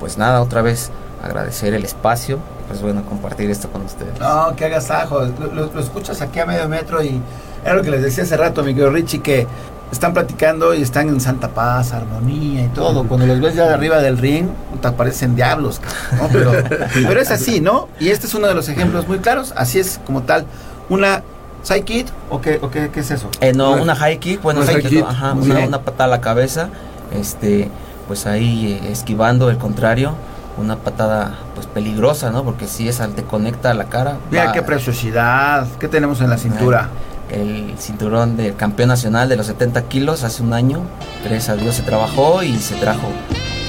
pues 0.00 0.18
nada, 0.18 0.40
otra 0.42 0.62
vez 0.62 0.90
agradecer 1.22 1.74
el 1.74 1.84
espacio, 1.84 2.38
pues 2.68 2.80
bueno, 2.82 3.04
compartir 3.04 3.50
esto 3.50 3.68
con 3.70 3.82
ustedes. 3.82 4.18
No, 4.18 4.56
que 4.56 4.64
hagas 4.64 4.90
ajo. 4.90 5.20
Lo, 5.20 5.52
lo- 5.52 5.72
lo 5.72 5.80
escuchas 5.80 6.20
aquí 6.22 6.38
a 6.40 6.46
medio 6.46 6.68
metro 6.68 7.02
y 7.02 7.20
era 7.64 7.74
lo 7.74 7.82
que 7.82 7.90
les 7.90 8.02
decía 8.02 8.24
hace 8.24 8.36
rato, 8.36 8.62
mi 8.64 8.72
querido 8.72 8.90
Richie, 8.90 9.20
que 9.20 9.46
están 9.92 10.14
platicando 10.14 10.72
y 10.72 10.80
están 10.82 11.08
en 11.08 11.20
Santa 11.20 11.48
Paz, 11.48 11.92
armonía 11.92 12.64
y 12.64 12.68
todo. 12.68 13.04
Cuando 13.06 13.26
los 13.26 13.40
ves 13.40 13.54
ya 13.54 13.66
de 13.66 13.74
arriba 13.74 13.98
del 13.98 14.16
ring, 14.18 14.46
te 14.80 14.90
parecen 14.92 15.34
diablos. 15.36 15.80
¿no? 16.16 16.28
Pero, 16.32 16.52
pero 17.06 17.20
es 17.20 17.30
así, 17.30 17.60
¿no? 17.60 17.88
Y 17.98 18.08
este 18.08 18.26
es 18.26 18.34
uno 18.34 18.46
de 18.46 18.54
los 18.54 18.68
ejemplos 18.68 19.06
muy 19.08 19.18
claros. 19.18 19.52
Así 19.56 19.78
es 19.78 20.00
como 20.06 20.22
tal. 20.22 20.46
Una 20.88 21.22
side 21.62 21.82
kick 21.82 22.06
o 22.30 22.40
qué, 22.40 22.58
o 22.62 22.70
qué, 22.70 22.88
qué 22.90 23.00
es 23.00 23.10
eso? 23.10 23.28
Eh, 23.40 23.52
no, 23.52 23.72
una 23.72 23.94
high 23.94 24.18
kick, 24.18 24.40
bueno, 24.40 24.62
high 24.64 24.82
kick, 24.82 25.04
ajá, 25.06 25.34
una 25.66 25.82
patada 25.82 26.04
a 26.04 26.08
la 26.16 26.20
cabeza, 26.22 26.68
este, 27.12 27.68
pues 28.10 28.26
ahí 28.26 28.80
eh, 28.82 28.90
esquivando 28.90 29.50
el 29.50 29.56
contrario, 29.56 30.14
una 30.58 30.74
patada 30.74 31.38
pues 31.54 31.68
peligrosa, 31.68 32.32
¿no? 32.32 32.42
Porque 32.42 32.66
si 32.66 32.88
esa 32.88 33.06
te 33.06 33.22
conecta 33.22 33.70
a 33.70 33.74
la 33.74 33.84
cara. 33.84 34.16
Mira 34.32 34.46
va- 34.46 34.52
qué 34.52 34.62
preciosidad. 34.62 35.64
¿Qué 35.78 35.86
tenemos 35.86 36.20
en 36.20 36.28
la 36.30 36.36
cintura? 36.36 36.88
el 37.30 37.74
cinturón 37.78 38.36
del 38.36 38.56
campeón 38.56 38.88
nacional 38.88 39.28
de 39.28 39.36
los 39.36 39.46
70 39.46 39.82
kilos 39.82 40.24
hace 40.24 40.42
un 40.42 40.52
año. 40.54 40.80
Gracias 41.22 41.50
a 41.50 41.54
Dios 41.54 41.76
se 41.76 41.82
trabajó 41.82 42.42
y 42.42 42.56
se 42.58 42.74
trajo. 42.74 43.06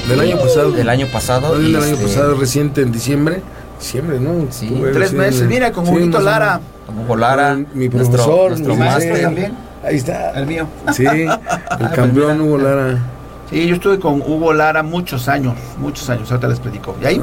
Del 0.10 0.20
año 0.22 0.38
pasado. 0.40 0.72
Del 0.72 0.90
año 0.90 1.06
pasado. 1.14 1.60
Del 1.60 1.76
año 1.76 1.86
este, 1.86 2.04
pasado, 2.04 2.34
reciente, 2.34 2.82
en 2.82 2.92
diciembre. 2.92 3.44
Diciembre, 3.80 4.20
¿no? 4.20 4.48
Sí. 4.52 4.66
Estuve 4.66 4.92
Tres 4.94 5.14
meses. 5.14 5.48
Mira, 5.48 5.72
con 5.72 5.86
Sí, 5.86 5.92
Huguito 5.92 6.18
o 6.18 6.22
Lara. 6.22 6.60
Con 6.88 6.98
Hugo 6.98 7.16
Lara, 7.16 7.54
Mi 7.76 7.88
nuestro- 7.90 8.10
profesor, 8.10 8.50
nuestro 8.50 8.76
máster. 8.76 8.88
maestro. 9.12 9.22
también. 9.22 9.54
Ahí 9.84 9.96
está. 9.98 10.32
El 10.32 10.48
mío. 10.48 10.66
Sí, 10.94 11.06
el 11.80 11.90
campeón 11.94 12.42
Hugo 12.42 12.58
Lara. 12.58 12.98
Sí, 13.52 13.68
yo 13.68 13.76
estuve 13.76 14.00
con 14.00 14.22
Hugo 14.22 14.54
Lara 14.54 14.82
muchos 14.82 15.28
años, 15.28 15.56
muchos 15.78 16.10
años, 16.10 16.32
ahorita 16.32 16.48
les 16.48 16.60
platico. 16.62 16.96
¿Y 17.02 17.06
ahí? 17.06 17.22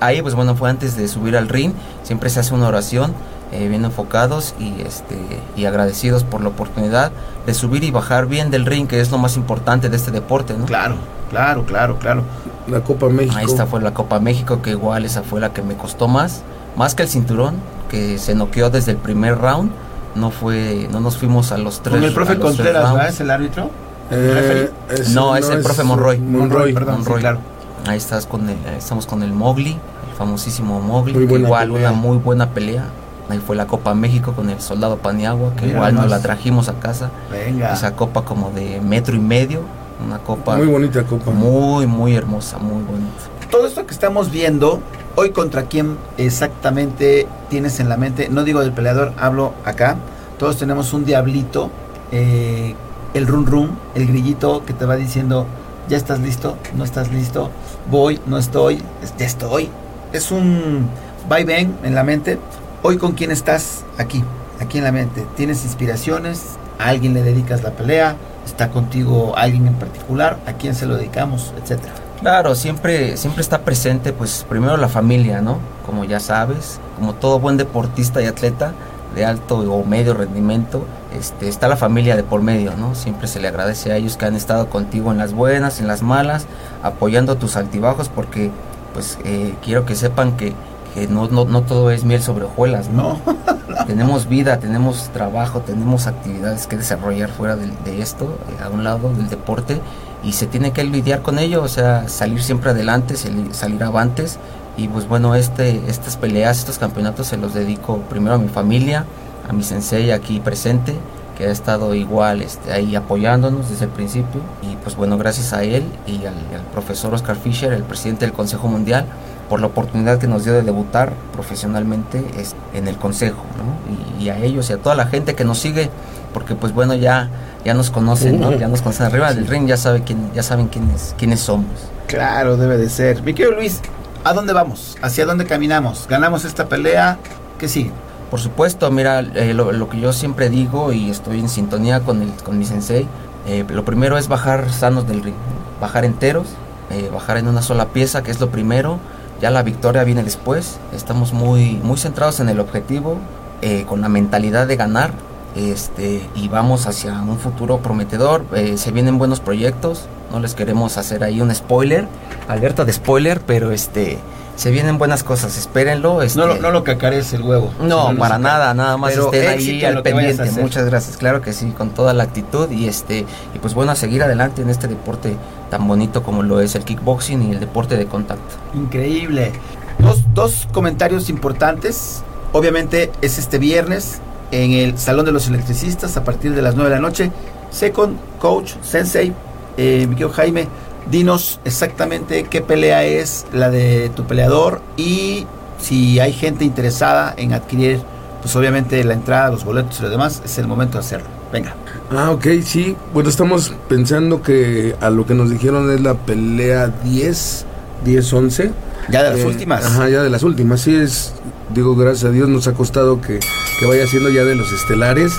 Ahí, 0.00 0.20
pues 0.20 0.34
bueno, 0.34 0.56
fue 0.56 0.68
antes 0.68 0.96
de 0.96 1.06
subir 1.06 1.36
al 1.36 1.48
ring. 1.48 1.72
Siempre 2.02 2.28
se 2.30 2.40
hace 2.40 2.52
una 2.52 2.66
oración, 2.66 3.14
eh, 3.52 3.68
bien 3.68 3.84
enfocados 3.84 4.56
y, 4.58 4.80
este, 4.80 5.16
y 5.56 5.66
agradecidos 5.66 6.24
por 6.24 6.40
la 6.40 6.48
oportunidad 6.48 7.12
de 7.46 7.54
subir 7.54 7.84
y 7.84 7.92
bajar 7.92 8.26
bien 8.26 8.50
del 8.50 8.66
ring, 8.66 8.88
que 8.88 9.00
es 9.00 9.12
lo 9.12 9.18
más 9.18 9.36
importante 9.36 9.88
de 9.88 9.96
este 9.96 10.10
deporte, 10.10 10.54
¿no? 10.54 10.66
Claro, 10.66 10.96
claro, 11.30 11.64
claro, 11.64 11.96
claro. 12.00 12.24
La 12.66 12.80
Copa 12.80 13.08
México. 13.08 13.36
Ahí 13.36 13.44
está, 13.44 13.66
fue 13.66 13.80
la 13.80 13.94
Copa 13.94 14.18
México, 14.18 14.62
que 14.62 14.70
igual 14.70 15.04
esa 15.04 15.22
fue 15.22 15.40
la 15.40 15.52
que 15.52 15.62
me 15.62 15.74
costó 15.76 16.08
más, 16.08 16.42
más 16.76 16.96
que 16.96 17.04
el 17.04 17.08
cinturón, 17.08 17.54
que 17.88 18.18
se 18.18 18.34
noqueó 18.34 18.68
desde 18.68 18.90
el 18.90 18.98
primer 18.98 19.38
round. 19.38 19.70
No 20.16 20.30
fue, 20.30 20.88
no 20.90 20.98
nos 20.98 21.16
fuimos 21.18 21.52
a 21.52 21.58
los 21.58 21.82
tres. 21.82 21.94
Con 21.94 22.04
el 22.04 22.12
profe 22.12 22.36
Contreras. 22.38 22.92
¿verdad? 22.92 23.08
¿Es 23.08 23.20
el 23.20 23.30
árbitro? 23.30 23.70
Eh, 24.14 24.70
es- 24.90 25.10
No, 25.14 25.34
es 25.36 25.48
el 25.48 25.62
profe 25.62 25.82
Monroy. 25.84 26.18
Monroy. 26.18 26.72
perdón, 26.72 26.96
Monroy. 26.98 27.16
sí, 27.16 27.20
claro. 27.20 27.38
Ahí 27.86 27.96
estás 27.96 28.26
con 28.26 28.48
el, 28.48 28.56
estamos 28.76 29.06
con 29.06 29.22
el 29.22 29.32
Mogli, 29.32 29.72
el 29.72 30.16
famosísimo 30.16 30.80
Mogli, 30.80 31.14
Muy 31.14 31.22
que 31.24 31.28
buena 31.30 31.46
igual 31.46 31.72
pelea. 31.72 31.90
una 31.90 31.98
muy 31.98 32.16
buena 32.18 32.50
pelea. 32.50 32.84
Ahí 33.28 33.40
fue 33.44 33.56
la 33.56 33.66
Copa 33.66 33.94
México 33.94 34.32
con 34.34 34.50
el 34.50 34.60
soldado 34.60 34.98
Paniagua, 34.98 35.54
que 35.56 35.62
Mira 35.66 35.76
igual 35.78 35.94
nos 35.94 36.10
la 36.10 36.20
trajimos 36.20 36.68
a 36.68 36.74
casa. 36.74 37.10
Venga. 37.30 37.72
Esa 37.72 37.96
copa 37.96 38.22
como 38.24 38.50
de 38.50 38.80
metro 38.80 39.16
y 39.16 39.20
medio, 39.20 39.62
una 40.04 40.18
copa 40.18 40.56
Muy 40.56 40.66
bonita 40.66 41.02
copa. 41.04 41.30
muy, 41.30 41.86
muy 41.86 42.14
hermosa, 42.14 42.58
muy 42.58 42.82
bonita. 42.82 43.10
Todo 43.50 43.66
esto 43.66 43.86
que 43.86 43.94
estamos 43.94 44.30
viendo, 44.30 44.80
hoy 45.16 45.30
contra 45.30 45.62
quién 45.64 45.96
exactamente 46.18 47.26
tienes 47.48 47.80
en 47.80 47.88
la 47.88 47.96
mente, 47.96 48.28
no 48.30 48.44
digo 48.44 48.60
del 48.60 48.72
peleador, 48.72 49.12
hablo 49.18 49.52
acá. 49.64 49.96
Todos 50.38 50.56
tenemos 50.58 50.92
un 50.92 51.04
diablito, 51.04 51.70
eh, 52.10 52.74
el 53.14 53.26
run 53.26 53.46
run, 53.46 53.70
el 53.94 54.06
grillito 54.06 54.64
que 54.64 54.72
te 54.72 54.84
va 54.86 54.96
diciendo, 54.96 55.46
ya 55.88 55.96
estás 55.96 56.20
listo, 56.20 56.56
no 56.76 56.84
estás 56.84 57.10
listo, 57.12 57.50
voy, 57.90 58.20
no 58.26 58.38
estoy, 58.38 58.82
es- 59.02 59.14
ya 59.18 59.26
estoy. 59.26 59.68
Es 60.12 60.30
un 60.30 60.86
va 61.30 61.36
ven 61.44 61.74
en 61.82 61.94
la 61.94 62.04
mente. 62.04 62.38
Hoy 62.82 62.98
con 62.98 63.12
quién 63.12 63.30
estás 63.30 63.84
aquí, 63.98 64.22
aquí 64.60 64.78
en 64.78 64.84
la 64.84 64.92
mente? 64.92 65.24
¿Tienes 65.36 65.64
inspiraciones? 65.64 66.42
¿A 66.78 66.88
alguien 66.88 67.14
le 67.14 67.22
dedicas 67.22 67.62
la 67.62 67.70
pelea? 67.70 68.16
¿Está 68.44 68.70
contigo 68.70 69.34
alguien 69.36 69.66
en 69.68 69.74
particular? 69.74 70.38
¿A 70.46 70.54
quién 70.54 70.74
se 70.74 70.86
lo 70.86 70.96
dedicamos? 70.96 71.52
Etcétera. 71.62 71.94
Claro, 72.20 72.54
siempre, 72.54 73.16
siempre 73.16 73.40
está 73.40 73.60
presente, 73.62 74.12
pues 74.12 74.44
primero 74.48 74.76
la 74.76 74.88
familia, 74.88 75.40
¿no? 75.40 75.58
Como 75.86 76.04
ya 76.04 76.20
sabes, 76.20 76.78
como 76.96 77.14
todo 77.14 77.38
buen 77.40 77.56
deportista 77.56 78.20
y 78.22 78.26
atleta 78.26 78.72
de 79.14 79.24
alto 79.24 79.58
o 79.58 79.84
medio 79.84 80.14
rendimiento, 80.14 80.84
este, 81.18 81.48
está 81.48 81.68
la 81.68 81.76
familia 81.76 82.16
de 82.16 82.22
por 82.22 82.42
medio, 82.42 82.76
¿no? 82.76 82.94
Siempre 82.94 83.28
se 83.28 83.40
le 83.40 83.48
agradece 83.48 83.92
a 83.92 83.96
ellos 83.96 84.16
que 84.16 84.26
han 84.26 84.34
estado 84.34 84.68
contigo 84.68 85.12
en 85.12 85.18
las 85.18 85.32
buenas, 85.32 85.80
en 85.80 85.88
las 85.88 86.02
malas, 86.02 86.46
apoyando 86.82 87.36
tus 87.36 87.56
altibajos, 87.56 88.08
porque 88.08 88.50
pues 88.92 89.18
eh, 89.24 89.54
quiero 89.62 89.86
que 89.86 89.94
sepan 89.94 90.36
que, 90.36 90.54
que 90.94 91.08
no, 91.08 91.28
no, 91.28 91.44
no 91.44 91.62
todo 91.62 91.90
es 91.90 92.04
miel 92.04 92.22
sobre 92.22 92.44
hojuelas, 92.44 92.88
¿no? 92.88 93.20
tenemos 93.86 94.28
vida, 94.28 94.58
tenemos 94.58 95.08
trabajo, 95.12 95.60
tenemos 95.60 96.06
actividades 96.06 96.66
que 96.66 96.76
desarrollar 96.76 97.30
fuera 97.30 97.56
de, 97.56 97.70
de 97.84 98.02
esto, 98.02 98.38
eh, 98.50 98.62
a 98.62 98.68
un 98.68 98.84
lado 98.84 99.10
del 99.10 99.28
deporte, 99.28 99.80
y 100.24 100.32
se 100.32 100.46
tiene 100.46 100.72
que 100.72 100.84
lidiar 100.84 101.22
con 101.22 101.38
ello, 101.38 101.62
o 101.62 101.68
sea, 101.68 102.08
salir 102.08 102.42
siempre 102.42 102.70
adelante, 102.70 103.16
salir, 103.16 103.54
salir 103.54 103.82
avantes, 103.82 104.38
y 104.76 104.88
pues 104.88 105.06
bueno, 105.06 105.34
este, 105.34 105.82
estas 105.88 106.16
peleas, 106.16 106.58
estos 106.58 106.78
campeonatos 106.78 107.26
se 107.26 107.36
los 107.36 107.52
dedico 107.52 107.98
primero 108.08 108.36
a 108.36 108.38
mi 108.38 108.48
familia, 108.48 109.04
a 109.48 109.52
mi 109.52 109.62
sensei 109.62 110.10
aquí 110.12 110.40
presente, 110.40 110.94
que 111.36 111.46
ha 111.46 111.50
estado 111.50 111.94
igual 111.94 112.42
este, 112.42 112.72
ahí 112.72 112.96
apoyándonos 112.96 113.68
desde 113.68 113.84
el 113.84 113.90
principio. 113.90 114.40
Y 114.62 114.76
pues 114.76 114.96
bueno, 114.96 115.18
gracias 115.18 115.52
a 115.52 115.62
él 115.62 115.84
y 116.06 116.24
al, 116.24 116.34
al, 116.54 116.62
profesor 116.72 117.12
Oscar 117.12 117.36
Fischer, 117.36 117.72
el 117.72 117.82
presidente 117.82 118.24
del 118.24 118.32
Consejo 118.32 118.68
Mundial, 118.68 119.04
por 119.48 119.60
la 119.60 119.66
oportunidad 119.66 120.18
que 120.18 120.26
nos 120.26 120.44
dio 120.44 120.54
de 120.54 120.62
debutar 120.62 121.12
profesionalmente 121.34 122.24
en 122.72 122.88
el 122.88 122.96
Consejo, 122.96 123.44
¿no? 123.58 124.18
y, 124.18 124.24
y, 124.24 124.30
a 124.30 124.38
ellos 124.38 124.70
y 124.70 124.72
a 124.72 124.78
toda 124.78 124.94
la 124.94 125.06
gente 125.06 125.34
que 125.34 125.44
nos 125.44 125.58
sigue, 125.58 125.90
porque 126.32 126.54
pues 126.54 126.72
bueno, 126.72 126.94
ya, 126.94 127.28
ya 127.62 127.74
nos 127.74 127.90
conocen, 127.90 128.40
¿no? 128.40 128.52
ya 128.56 128.68
nos 128.68 128.80
conocen 128.80 129.06
arriba 129.06 129.34
del 129.34 129.46
ring, 129.46 129.66
ya, 129.66 129.76
sabe 129.76 130.02
quién, 130.02 130.32
ya 130.32 130.42
saben 130.42 130.68
quiénes, 130.68 131.14
quiénes 131.18 131.40
somos. 131.40 131.66
Claro, 132.06 132.56
debe 132.56 132.78
de 132.78 132.88
ser. 132.88 133.22
Mi 133.22 133.34
querido 133.34 133.56
Luis, 133.56 133.80
¿a 134.24 134.32
dónde 134.32 134.52
vamos? 134.52 134.96
¿Hacia 135.02 135.26
dónde 135.26 135.46
caminamos? 135.46 136.06
¿Ganamos 136.08 136.44
esta 136.44 136.68
pelea? 136.68 137.18
¿Qué 137.58 137.68
sigue? 137.68 137.90
Por 138.30 138.40
supuesto, 138.40 138.90
mira, 138.90 139.20
eh, 139.20 139.52
lo, 139.54 139.88
que 139.88 140.00
yo 140.00 140.12
siempre 140.12 140.48
digo 140.48 140.92
y 140.92 141.10
estoy 141.10 141.38
en 141.40 141.48
sintonía 141.48 142.00
con, 142.00 142.22
el, 142.22 142.32
con 142.42 142.58
mi 142.58 142.64
sensei, 142.64 143.06
eh, 143.46 143.64
lo 143.68 143.84
primero 143.84 144.16
es 144.16 144.28
bajar 144.28 144.72
sanos 144.72 145.06
del 145.06 145.22
ring, 145.22 145.34
bajar 145.80 146.04
enteros, 146.04 146.46
eh, 146.90 147.10
bajar 147.12 147.36
en 147.36 147.48
una 147.48 147.60
sola 147.60 147.88
pieza, 147.88 148.22
que 148.22 148.30
es 148.30 148.40
lo 148.40 148.50
primero, 148.50 148.98
ya 149.40 149.50
la 149.50 149.62
victoria 149.62 150.04
viene 150.04 150.22
después, 150.22 150.78
estamos 150.92 151.32
muy, 151.32 151.80
muy 151.82 151.98
centrados 151.98 152.40
en 152.40 152.48
el 152.48 152.60
objetivo, 152.60 153.18
eh, 153.60 153.84
con 153.86 154.00
la 154.00 154.08
mentalidad 154.08 154.66
de 154.66 154.76
ganar, 154.76 155.12
este, 155.56 156.28
y 156.34 156.48
vamos 156.48 156.86
hacia 156.86 157.12
un 157.20 157.38
futuro 157.38 157.78
prometedor, 157.78 158.44
eh, 158.54 158.76
se 158.76 158.90
vienen 158.90 159.18
buenos 159.18 159.40
proyectos, 159.40 160.06
no 160.30 160.40
les 160.40 160.54
queremos 160.54 160.96
hacer 160.96 161.24
ahí 161.24 161.40
un 161.40 161.54
spoiler, 161.54 162.06
alerta 162.48 162.84
de 162.84 162.92
spoiler, 162.92 163.40
pero 163.40 163.70
este 163.70 164.18
se 164.56 164.70
vienen 164.70 164.98
buenas 164.98 165.24
cosas, 165.24 165.56
espérenlo. 165.56 166.22
Este, 166.22 166.38
no, 166.38 166.46
lo, 166.46 166.56
no 166.56 166.70
lo 166.70 166.84
cacares 166.84 167.32
el 167.32 167.42
huevo. 167.42 167.72
No, 167.80 168.12
no 168.12 168.18
para 168.18 168.38
nada, 168.38 168.74
nada 168.74 168.96
más 168.96 169.12
Pero 169.12 169.32
estén 169.32 169.48
ahí 169.48 169.84
al 169.84 170.02
pendiente. 170.02 170.50
Muchas 170.52 170.84
gracias, 170.86 171.16
claro 171.16 171.40
que 171.40 171.52
sí, 171.52 171.70
con 171.76 171.90
toda 171.90 172.12
la 172.12 172.24
actitud 172.24 172.70
y 172.70 172.86
este 172.86 173.26
y 173.54 173.58
pues 173.60 173.74
bueno, 173.74 173.92
a 173.92 173.96
seguir 173.96 174.22
adelante 174.22 174.62
en 174.62 174.70
este 174.70 174.88
deporte 174.88 175.36
tan 175.70 175.88
bonito 175.88 176.22
como 176.22 176.42
lo 176.42 176.60
es 176.60 176.74
el 176.74 176.84
kickboxing 176.84 177.42
y 177.42 177.52
el 177.52 177.60
deporte 177.60 177.96
de 177.96 178.06
contacto. 178.06 178.56
Increíble. 178.74 179.52
Dos, 179.98 180.22
dos 180.34 180.68
comentarios 180.72 181.30
importantes. 181.30 182.22
Obviamente 182.52 183.10
es 183.22 183.38
este 183.38 183.58
viernes 183.58 184.20
en 184.52 184.72
el 184.72 184.96
Salón 184.98 185.24
de 185.24 185.32
los 185.32 185.48
Electricistas 185.48 186.16
a 186.16 186.22
partir 186.22 186.54
de 186.54 186.62
las 186.62 186.76
9 186.76 186.90
de 186.90 186.96
la 186.96 187.02
noche. 187.02 187.32
Second, 187.70 188.16
coach, 188.38 188.74
sensei, 188.82 189.32
eh, 189.76 190.06
mi 190.06 190.16
Jaime, 190.30 190.68
dinos 191.10 191.58
exactamente 191.64 192.44
qué 192.44 192.60
pelea 192.60 193.04
es 193.04 193.46
la 193.52 193.70
de 193.70 194.10
tu 194.14 194.24
peleador 194.24 194.82
y 194.96 195.46
si 195.80 196.20
hay 196.20 196.32
gente 196.32 196.64
interesada 196.64 197.34
en 197.36 197.54
adquirir, 197.54 198.00
pues 198.40 198.54
obviamente 198.54 199.02
la 199.02 199.14
entrada, 199.14 199.50
los 199.50 199.64
boletos 199.64 199.98
y 199.98 200.02
lo 200.02 200.10
demás, 200.10 200.42
es 200.44 200.58
el 200.58 200.68
momento 200.68 200.98
de 200.98 201.00
hacerlo. 201.00 201.26
Venga. 201.52 201.74
Ah, 202.10 202.30
ok, 202.30 202.46
sí. 202.64 202.96
Bueno, 203.12 203.28
estamos 203.28 203.74
pensando 203.88 204.42
que 204.42 204.94
a 205.00 205.10
lo 205.10 205.26
que 205.26 205.34
nos 205.34 205.50
dijeron 205.50 205.90
es 205.92 206.00
la 206.00 206.14
pelea 206.14 206.88
10, 206.88 207.66
10-11. 208.04 208.70
Ya 209.08 209.22
de 209.22 209.30
las 209.30 209.40
eh, 209.40 209.46
últimas. 209.46 209.84
Ajá, 209.84 210.08
ya 210.08 210.22
de 210.22 210.30
las 210.30 210.42
últimas. 210.42 210.80
Sí, 210.80 210.94
es, 210.94 211.32
digo, 211.74 211.96
gracias 211.96 212.24
a 212.24 212.30
Dios 212.30 212.48
nos 212.48 212.68
ha 212.68 212.72
costado 212.72 213.20
que, 213.20 213.40
que 213.80 213.86
vaya 213.86 214.06
siendo 214.06 214.30
ya 214.30 214.44
de 214.44 214.54
los 214.54 214.72
estelares. 214.72 215.32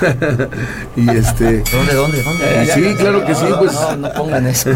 y 0.96 1.08
este. 1.10 1.62
¿Dónde, 1.72 1.94
dónde, 1.94 2.22
dónde? 2.22 2.62
Eh, 2.62 2.70
sí, 2.72 2.94
claro 2.96 3.24
que 3.24 3.34
sí, 3.34 3.46
pues. 3.58 3.72
No, 3.72 3.96
no 3.96 4.12
pongan 4.12 4.46
eso. 4.46 4.70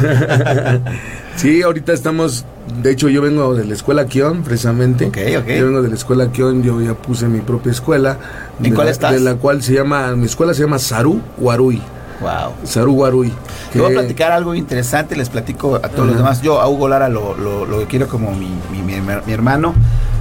sí, 1.36 1.62
ahorita 1.62 1.92
estamos. 1.92 2.44
De 2.82 2.90
hecho, 2.90 3.08
yo 3.08 3.22
vengo 3.22 3.54
de 3.54 3.64
la 3.64 3.74
escuela 3.74 4.06
Kion, 4.06 4.42
precisamente. 4.42 5.06
Ok, 5.06 5.18
ok. 5.38 5.48
Yo 5.48 5.66
vengo 5.66 5.82
de 5.82 5.88
la 5.88 5.94
escuela 5.94 6.30
Kion, 6.30 6.62
yo 6.62 6.80
ya 6.80 6.94
puse 6.94 7.28
mi 7.28 7.40
propia 7.40 7.72
escuela. 7.72 8.18
¿En 8.62 8.74
cuál 8.74 8.86
la, 8.86 8.92
estás? 8.92 9.12
De 9.12 9.20
la 9.20 9.36
cual 9.36 9.62
se 9.62 9.74
llama. 9.74 10.14
Mi 10.16 10.26
escuela 10.26 10.54
se 10.54 10.62
llama 10.62 10.78
Saru 10.78 11.20
Warui. 11.38 11.80
Wow. 12.20 12.54
Saru 12.64 12.92
Warui. 12.94 13.32
Que... 13.72 13.80
voy 13.80 13.92
a 13.92 13.94
platicar 14.00 14.32
algo 14.32 14.54
interesante, 14.54 15.16
les 15.16 15.28
platico 15.28 15.76
a 15.76 15.88
todos 15.88 15.98
uh 15.98 16.02
-huh. 16.02 16.06
los 16.06 16.16
demás. 16.16 16.42
Yo 16.42 16.60
a 16.60 16.68
Hugo 16.68 16.88
Lara 16.88 17.08
lo, 17.08 17.34
lo, 17.36 17.66
lo 17.66 17.84
quiero 17.86 18.08
como 18.08 18.30
mi, 18.32 18.50
mi, 18.70 18.82
mi, 18.82 19.00
mi 19.00 19.32
hermano. 19.32 19.74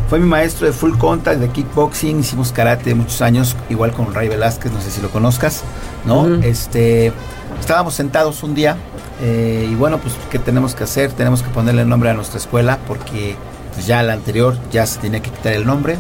Fue 0.10 0.20
mi 0.20 0.28
maestro 0.28 0.68
de 0.68 0.74
full 0.74 0.98
contact, 0.98 1.40
de 1.40 1.50
kickboxing, 1.50 2.20
hicimos 2.20 2.52
karate 2.52 2.94
muchos 2.94 3.22
años, 3.22 3.56
igual 3.70 3.94
con 3.94 4.14
Ray 4.14 4.28
Velázquez, 4.28 4.72
no 4.72 4.80
sé 4.80 4.92
si 4.92 5.02
lo 5.02 5.10
conozcas, 5.10 5.64
¿no? 6.06 6.22
Uh 6.22 6.28
-huh. 6.28 6.44
Este, 6.44 7.12
estábamos 7.60 7.96
sentados 7.96 8.44
un 8.44 8.54
día 8.54 8.76
eh, 9.22 9.68
y 9.72 9.76
bueno, 9.76 9.98
pues, 10.00 10.14
¿qué 10.30 10.38
tenemos 10.38 10.76
que 10.76 10.84
hacer? 10.84 11.12
Tenemos 11.14 11.42
que 11.42 11.50
ponerle 11.50 11.86
nombre 11.86 12.10
a 12.10 12.14
nuestra 12.14 12.38
escuela 12.38 12.78
porque 12.88 13.36
pues, 13.74 13.88
ya 13.88 14.04
la 14.04 14.14
anterior 14.14 14.56
ya 14.72 14.86
se 14.86 15.00
tenía 15.00 15.22
que 15.22 15.32
quitar 15.32 15.54
el 15.54 15.66
nombre 15.66 15.98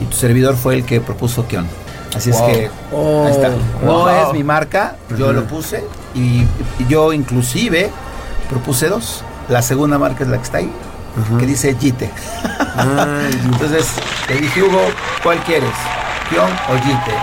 y 0.00 0.04
tu 0.04 0.16
servidor 0.16 0.54
fue 0.54 0.74
el 0.74 0.84
que 0.84 1.00
propuso 1.00 1.46
Kion. 1.48 1.66
Así 2.16 2.30
wow. 2.30 2.48
es 2.48 2.56
que 2.56 2.70
oh, 2.92 3.24
ahí 3.26 3.32
está. 3.32 3.50
No 3.82 3.98
wow. 3.98 4.08
es 4.08 4.32
mi 4.32 4.42
marca, 4.42 4.96
yo 5.16 5.26
uh 5.26 5.30
-huh. 5.30 5.32
lo 5.34 5.44
puse 5.44 5.84
y, 6.14 6.42
y, 6.78 6.86
yo 6.88 7.12
inclusive 7.12 7.90
propuse 8.48 8.88
dos. 8.88 9.22
La 9.48 9.62
segunda 9.62 9.98
marca 9.98 10.24
es 10.24 10.30
la 10.30 10.36
que 10.38 10.42
está 10.42 10.58
ahí, 10.58 10.66
uh 10.70 11.34
-huh. 11.34 11.38
que 11.38 11.46
dice 11.46 11.74
Jite. 11.78 12.10
Ah, 12.76 13.28
Entonces 13.44 13.86
le 14.28 14.36
dije, 14.36 14.62
Hugo, 14.62 14.80
¿cuál 15.22 15.38
quieres? 15.44 15.74
¿Kion 16.30 16.50
o 16.50 16.74
Jite? 16.82 17.14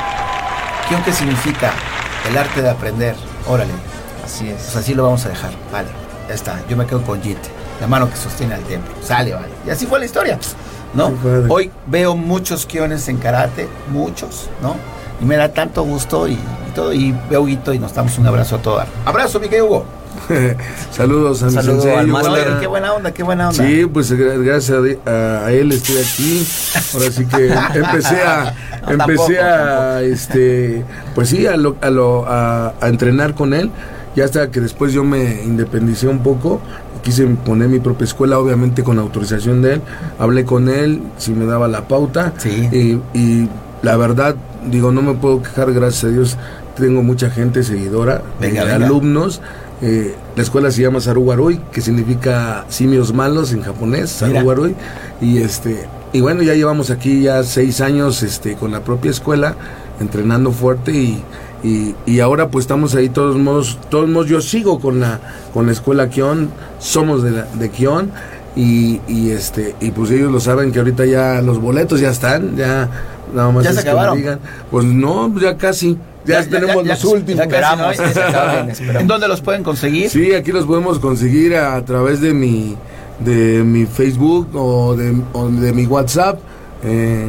¿Kion 0.90 1.04
qué 1.04 1.14
significa? 1.14 1.72
El 2.30 2.38
arte 2.38 2.62
de 2.62 2.70
aprender. 2.70 3.16
Órale. 3.48 3.74
Así 4.24 4.50
es. 4.50 4.62
Pues 4.64 4.76
así 4.78 4.94
lo 4.96 5.04
vamos 5.04 5.26
a 5.26 5.30
dejar. 5.30 5.52
Vale, 5.72 5.90
ya 6.28 6.34
está. 6.34 6.60
Yo 6.68 6.76
me 6.76 6.86
quedo 6.86 7.04
con 7.04 7.22
Jite, 7.22 7.50
la 7.80 7.88
mano 7.88 8.10
que 8.10 8.18
sostiene 8.18 8.56
al 8.56 8.64
templo. 8.64 8.94
Sale, 9.04 9.34
vale. 9.34 9.54
Y 9.66 9.70
así 9.70 9.86
fue 9.86 10.00
la 10.00 10.06
historia. 10.06 10.40
¿No? 10.96 11.14
Hoy 11.50 11.72
veo 11.88 12.16
muchos 12.16 12.66
kiones 12.66 13.08
en 13.08 13.18
karate, 13.18 13.68
muchos, 13.92 14.50
¿no? 14.62 14.76
Y 15.22 15.26
me 15.26 15.38
da 15.38 15.50
tanto 15.54 15.84
gusto 15.84 16.28
y, 16.28 16.34
y 16.34 16.72
todo. 16.74 16.94
Y 16.94 17.16
veo 17.30 17.42
Huguito 17.42 17.74
y 17.74 17.80
nos 17.80 17.94
damos 17.94 18.18
un 18.18 18.28
abrazo 18.28 18.56
a 18.58 18.62
todos. 18.62 18.84
Abrazo, 19.06 19.40
mi 19.40 19.48
querido 19.48 19.66
Hugo. 19.68 19.86
Saludos 20.92 21.44
a 21.44 21.48
mi 21.48 21.52
Saludos 21.52 21.84
sensei, 21.84 22.00
al 22.00 22.12
Oye, 22.12 22.60
qué 22.60 22.68
buena 22.68 22.94
onda, 22.94 23.12
qué 23.12 23.24
buena 23.24 23.50
onda. 23.50 23.64
Sí, 23.64 23.86
pues 23.86 24.12
gracias 24.12 24.78
a, 25.06 25.46
a, 25.46 25.52
él 25.52 25.72
estoy 25.72 25.98
aquí. 25.98 26.48
Ahora 26.94 27.12
sí 27.12 27.26
que 27.26 27.48
empecé 27.76 28.22
a 28.24 28.54
no, 28.88 28.92
empecé 28.94 28.98
tampoco, 28.98 29.34
a 29.42 29.58
tampoco. 29.58 30.00
este 30.00 30.86
pues 31.14 31.30
sí 31.30 31.46
a 31.48 31.58
lo, 31.58 31.76
a, 31.82 31.90
lo, 31.90 32.26
a, 32.28 32.74
a 32.80 32.88
entrenar 32.88 33.36
con 33.36 33.54
él. 33.54 33.70
Ya 34.16 34.24
hasta 34.24 34.50
que 34.50 34.62
después 34.62 34.94
yo 34.94 35.04
me 35.04 35.44
independicé 35.44 36.08
un 36.08 36.20
poco, 36.20 36.62
quise 37.06 37.26
poner 37.28 37.70
mi 37.70 37.80
propia 37.80 38.06
escuela, 38.06 38.40
obviamente 38.40 38.84
con 38.84 38.98
autorización 38.98 39.62
de 39.62 39.76
él. 39.76 39.82
Hablé 40.18 40.44
con 40.44 40.68
él, 40.68 41.04
si 41.18 41.32
me 41.32 41.46
daba 41.46 41.68
la 41.68 41.88
pauta. 41.88 42.34
Sí. 42.38 42.68
Y, 42.72 43.18
y 43.18 43.50
la 43.84 43.96
verdad, 43.96 44.36
digo, 44.70 44.92
no 44.92 45.04
me 45.04 45.14
puedo 45.14 45.44
quejar, 45.44 45.72
gracias 45.72 46.06
a 46.06 46.08
Dios. 46.08 46.38
Tengo 46.76 47.04
mucha 47.04 47.30
gente 47.30 47.64
seguidora, 47.64 48.24
venga, 48.42 48.76
alumnos. 48.76 49.40
Eh, 49.82 50.16
la 50.36 50.42
escuela 50.42 50.72
se 50.72 50.82
llama 50.82 51.00
Saruwarui, 51.00 51.62
que 51.72 51.82
significa 51.82 52.66
simios 52.70 53.14
malos 53.14 53.54
en 53.54 53.62
japonés, 53.62 54.10
Saruwarui. 54.10 54.76
Y 55.22 55.38
este 55.38 55.88
y 56.16 56.22
bueno, 56.22 56.44
ya 56.44 56.54
llevamos 56.54 56.92
aquí 56.92 57.24
ya 57.24 57.44
seis 57.44 57.82
años 57.82 58.24
este, 58.24 58.56
con 58.56 58.72
la 58.72 58.86
propia 58.86 59.12
escuela, 59.12 59.58
entrenando 60.00 60.54
fuerte 60.54 60.94
y, 60.94 61.22
y, 61.66 61.96
y, 62.06 62.20
ahora 62.20 62.50
pues 62.50 62.64
estamos 62.64 62.94
ahí 62.96 63.10
todos 63.10 63.38
modos, 63.38 63.80
todos 63.90 64.08
modos 64.08 64.28
yo 64.28 64.40
sigo 64.42 64.80
con 64.80 65.00
la 65.00 65.20
con 65.54 65.66
la 65.66 65.72
escuela 65.72 66.10
Kion, 66.10 66.50
somos 66.80 67.24
de, 67.24 67.32
la, 67.32 67.46
de 67.46 67.70
Kion 67.70 68.12
y, 68.56 69.02
y 69.08 69.32
este 69.32 69.76
y 69.82 69.92
pues 69.92 70.12
ellos 70.12 70.32
lo 70.32 70.40
saben 70.40 70.72
que 70.72 70.80
ahorita 70.80 71.06
ya 71.06 71.42
los 71.42 71.60
boletos 71.60 72.00
ya 72.00 72.10
están, 72.10 72.56
ya 72.56 72.90
nada 73.34 73.52
más 73.52 73.64
¿Ya 73.64 73.74
se 73.74 73.80
acabaron? 73.80 74.18
digan, 74.18 74.40
pues 74.70 74.86
no, 74.86 75.34
ya 75.40 75.58
casi 75.58 75.98
ya, 76.26 76.42
ya 76.42 76.50
tenemos 76.50 76.84
ya, 76.84 76.84
ya, 76.84 76.94
los 76.94 77.06
últimos. 77.06 77.44
Esperamos, 77.44 78.00
esperamos. 78.00 78.80
¿En 78.82 79.08
dónde 79.08 79.28
los 79.28 79.42
pueden 79.42 79.64
conseguir? 79.64 80.10
Sí, 80.10 80.34
aquí 80.34 80.52
los 80.52 80.66
podemos 80.66 81.00
conseguir 81.00 81.56
a, 81.56 81.76
a 81.76 81.86
través 81.86 82.20
de 82.22 82.34
mi 82.34 82.76
de 83.20 83.64
mi 83.64 83.86
Facebook 83.86 84.50
o 84.54 84.96
de, 84.96 85.16
o 85.34 85.50
de 85.50 85.74
mi 85.74 85.86
WhatsApp. 85.86 86.40
Eh, 86.84 87.28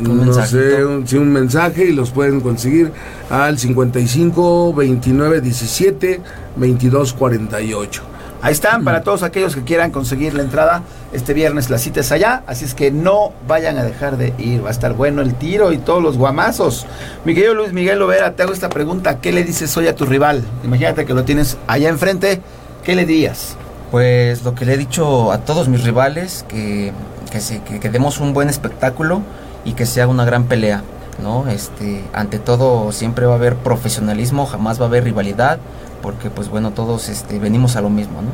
no 0.00 0.32
sé, 0.46 0.84
un, 0.84 1.06
sí, 1.08 1.16
un 1.16 1.32
mensaje 1.32 1.84
y 1.86 1.92
los 1.92 2.10
pueden 2.10 2.40
conseguir 2.40 2.92
al 3.30 3.58
55 3.58 4.72
29 4.74 5.40
17 5.40 6.20
22 6.56 7.12
48. 7.14 8.02
Ahí 8.42 8.52
están, 8.52 8.84
para 8.84 9.02
todos 9.02 9.22
aquellos 9.22 9.54
que 9.56 9.62
quieran 9.64 9.90
conseguir 9.90 10.34
la 10.34 10.42
entrada, 10.42 10.82
este 11.12 11.32
viernes 11.32 11.70
la 11.70 11.78
cita 11.78 12.00
es 12.00 12.12
allá, 12.12 12.42
así 12.46 12.64
es 12.66 12.74
que 12.74 12.90
no 12.90 13.32
vayan 13.48 13.78
a 13.78 13.82
dejar 13.82 14.18
de 14.18 14.34
ir, 14.38 14.62
va 14.62 14.68
a 14.68 14.72
estar 14.72 14.92
bueno 14.92 15.22
el 15.22 15.34
tiro 15.34 15.72
y 15.72 15.78
todos 15.78 16.02
los 16.02 16.16
guamazos. 16.18 16.86
Mi 17.24 17.34
querido 17.34 17.54
Luis 17.54 17.72
Miguel 17.72 17.98
Lovera, 17.98 18.32
te 18.36 18.42
hago 18.42 18.52
esta 18.52 18.68
pregunta, 18.68 19.20
¿qué 19.20 19.32
le 19.32 19.42
dices 19.42 19.74
hoy 19.76 19.88
a 19.88 19.96
tu 19.96 20.04
rival? 20.04 20.42
Imagínate 20.64 21.06
que 21.06 21.14
lo 21.14 21.24
tienes 21.24 21.56
allá 21.66 21.88
enfrente, 21.88 22.40
¿qué 22.84 22.94
le 22.94 23.06
dirías? 23.06 23.56
Pues 23.90 24.44
lo 24.44 24.54
que 24.54 24.64
le 24.66 24.74
he 24.74 24.78
dicho 24.78 25.32
a 25.32 25.38
todos 25.38 25.68
mis 25.68 25.82
rivales, 25.82 26.44
que, 26.48 26.92
que, 27.32 27.40
se- 27.40 27.62
que- 27.62 27.80
que 27.80 27.88
demos 27.88 28.20
un 28.20 28.34
buen 28.34 28.48
espectáculo 28.50 29.22
y 29.66 29.74
que 29.74 29.84
sea 29.84 30.08
una 30.08 30.24
gran 30.24 30.44
pelea, 30.44 30.82
¿no? 31.22 31.48
Este, 31.48 32.04
ante 32.14 32.38
todo 32.38 32.92
siempre 32.92 33.26
va 33.26 33.32
a 33.32 33.36
haber 33.36 33.56
profesionalismo, 33.56 34.46
jamás 34.46 34.80
va 34.80 34.84
a 34.84 34.88
haber 34.88 35.04
rivalidad, 35.04 35.58
porque 36.00 36.30
pues 36.30 36.48
bueno, 36.48 36.70
todos 36.70 37.10
este, 37.10 37.38
venimos 37.38 37.76
a 37.76 37.82
lo 37.82 37.90
mismo, 37.90 38.22
¿no? 38.22 38.30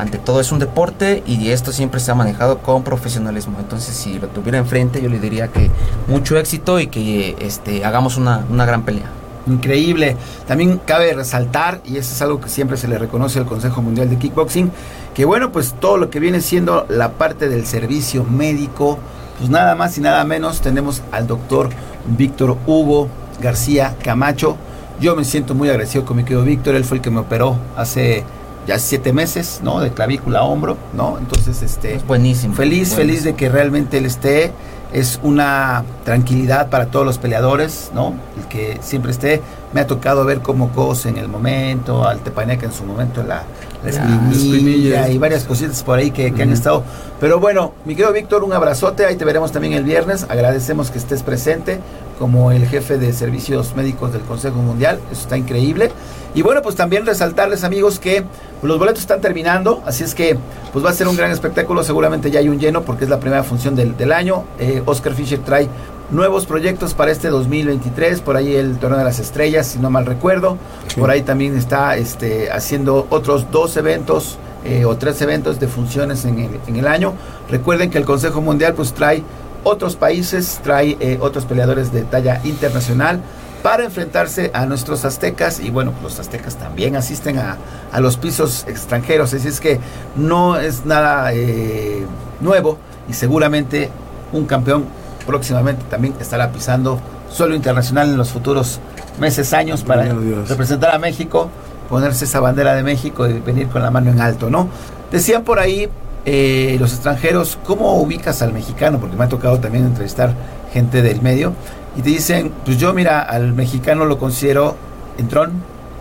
Ante 0.00 0.18
todo 0.18 0.40
es 0.40 0.52
un 0.52 0.58
deporte 0.58 1.22
y 1.26 1.50
esto 1.50 1.72
siempre 1.72 2.00
se 2.00 2.10
ha 2.10 2.14
manejado 2.14 2.58
con 2.58 2.82
profesionalismo. 2.82 3.58
Entonces 3.60 3.94
si 3.94 4.18
lo 4.18 4.28
tuviera 4.28 4.58
enfrente 4.58 5.00
yo 5.00 5.08
le 5.08 5.18
diría 5.18 5.48
que 5.48 5.70
mucho 6.08 6.36
éxito 6.36 6.80
y 6.80 6.88
que 6.88 7.36
este, 7.40 7.84
hagamos 7.84 8.16
una, 8.16 8.44
una 8.50 8.66
gran 8.66 8.82
pelea. 8.82 9.08
Increíble. 9.46 10.16
También 10.46 10.80
cabe 10.84 11.12
resaltar, 11.12 11.80
y 11.84 11.98
eso 11.98 12.12
es 12.12 12.22
algo 12.22 12.40
que 12.40 12.48
siempre 12.48 12.76
se 12.76 12.88
le 12.88 12.98
reconoce 12.98 13.38
al 13.38 13.46
Consejo 13.46 13.82
Mundial 13.82 14.08
de 14.08 14.16
Kickboxing, 14.16 14.70
que 15.14 15.24
bueno, 15.24 15.52
pues 15.52 15.74
todo 15.78 15.96
lo 15.96 16.10
que 16.10 16.18
viene 16.18 16.40
siendo 16.40 16.86
la 16.88 17.12
parte 17.12 17.48
del 17.48 17.66
servicio 17.66 18.24
médico, 18.24 18.98
pues 19.38 19.50
nada 19.50 19.74
más 19.74 19.96
y 19.98 20.00
nada 20.00 20.24
menos 20.24 20.60
tenemos 20.60 21.02
al 21.12 21.26
doctor 21.26 21.70
Víctor 22.16 22.56
Hugo 22.66 23.08
García 23.40 23.96
Camacho. 24.02 24.56
Yo 25.00 25.16
me 25.16 25.24
siento 25.24 25.54
muy 25.54 25.68
agradecido 25.68 26.04
con 26.04 26.16
mi 26.16 26.24
querido 26.24 26.42
Víctor, 26.42 26.74
él 26.76 26.84
fue 26.84 26.98
el 26.98 27.02
que 27.02 27.10
me 27.10 27.20
operó 27.20 27.56
hace 27.76 28.24
ya 28.66 28.78
siete 28.78 29.12
meses, 29.12 29.60
¿no? 29.62 29.80
De 29.80 29.90
clavícula 29.90 30.40
a 30.40 30.42
hombro, 30.44 30.76
¿no? 30.94 31.18
Entonces, 31.18 31.62
este... 31.62 31.98
buenísimo. 32.06 32.54
Feliz, 32.54 32.94
feliz 32.94 33.24
de 33.24 33.34
que 33.34 33.48
realmente 33.48 33.98
él 33.98 34.06
esté. 34.06 34.52
Es 34.92 35.18
una 35.24 35.84
tranquilidad 36.04 36.70
para 36.70 36.86
todos 36.86 37.04
los 37.04 37.18
peleadores, 37.18 37.90
¿no? 37.94 38.14
El 38.38 38.46
que 38.46 38.78
siempre 38.80 39.10
esté. 39.10 39.42
Me 39.72 39.80
ha 39.80 39.86
tocado 39.86 40.24
ver 40.24 40.40
cómo 40.40 40.70
cose 40.70 41.08
en 41.08 41.18
el 41.18 41.28
momento, 41.28 42.06
al 42.06 42.20
Tepaneca 42.20 42.66
en 42.66 42.72
su 42.72 42.84
momento, 42.84 43.22
la, 43.24 43.42
la 43.84 43.90
espinilla, 43.90 44.30
espinilla. 44.30 45.08
y 45.10 45.18
varias 45.18 45.44
cositas 45.44 45.82
por 45.82 45.98
ahí 45.98 46.10
que, 46.10 46.32
que 46.32 46.42
han 46.42 46.52
estado. 46.52 46.82
Pero 47.20 47.40
bueno, 47.40 47.72
mi 47.84 47.94
querido 47.94 48.12
Víctor, 48.12 48.44
un 48.44 48.52
abrazote. 48.52 49.06
Ahí 49.06 49.16
te 49.16 49.24
veremos 49.24 49.52
también 49.52 49.74
el 49.74 49.84
viernes. 49.84 50.26
Agradecemos 50.28 50.90
que 50.90 50.98
estés 50.98 51.22
presente 51.22 51.80
como 52.18 52.52
el 52.52 52.66
jefe 52.66 52.98
de 52.98 53.12
servicios 53.12 53.74
médicos 53.76 54.12
del 54.12 54.22
Consejo 54.22 54.56
Mundial. 54.58 54.98
Eso 55.10 55.22
está 55.22 55.36
increíble. 55.36 55.90
Y 56.34 56.42
bueno, 56.42 56.62
pues 56.62 56.74
también 56.74 57.06
resaltarles, 57.06 57.62
amigos, 57.62 58.00
que 58.00 58.24
los 58.62 58.78
boletos 58.78 59.00
están 59.00 59.20
terminando. 59.20 59.82
Así 59.86 60.02
es 60.02 60.14
que 60.14 60.36
pues 60.72 60.84
va 60.84 60.90
a 60.90 60.92
ser 60.92 61.06
un 61.06 61.16
gran 61.16 61.30
espectáculo. 61.30 61.84
Seguramente 61.84 62.30
ya 62.30 62.40
hay 62.40 62.48
un 62.48 62.58
lleno 62.58 62.82
porque 62.82 63.04
es 63.04 63.10
la 63.10 63.20
primera 63.20 63.44
función 63.44 63.76
del, 63.76 63.96
del 63.96 64.10
año. 64.10 64.44
Eh, 64.58 64.82
Oscar 64.84 65.14
Fischer 65.14 65.38
trae 65.38 65.68
nuevos 66.10 66.46
proyectos 66.46 66.94
para 66.94 67.10
este 67.10 67.28
2023. 67.28 68.20
Por 68.20 68.36
ahí 68.36 68.54
el 68.54 68.78
Torneo 68.78 68.98
de 68.98 69.04
las 69.04 69.18
Estrellas, 69.18 69.66
si 69.66 69.78
no 69.78 69.90
mal 69.90 70.06
recuerdo. 70.06 70.58
Por 70.98 71.10
ahí 71.10 71.22
también 71.22 71.56
está 71.56 71.96
este, 71.96 72.50
haciendo 72.50 73.06
otros 73.10 73.50
dos 73.50 73.76
eventos 73.76 74.38
eh, 74.64 74.84
o 74.84 74.96
tres 74.96 75.20
eventos 75.22 75.60
de 75.60 75.68
funciones 75.68 76.24
en 76.24 76.38
el, 76.38 76.60
en 76.66 76.76
el 76.76 76.86
año. 76.86 77.14
Recuerden 77.50 77.90
que 77.90 77.98
el 77.98 78.04
Consejo 78.04 78.40
Mundial 78.40 78.74
pues 78.74 78.92
trae 78.92 79.22
otros 79.64 79.96
países, 79.96 80.60
trae 80.62 80.96
eh, 81.00 81.18
otros 81.20 81.46
peleadores 81.46 81.92
de 81.92 82.02
talla 82.02 82.40
internacional 82.44 83.20
para 83.62 83.84
enfrentarse 83.84 84.50
a 84.52 84.66
nuestros 84.66 85.06
aztecas 85.06 85.58
y 85.58 85.70
bueno, 85.70 85.94
los 86.02 86.20
aztecas 86.20 86.56
también 86.56 86.96
asisten 86.96 87.38
a, 87.38 87.56
a 87.90 88.00
los 88.00 88.18
pisos 88.18 88.66
extranjeros, 88.68 89.32
así 89.32 89.48
es 89.48 89.58
que 89.58 89.80
no 90.16 90.58
es 90.58 90.84
nada 90.84 91.32
eh, 91.32 92.04
nuevo 92.42 92.76
y 93.08 93.14
seguramente 93.14 93.88
un 94.32 94.44
campeón 94.44 94.84
próximamente 95.26 95.84
también 95.90 96.14
estará 96.20 96.50
pisando 96.50 97.00
suelo 97.30 97.54
internacional 97.54 98.10
en 98.10 98.16
los 98.16 98.30
futuros 98.30 98.80
meses, 99.18 99.52
años 99.52 99.82
para 99.82 100.04
Dios. 100.04 100.48
representar 100.48 100.94
a 100.94 100.98
México, 100.98 101.50
ponerse 101.88 102.24
esa 102.24 102.40
bandera 102.40 102.74
de 102.74 102.82
México 102.82 103.26
y 103.28 103.40
venir 103.40 103.68
con 103.68 103.82
la 103.82 103.90
mano 103.90 104.10
en 104.10 104.20
alto, 104.20 104.50
¿no? 104.50 104.68
Decían 105.10 105.42
por 105.42 105.58
ahí 105.58 105.88
eh, 106.24 106.76
los 106.80 106.92
extranjeros, 106.92 107.58
¿cómo 107.64 108.00
ubicas 108.00 108.42
al 108.42 108.52
mexicano? 108.52 108.98
Porque 108.98 109.16
me 109.16 109.24
ha 109.24 109.28
tocado 109.28 109.58
también 109.58 109.84
entrevistar 109.84 110.34
gente 110.72 111.02
del 111.02 111.20
medio 111.22 111.52
y 111.96 112.02
te 112.02 112.10
dicen, 112.10 112.52
pues 112.64 112.78
yo 112.78 112.92
mira, 112.92 113.20
al 113.20 113.52
mexicano 113.52 114.04
lo 114.04 114.18
considero 114.18 114.76
entrón, 115.18 115.52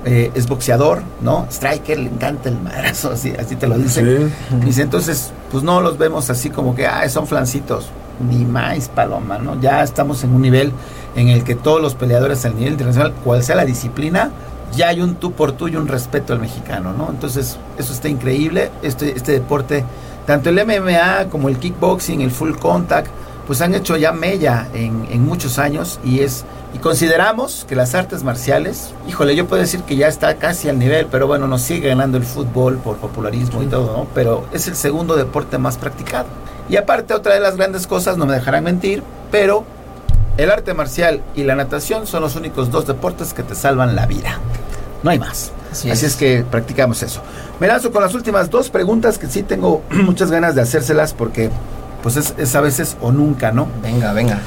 eh, 0.05 0.31
es 0.33 0.47
boxeador, 0.47 1.01
¿no? 1.21 1.47
Striker, 1.49 1.97
le 1.97 2.09
encanta 2.09 2.49
el 2.49 2.59
madrazo, 2.59 3.11
así, 3.11 3.33
así 3.37 3.55
te 3.55 3.67
lo 3.67 3.77
dicen. 3.77 4.31
Dice, 4.65 4.81
entonces, 4.81 5.31
pues 5.51 5.63
no 5.63 5.81
los 5.81 5.97
vemos 5.97 6.29
así 6.29 6.49
como 6.49 6.75
que, 6.75 6.87
ah, 6.87 7.07
son 7.09 7.27
flancitos. 7.27 7.89
Ni 8.19 8.45
más, 8.45 8.89
Paloma, 8.89 9.37
¿no? 9.37 9.59
Ya 9.59 9.83
estamos 9.83 10.23
en 10.23 10.33
un 10.33 10.41
nivel 10.41 10.71
en 11.15 11.29
el 11.29 11.43
que 11.43 11.55
todos 11.55 11.81
los 11.81 11.95
peleadores 11.95 12.45
al 12.45 12.55
nivel 12.55 12.73
internacional, 12.73 13.13
cual 13.23 13.43
sea 13.43 13.55
la 13.55 13.65
disciplina, 13.65 14.31
ya 14.75 14.89
hay 14.89 15.01
un 15.01 15.15
tú 15.15 15.33
por 15.33 15.51
tú 15.51 15.67
y 15.67 15.75
un 15.75 15.87
respeto 15.87 16.33
al 16.33 16.39
mexicano, 16.39 16.93
¿no? 16.93 17.09
Entonces, 17.09 17.57
eso 17.77 17.93
está 17.93 18.09
increíble. 18.09 18.71
Este, 18.81 19.15
este 19.15 19.33
deporte, 19.33 19.83
tanto 20.25 20.49
el 20.49 20.65
MMA 20.65 21.29
como 21.29 21.49
el 21.49 21.57
kickboxing, 21.57 22.21
el 22.21 22.31
full 22.31 22.53
contact, 22.53 23.09
pues 23.45 23.61
han 23.61 23.75
hecho 23.75 23.97
ya 23.97 24.11
mella 24.11 24.67
en, 24.73 25.05
en 25.11 25.25
muchos 25.25 25.59
años 25.59 25.99
y 26.03 26.21
es 26.21 26.45
y 26.73 26.79
consideramos 26.79 27.65
que 27.69 27.75
las 27.75 27.93
artes 27.93 28.23
marciales, 28.23 28.93
híjole, 29.07 29.35
yo 29.35 29.47
puedo 29.47 29.61
decir 29.61 29.83
que 29.83 29.95
ya 29.95 30.07
está 30.07 30.35
casi 30.37 30.69
al 30.69 30.79
nivel, 30.79 31.05
pero 31.05 31.27
bueno, 31.27 31.47
nos 31.47 31.61
sigue 31.61 31.89
ganando 31.89 32.17
el 32.17 32.23
fútbol 32.23 32.77
por 32.77 32.97
popularismo 32.97 33.61
y 33.61 33.67
todo, 33.67 33.95
¿no? 33.95 34.07
Pero 34.15 34.45
es 34.51 34.67
el 34.67 34.75
segundo 34.75 35.15
deporte 35.15 35.59
más 35.59 35.77
practicado. 35.77 36.25
Y 36.73 36.77
aparte, 36.77 37.13
otra 37.13 37.35
de 37.35 37.39
las 37.39 37.55
grandes 37.55 37.85
cosas, 37.85 38.17
no 38.17 38.25
me 38.25 38.33
dejarán 38.33 38.63
mentir, 38.63 39.03
pero 39.29 39.63
el 40.37 40.49
arte 40.49 40.73
marcial 40.73 41.21
y 41.35 41.43
la 41.43 41.53
natación 41.53 42.07
son 42.07 42.23
los 42.23 42.35
únicos 42.35 42.71
dos 42.71 42.87
deportes 42.87 43.35
que 43.35 43.43
te 43.43 43.53
salvan 43.53 43.95
la 43.95 44.07
vida. 44.07 44.39
No 45.03 45.11
hay 45.11 45.19
más. 45.19 45.51
Así 45.71 45.91
Así, 45.91 46.07
es. 46.07 46.13
es. 46.13 46.17
que 46.17 46.43
practicamos 46.49 47.03
eso. 47.03 47.21
Me 47.59 47.67
lanzo 47.67 47.91
con 47.91 48.01
las 48.01 48.15
últimas 48.15 48.49
dos 48.49 48.71
preguntas 48.71 49.19
que 49.19 49.27
sí 49.27 49.43
tengo 49.43 49.83
muchas 49.91 50.31
ganas 50.31 50.55
de 50.55 50.61
hacérselas 50.63 51.13
porque 51.13 51.51
pues 52.01 52.15
es, 52.17 52.33
es 52.39 52.55
a 52.55 52.61
veces 52.61 52.97
o 53.01 53.11
nunca, 53.11 53.51
¿no? 53.51 53.67
Venga, 53.83 54.11
venga. 54.13 54.39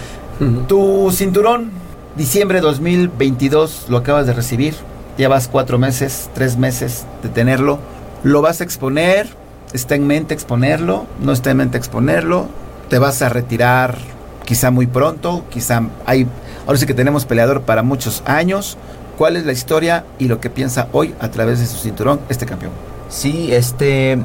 Tu 0.67 1.13
cinturón, 1.13 1.71
diciembre 2.17 2.61
2022, 2.61 3.87
lo 3.89 3.99
acabas 3.99 4.27
de 4.27 4.33
recibir. 4.33 4.75
Llevas 5.17 5.47
cuatro 5.47 5.79
meses, 5.79 6.29
tres 6.35 6.57
meses 6.57 7.05
de 7.23 7.29
tenerlo. 7.29 7.79
¿Lo 8.25 8.43
vas 8.43 8.61
a 8.63 8.65
exponer? 8.65 9.29
¿Está 9.73 9.95
en 9.95 10.07
mente 10.07 10.35
exponerlo? 10.35 11.07
¿No 11.21 11.33
está 11.33 11.51
en 11.51 11.59
mente 11.59 11.77
exponerlo? 11.77 12.49
¿Te 12.89 12.99
vas 12.99 13.21
a 13.23 13.29
retirar 13.29 13.99
quizá 14.45 14.71
muy 14.71 14.87
pronto? 14.87 15.45
Quizá 15.51 15.83
hay... 16.07 16.27
Ahora 16.67 16.79
sí 16.79 16.87
que 16.87 16.95
tenemos 16.95 17.27
peleador 17.27 17.63
para 17.63 17.83
muchos 17.83 18.23
años. 18.27 18.79
¿Cuál 19.19 19.37
es 19.37 19.47
la 19.47 19.53
historia 19.53 20.05
y 20.19 20.29
lo 20.29 20.41
que 20.41 20.51
piensa 20.51 20.89
hoy 20.93 21.15
a 21.21 21.31
través 21.31 21.59
de 21.59 21.67
su 21.67 21.79
cinturón 21.79 22.21
este 22.29 22.47
campeón? 22.47 22.73
Sí, 23.09 23.53
este, 23.53 24.19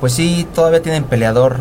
pues 0.00 0.12
sí, 0.12 0.46
todavía 0.54 0.82
tienen 0.82 1.04
peleador. 1.04 1.56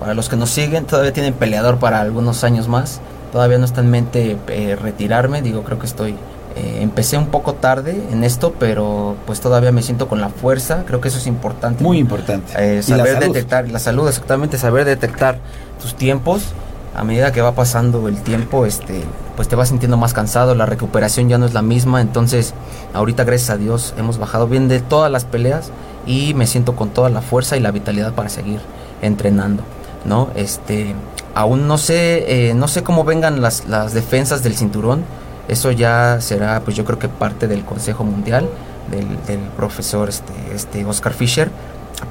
Para 0.00 0.14
los 0.14 0.28
que 0.28 0.36
nos 0.36 0.50
siguen, 0.50 0.84
todavía 0.84 1.12
tienen 1.12 1.34
peleador 1.34 1.78
para 1.78 2.00
algunos 2.00 2.44
años 2.44 2.68
más. 2.68 3.00
Todavía 3.32 3.58
no 3.58 3.64
está 3.64 3.80
en 3.80 3.90
mente 3.90 4.36
eh, 4.48 4.76
retirarme. 4.76 5.42
Digo, 5.42 5.62
creo 5.62 5.78
que 5.78 5.86
estoy. 5.86 6.16
Eh, 6.56 6.78
empecé 6.80 7.18
un 7.18 7.26
poco 7.26 7.54
tarde 7.54 8.00
en 8.10 8.24
esto, 8.24 8.54
pero 8.58 9.16
pues 9.26 9.40
todavía 9.40 9.72
me 9.72 9.82
siento 9.82 10.08
con 10.08 10.20
la 10.20 10.28
fuerza. 10.28 10.84
Creo 10.86 11.00
que 11.00 11.08
eso 11.08 11.18
es 11.18 11.26
importante. 11.26 11.82
Muy 11.82 11.98
importante. 11.98 12.52
Eh, 12.56 12.82
Y 12.86 12.90
la 12.92 12.98
saber 12.98 13.20
detectar, 13.20 13.68
la 13.68 13.78
salud, 13.78 14.08
exactamente, 14.08 14.58
saber 14.58 14.84
detectar 14.84 15.38
tus 15.80 15.94
tiempos. 15.94 16.42
A 16.96 17.02
medida 17.02 17.32
que 17.32 17.40
va 17.40 17.52
pasando 17.52 18.06
el 18.06 18.22
tiempo, 18.22 18.66
este, 18.66 19.02
pues 19.34 19.48
te 19.48 19.56
vas 19.56 19.70
sintiendo 19.70 19.96
más 19.96 20.12
cansado, 20.14 20.54
la 20.54 20.64
recuperación 20.64 21.28
ya 21.28 21.38
no 21.38 21.46
es 21.46 21.52
la 21.52 21.62
misma. 21.62 22.00
Entonces, 22.00 22.54
ahorita, 22.92 23.24
gracias 23.24 23.50
a 23.50 23.56
Dios, 23.56 23.94
hemos 23.98 24.18
bajado 24.18 24.46
bien 24.46 24.68
de 24.68 24.80
todas 24.80 25.10
las 25.10 25.24
peleas 25.24 25.70
y 26.06 26.34
me 26.34 26.46
siento 26.46 26.76
con 26.76 26.90
toda 26.90 27.10
la 27.10 27.20
fuerza 27.20 27.56
y 27.56 27.60
la 27.60 27.72
vitalidad 27.72 28.12
para 28.12 28.28
seguir 28.28 28.60
entrenando. 29.02 29.64
¿no? 30.04 30.28
Este, 30.34 30.94
aún 31.34 31.66
no 31.66 31.78
sé, 31.78 32.50
eh, 32.50 32.54
no 32.54 32.68
sé 32.68 32.82
cómo 32.82 33.04
vengan 33.04 33.40
las, 33.40 33.66
las 33.66 33.94
defensas 33.94 34.42
del 34.42 34.54
cinturón. 34.54 35.04
Eso 35.48 35.70
ya 35.70 36.20
será, 36.20 36.60
pues 36.60 36.76
yo 36.76 36.84
creo 36.84 36.98
que 36.98 37.08
parte 37.08 37.46
del 37.48 37.64
Consejo 37.64 38.04
Mundial, 38.04 38.48
del, 38.90 39.06
del 39.26 39.40
profesor 39.56 40.08
este, 40.08 40.32
este 40.54 40.84
Oscar 40.84 41.12
Fisher. 41.12 41.50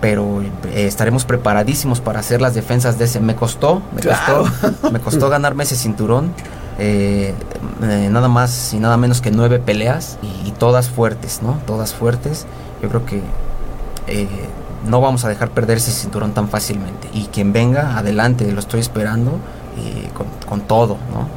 Pero 0.01 0.41
eh, 0.41 0.85
estaremos 0.87 1.25
preparadísimos 1.25 1.99
para 1.99 2.19
hacer 2.21 2.41
las 2.41 2.53
defensas 2.55 2.97
de 2.97 3.05
ese. 3.05 3.19
Me 3.19 3.35
costó, 3.35 3.81
me 3.93 4.01
Claro. 4.01 4.45
costó, 4.61 4.91
me 4.91 4.99
costó 4.99 5.29
ganarme 5.29 5.63
ese 5.63 5.75
cinturón. 5.75 6.31
Eh, 6.79 7.33
eh, 7.83 8.07
nada 8.11 8.27
más 8.27 8.73
y 8.73 8.79
nada 8.79 8.97
menos 8.97 9.21
que 9.21 9.29
nueve 9.29 9.59
peleas 9.59 10.17
y, 10.23 10.47
y 10.47 10.51
todas 10.51 10.89
fuertes, 10.89 11.41
¿no? 11.43 11.59
Todas 11.67 11.93
fuertes. 11.93 12.45
Yo 12.81 12.89
creo 12.89 13.05
que 13.05 13.21
eh, 14.07 14.27
no 14.87 14.99
vamos 15.01 15.25
a 15.25 15.29
dejar 15.29 15.49
perder 15.49 15.77
ese 15.77 15.91
cinturón 15.91 16.31
tan 16.33 16.49
fácilmente. 16.49 17.09
Y 17.13 17.25
quien 17.27 17.53
venga, 17.53 17.97
adelante, 17.97 18.51
lo 18.51 18.59
estoy 18.59 18.79
esperando 18.79 19.37
con, 20.15 20.27
con 20.47 20.61
todo, 20.61 20.97
¿no? 21.13 21.27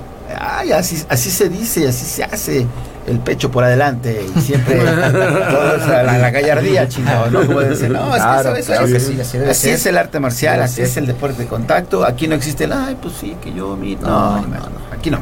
Ay, 0.46 0.72
así, 0.72 1.02
así 1.08 1.30
se 1.30 1.48
dice, 1.48 1.88
así 1.88 2.04
se 2.04 2.24
hace 2.24 2.66
el 3.06 3.18
pecho 3.20 3.50
por 3.50 3.62
adelante 3.64 4.24
y 4.36 4.40
siempre 4.40 4.82
la, 4.84 6.02
la 6.02 6.30
gallardía 6.30 6.88
chino, 6.88 7.26
¿no? 7.30 7.46
Como 7.46 7.60
dicen, 7.60 7.92
no, 7.92 8.14
es 8.16 8.22
Claro, 8.22 8.54
que 8.54 8.60
eso, 8.60 8.66
claro 8.72 8.86
eso 8.86 8.92
que 9.12 9.20
es- 9.22 9.26
sí, 9.28 9.38
así 9.38 9.68
es 9.70 9.86
el 9.86 9.96
arte 9.98 10.18
marcial, 10.20 10.62
así 10.62 10.82
es 10.82 10.96
el 10.96 11.06
deporte 11.06 11.42
de 11.42 11.48
contacto. 11.48 12.04
Aquí 12.04 12.26
no 12.28 12.34
existe 12.34 12.64
el, 12.64 12.72
ay, 12.72 12.96
pues 13.00 13.14
sí, 13.20 13.36
que 13.42 13.52
yo, 13.52 13.76
mi. 13.76 13.96
No, 13.96 14.08
No, 14.08 14.42
no, 14.42 14.48
no, 14.48 14.60
aquí 14.92 15.10
no. 15.10 15.18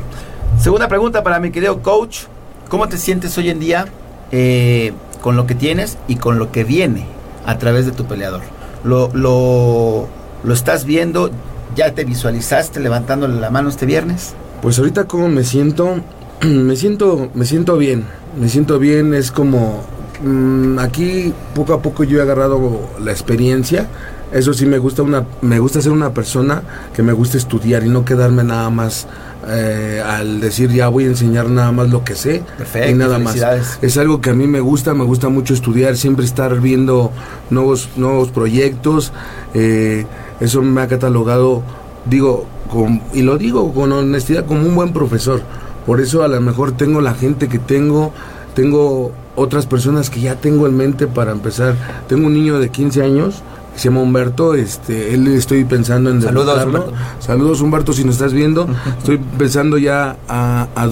Segunda 0.60 0.88
pregunta 0.88 1.22
para 1.22 1.40
mi 1.40 1.50
querido 1.50 1.82
coach: 1.82 2.20
¿Cómo 2.68 2.88
te 2.88 2.96
sientes 2.96 3.36
hoy 3.38 3.50
en 3.50 3.60
día 3.60 3.86
eh, 4.32 4.92
con 5.20 5.36
lo 5.36 5.46
que 5.46 5.54
tienes 5.54 5.98
y 6.08 6.16
con 6.16 6.38
lo 6.38 6.50
que 6.52 6.64
viene 6.64 7.06
a 7.46 7.58
través 7.58 7.84
de 7.86 7.92
tu 7.92 8.06
peleador? 8.06 8.40
¿Lo, 8.84 9.10
lo, 9.12 10.08
lo 10.42 10.54
estás 10.54 10.84
viendo? 10.84 11.30
¿Ya 11.76 11.92
te 11.92 12.04
visualizaste 12.04 12.78
levantándole 12.80 13.40
la 13.40 13.50
mano 13.50 13.68
este 13.68 13.84
viernes? 13.84 14.34
Pues 14.64 14.78
ahorita 14.78 15.04
como 15.04 15.28
me 15.28 15.44
siento, 15.44 15.96
me 16.40 16.74
siento, 16.74 17.28
me 17.34 17.44
siento 17.44 17.76
bien, 17.76 18.06
me 18.40 18.48
siento 18.48 18.78
bien, 18.78 19.12
es 19.12 19.30
como 19.30 19.84
mm, 20.24 20.78
aquí 20.78 21.34
poco 21.54 21.74
a 21.74 21.82
poco 21.82 22.02
yo 22.02 22.18
he 22.18 22.22
agarrado 22.22 22.80
la 22.98 23.12
experiencia. 23.12 23.88
Eso 24.32 24.54
sí 24.54 24.64
me 24.64 24.78
gusta 24.78 25.02
una, 25.02 25.26
me 25.42 25.58
gusta 25.58 25.82
ser 25.82 25.92
una 25.92 26.14
persona 26.14 26.62
que 26.94 27.02
me 27.02 27.12
gusta 27.12 27.36
estudiar 27.36 27.84
y 27.84 27.90
no 27.90 28.06
quedarme 28.06 28.42
nada 28.42 28.70
más 28.70 29.06
eh, 29.46 30.02
al 30.02 30.40
decir 30.40 30.70
ya 30.70 30.88
voy 30.88 31.04
a 31.04 31.08
enseñar 31.08 31.50
nada 31.50 31.70
más 31.70 31.90
lo 31.90 32.02
que 32.02 32.14
sé 32.14 32.42
Perfecto, 32.56 32.90
y 32.90 32.94
nada 32.94 33.18
más. 33.18 33.36
Es 33.82 33.98
algo 33.98 34.22
que 34.22 34.30
a 34.30 34.34
mí 34.34 34.46
me 34.46 34.60
gusta, 34.60 34.94
me 34.94 35.04
gusta 35.04 35.28
mucho 35.28 35.52
estudiar, 35.52 35.98
siempre 35.98 36.24
estar 36.24 36.58
viendo 36.58 37.12
nuevos, 37.50 37.90
nuevos 37.96 38.30
proyectos. 38.30 39.12
eh, 39.52 40.06
eso 40.40 40.62
me 40.62 40.80
ha 40.80 40.88
catalogado, 40.88 41.62
digo, 42.06 42.46
con- 42.70 43.00
y 43.12 43.22
lo 43.22 43.38
digo 43.38 43.72
con 43.72 43.92
honestidad, 43.92 44.44
como 44.46 44.62
un 44.66 44.74
buen 44.74 44.92
profesor. 44.92 45.42
Por 45.86 46.00
eso 46.00 46.22
a 46.22 46.28
lo 46.28 46.40
mejor 46.40 46.72
tengo 46.72 47.00
la 47.00 47.14
gente 47.14 47.48
que 47.48 47.58
tengo, 47.58 48.12
tengo 48.54 49.12
otras 49.36 49.66
personas 49.66 50.10
que 50.10 50.20
ya 50.20 50.36
tengo 50.36 50.66
en 50.66 50.76
mente 50.76 51.06
para 51.06 51.32
empezar. 51.32 51.74
Tengo 52.08 52.26
un 52.26 52.34
niño 52.34 52.58
de 52.58 52.70
15 52.70 53.02
años. 53.02 53.42
Se 53.76 53.88
llama 53.88 54.02
Humberto, 54.02 54.54
este, 54.54 55.14
él 55.14 55.26
estoy 55.26 55.64
pensando 55.64 56.08
en 56.08 56.22
Saludos. 56.22 56.64
Humberto. 56.64 56.92
Saludos 57.18 57.60
Humberto, 57.60 57.92
si 57.92 58.04
nos 58.04 58.14
estás 58.14 58.32
viendo. 58.32 58.68
Estoy 58.98 59.18
pensando 59.36 59.78
ya 59.78 60.16
a, 60.28 60.68
a, 60.76 60.88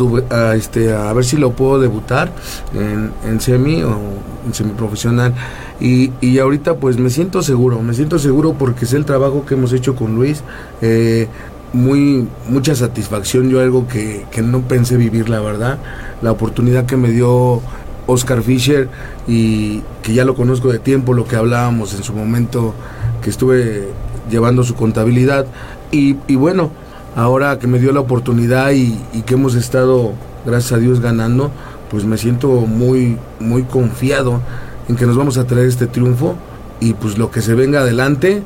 a, 0.50 0.56
este, 0.56 0.92
a 0.92 1.12
ver 1.12 1.24
si 1.24 1.36
lo 1.36 1.52
puedo 1.52 1.80
debutar 1.80 2.32
en, 2.74 3.12
en 3.24 3.40
semi 3.40 3.84
o 3.84 3.96
en 4.44 4.52
semiprofesional. 4.52 5.32
Y, 5.80 6.10
y 6.20 6.40
ahorita 6.40 6.74
pues 6.74 6.98
me 6.98 7.08
siento 7.10 7.40
seguro, 7.42 7.80
me 7.82 7.94
siento 7.94 8.18
seguro 8.18 8.54
porque 8.58 8.84
es 8.84 8.92
el 8.94 9.04
trabajo 9.04 9.44
que 9.46 9.54
hemos 9.54 9.72
hecho 9.72 9.94
con 9.94 10.16
Luis. 10.16 10.42
eh, 10.80 11.28
muy 11.72 12.28
mucha 12.48 12.74
satisfacción, 12.74 13.48
yo 13.48 13.60
algo 13.60 13.88
que, 13.88 14.26
que 14.30 14.42
no 14.42 14.60
pensé 14.62 14.96
vivir, 14.96 15.28
la 15.28 15.40
verdad. 15.40 15.78
La 16.20 16.32
oportunidad 16.32 16.86
que 16.86 16.96
me 16.96 17.10
dio 17.10 17.60
Oscar 18.06 18.42
Fisher 18.42 18.88
y 19.26 19.82
que 20.02 20.14
ya 20.14 20.24
lo 20.24 20.34
conozco 20.34 20.70
de 20.72 20.78
tiempo, 20.78 21.14
lo 21.14 21.26
que 21.26 21.36
hablábamos 21.36 21.94
en 21.94 22.02
su 22.02 22.12
momento 22.12 22.74
que 23.22 23.30
estuve 23.30 23.88
llevando 24.30 24.64
su 24.64 24.74
contabilidad. 24.74 25.46
Y, 25.90 26.16
y 26.26 26.36
bueno, 26.36 26.70
ahora 27.16 27.58
que 27.58 27.66
me 27.66 27.78
dio 27.78 27.92
la 27.92 28.00
oportunidad 28.00 28.72
y, 28.72 28.98
y 29.12 29.22
que 29.22 29.34
hemos 29.34 29.54
estado, 29.54 30.12
gracias 30.44 30.72
a 30.72 30.78
Dios, 30.78 31.00
ganando, 31.00 31.50
pues 31.90 32.04
me 32.04 32.18
siento 32.18 32.48
muy, 32.48 33.18
muy 33.38 33.62
confiado 33.64 34.40
en 34.88 34.96
que 34.96 35.06
nos 35.06 35.16
vamos 35.16 35.38
a 35.38 35.46
traer 35.46 35.66
este 35.68 35.86
triunfo 35.86 36.36
y 36.80 36.94
pues 36.94 37.18
lo 37.18 37.30
que 37.30 37.42
se 37.42 37.54
venga 37.54 37.80
adelante, 37.80 38.42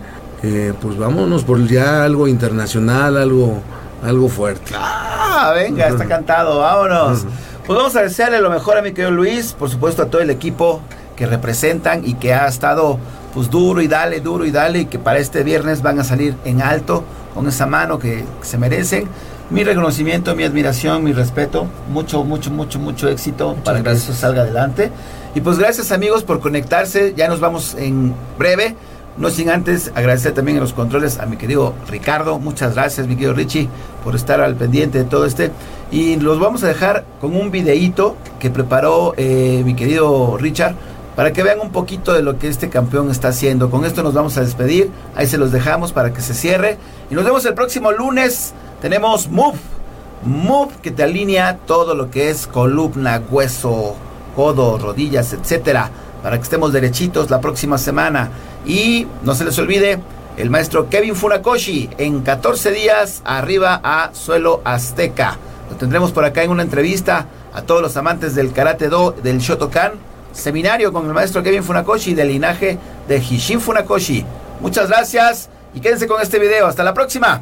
eh, 0.47 0.75
pues 0.81 0.97
vámonos 0.97 1.45
por 1.45 1.67
ya 1.67 2.05
algo 2.05 2.29
internacional, 2.29 3.17
algo, 3.17 3.61
algo 4.03 4.29
fuerte. 4.29 4.73
Ah, 4.77 5.53
venga, 5.55 5.89
está 5.89 6.07
cantado, 6.07 6.59
vámonos. 6.59 7.25
Pues 7.67 7.77
vamos 7.77 7.97
a 7.97 8.03
desearle 8.03 8.41
lo 8.41 8.51
mejor 8.51 8.79
a 8.79 8.83
mi 8.83 8.93
querido 8.93 9.11
Luis, 9.11 9.53
por 9.53 9.69
supuesto 9.69 10.03
a 10.03 10.07
todo 10.07 10.23
el 10.23 10.31
equipo 10.31 10.81
que 11.17 11.27
representan 11.27 12.07
y 12.07 12.15
que 12.15 12.33
ha 12.33 12.47
estado 12.47 12.99
pues 13.35 13.51
duro 13.51 13.81
y 13.81 13.89
dale, 13.89 14.21
duro 14.21 14.45
y 14.45 14.51
dale, 14.51 14.81
y 14.81 14.87
que 14.87 14.99
para 14.99 15.19
este 15.19 15.43
viernes 15.43 15.83
van 15.83 15.99
a 15.99 16.05
salir 16.05 16.37
en 16.45 16.63
alto 16.63 17.05
con 17.35 17.47
esa 17.49 17.67
mano 17.67 17.99
que 17.99 18.25
se 18.43 18.57
merecen. 18.57 19.09
Mi 19.51 19.63
reconocimiento, 19.63 20.35
mi 20.35 20.45
admiración, 20.45 21.05
mi 21.05 21.13
respeto, 21.13 21.67
mucho, 21.91 22.25
mucho, 22.25 22.51
mucho, 22.51 22.79
mucho 22.79 23.09
éxito 23.09 23.57
para 23.65 23.83
que 23.83 23.91
eso 23.91 24.13
salga 24.13 24.43
adelante. 24.43 24.91
Y 25.35 25.41
pues 25.41 25.59
gracias 25.59 25.93
amigos 25.93 26.25
por 26.25 26.41
conectarse, 26.41 27.15
ya 27.17 27.29
nos 27.29 27.41
vamos 27.41 27.75
en 27.75 28.15
breve. 28.39 28.75
No 29.19 29.31
sin 29.31 29.49
antes 29.49 29.91
agradecer 29.95 30.33
también 30.33 30.59
en 30.59 30.63
los 30.63 30.75
controles 30.75 31.19
a 31.19 31.27
mi 31.27 31.37
querido 31.37 31.75
Ricardo. 31.89 32.39
Muchas 32.39 32.75
gracias, 32.75 33.07
mi 33.07 33.15
querido 33.15 33.33
Richie, 33.33 33.69
por 34.05 34.15
estar 34.15 34.41
al 34.43 34.57
pendiente 34.57 34.99
de 34.99 35.05
todo 35.05 35.25
este. 35.25 35.51
Y 35.91 36.17
los 36.17 36.39
vamos 36.39 36.63
a 36.65 36.69
dejar 36.69 37.05
con 37.21 37.35
un 37.35 37.51
videíto 37.51 38.17
que 38.39 38.51
preparó 38.51 39.15
eh, 39.17 39.63
mi 39.65 39.75
querido 39.75 40.37
Richard 40.37 40.75
para 41.15 41.33
que 41.33 41.43
vean 41.43 41.61
un 41.61 41.73
poquito 41.73 42.13
de 42.13 42.23
lo 42.23 42.39
que 42.39 42.49
este 42.49 42.69
campeón 42.69 43.11
está 43.11 43.29
haciendo. 43.29 43.71
Con 43.71 43.87
esto 43.87 44.03
nos 44.03 44.13
vamos 44.13 44.37
a 44.37 44.43
despedir. 44.43 44.91
Ahí 45.15 45.27
se 45.27 45.39
los 45.39 45.51
dejamos 45.51 45.93
para 45.93 46.13
que 46.13 46.21
se 46.21 46.35
cierre. 46.35 46.77
Y 47.11 47.15
nos 47.15 47.25
vemos 47.25 47.47
el 47.47 47.55
próximo 47.55 47.93
lunes. 47.93 48.53
Tenemos 48.83 49.31
Move. 49.31 49.59
Move 50.25 50.75
que 50.83 50.91
te 50.91 51.03
alinea 51.03 51.57
todo 51.67 51.95
lo 51.95 52.11
que 52.11 52.29
es 52.29 52.47
columna, 52.47 53.23
hueso, 53.31 53.97
codo, 54.35 54.77
rodillas, 54.77 55.33
etcétera, 55.33 55.91
para 56.27 56.39
que 56.39 56.43
estemos 56.43 56.73
derechitos 56.73 57.31
la 57.31 57.41
próxima 57.41 57.79
semana. 57.79 58.31
Y 58.67 59.07
no 59.23 59.37
se 59.37 59.45
les 59.45 59.57
olvide, 59.61 60.01
el 60.37 60.51
maestro 60.51 60.89
Kevin 60.89 61.15
Funakoshi 61.15 61.89
en 61.99 62.23
14 62.23 62.73
días 62.73 63.23
arriba 63.25 63.81
a 63.81 64.11
suelo 64.13 64.61
azteca. 64.65 65.37
Lo 65.71 65.77
tendremos 65.77 66.11
por 66.11 66.25
acá 66.25 66.43
en 66.43 66.51
una 66.51 66.65
entrevista 66.65 67.27
a 67.55 67.63
todos 67.63 67.81
los 67.81 67.97
amantes 67.97 68.35
del 68.35 68.53
karate 68.53 68.89
do, 68.89 69.13
del 69.13 69.39
Shotokan, 69.39 69.93
seminario 70.33 70.93
con 70.93 71.07
el 71.07 71.15
maestro 71.15 71.45
Kevin 71.45 71.63
Funakoshi 71.63 72.15
del 72.15 72.27
linaje 72.27 72.77
de 73.07 73.19
Hishin 73.19 73.61
Funakoshi. 73.61 74.25
Muchas 74.61 74.89
gracias 74.89 75.49
y 75.75 75.81
quédense 75.81 76.09
con 76.09 76.21
este 76.21 76.41
video. 76.41 76.67
Hasta 76.67 76.83
la 76.83 76.93
próxima. 76.93 77.41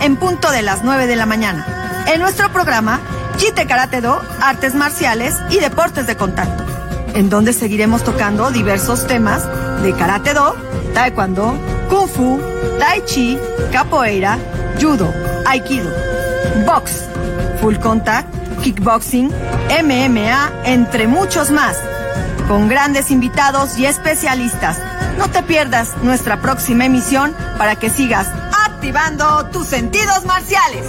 En 0.00 0.14
punto 0.14 0.52
de 0.52 0.62
las 0.62 0.84
9 0.84 1.08
de 1.08 1.16
la 1.16 1.26
mañana. 1.26 1.66
En 2.06 2.20
nuestro 2.20 2.48
programa 2.52 3.00
Jite 3.38 3.66
Karate 3.66 4.00
Do, 4.00 4.22
Artes 4.40 4.72
Marciales 4.76 5.34
y 5.50 5.58
Deportes 5.58 6.06
de 6.06 6.16
Contacto, 6.16 6.64
en 7.14 7.28
donde 7.28 7.52
seguiremos 7.52 8.04
tocando 8.04 8.52
diversos 8.52 9.08
temas 9.08 9.42
de 9.82 9.92
Karate 9.94 10.32
Do, 10.32 10.54
Taekwondo, 10.94 11.58
Kung 11.90 12.08
Fu, 12.08 12.40
Tai 12.78 13.02
Chi, 13.04 13.36
Capoeira, 13.72 14.38
Judo, 14.80 15.12
Aikido, 15.44 15.90
Box, 16.64 17.08
Full 17.60 17.78
Contact, 17.78 18.32
Kickboxing, 18.62 19.32
MMA, 19.82 20.52
entre 20.66 21.08
muchos 21.08 21.50
más 21.50 21.76
con 22.46 22.68
grandes 22.68 23.10
invitados 23.10 23.76
y 23.76 23.86
especialistas. 23.86 24.78
No 25.18 25.28
te 25.28 25.42
pierdas 25.42 25.96
nuestra 26.04 26.40
próxima 26.40 26.84
emisión 26.84 27.34
para 27.58 27.74
que 27.74 27.90
sigas 27.90 28.28
activando 28.78 29.44
tus 29.50 29.66
sentidos 29.66 30.24
marciales. 30.24 30.86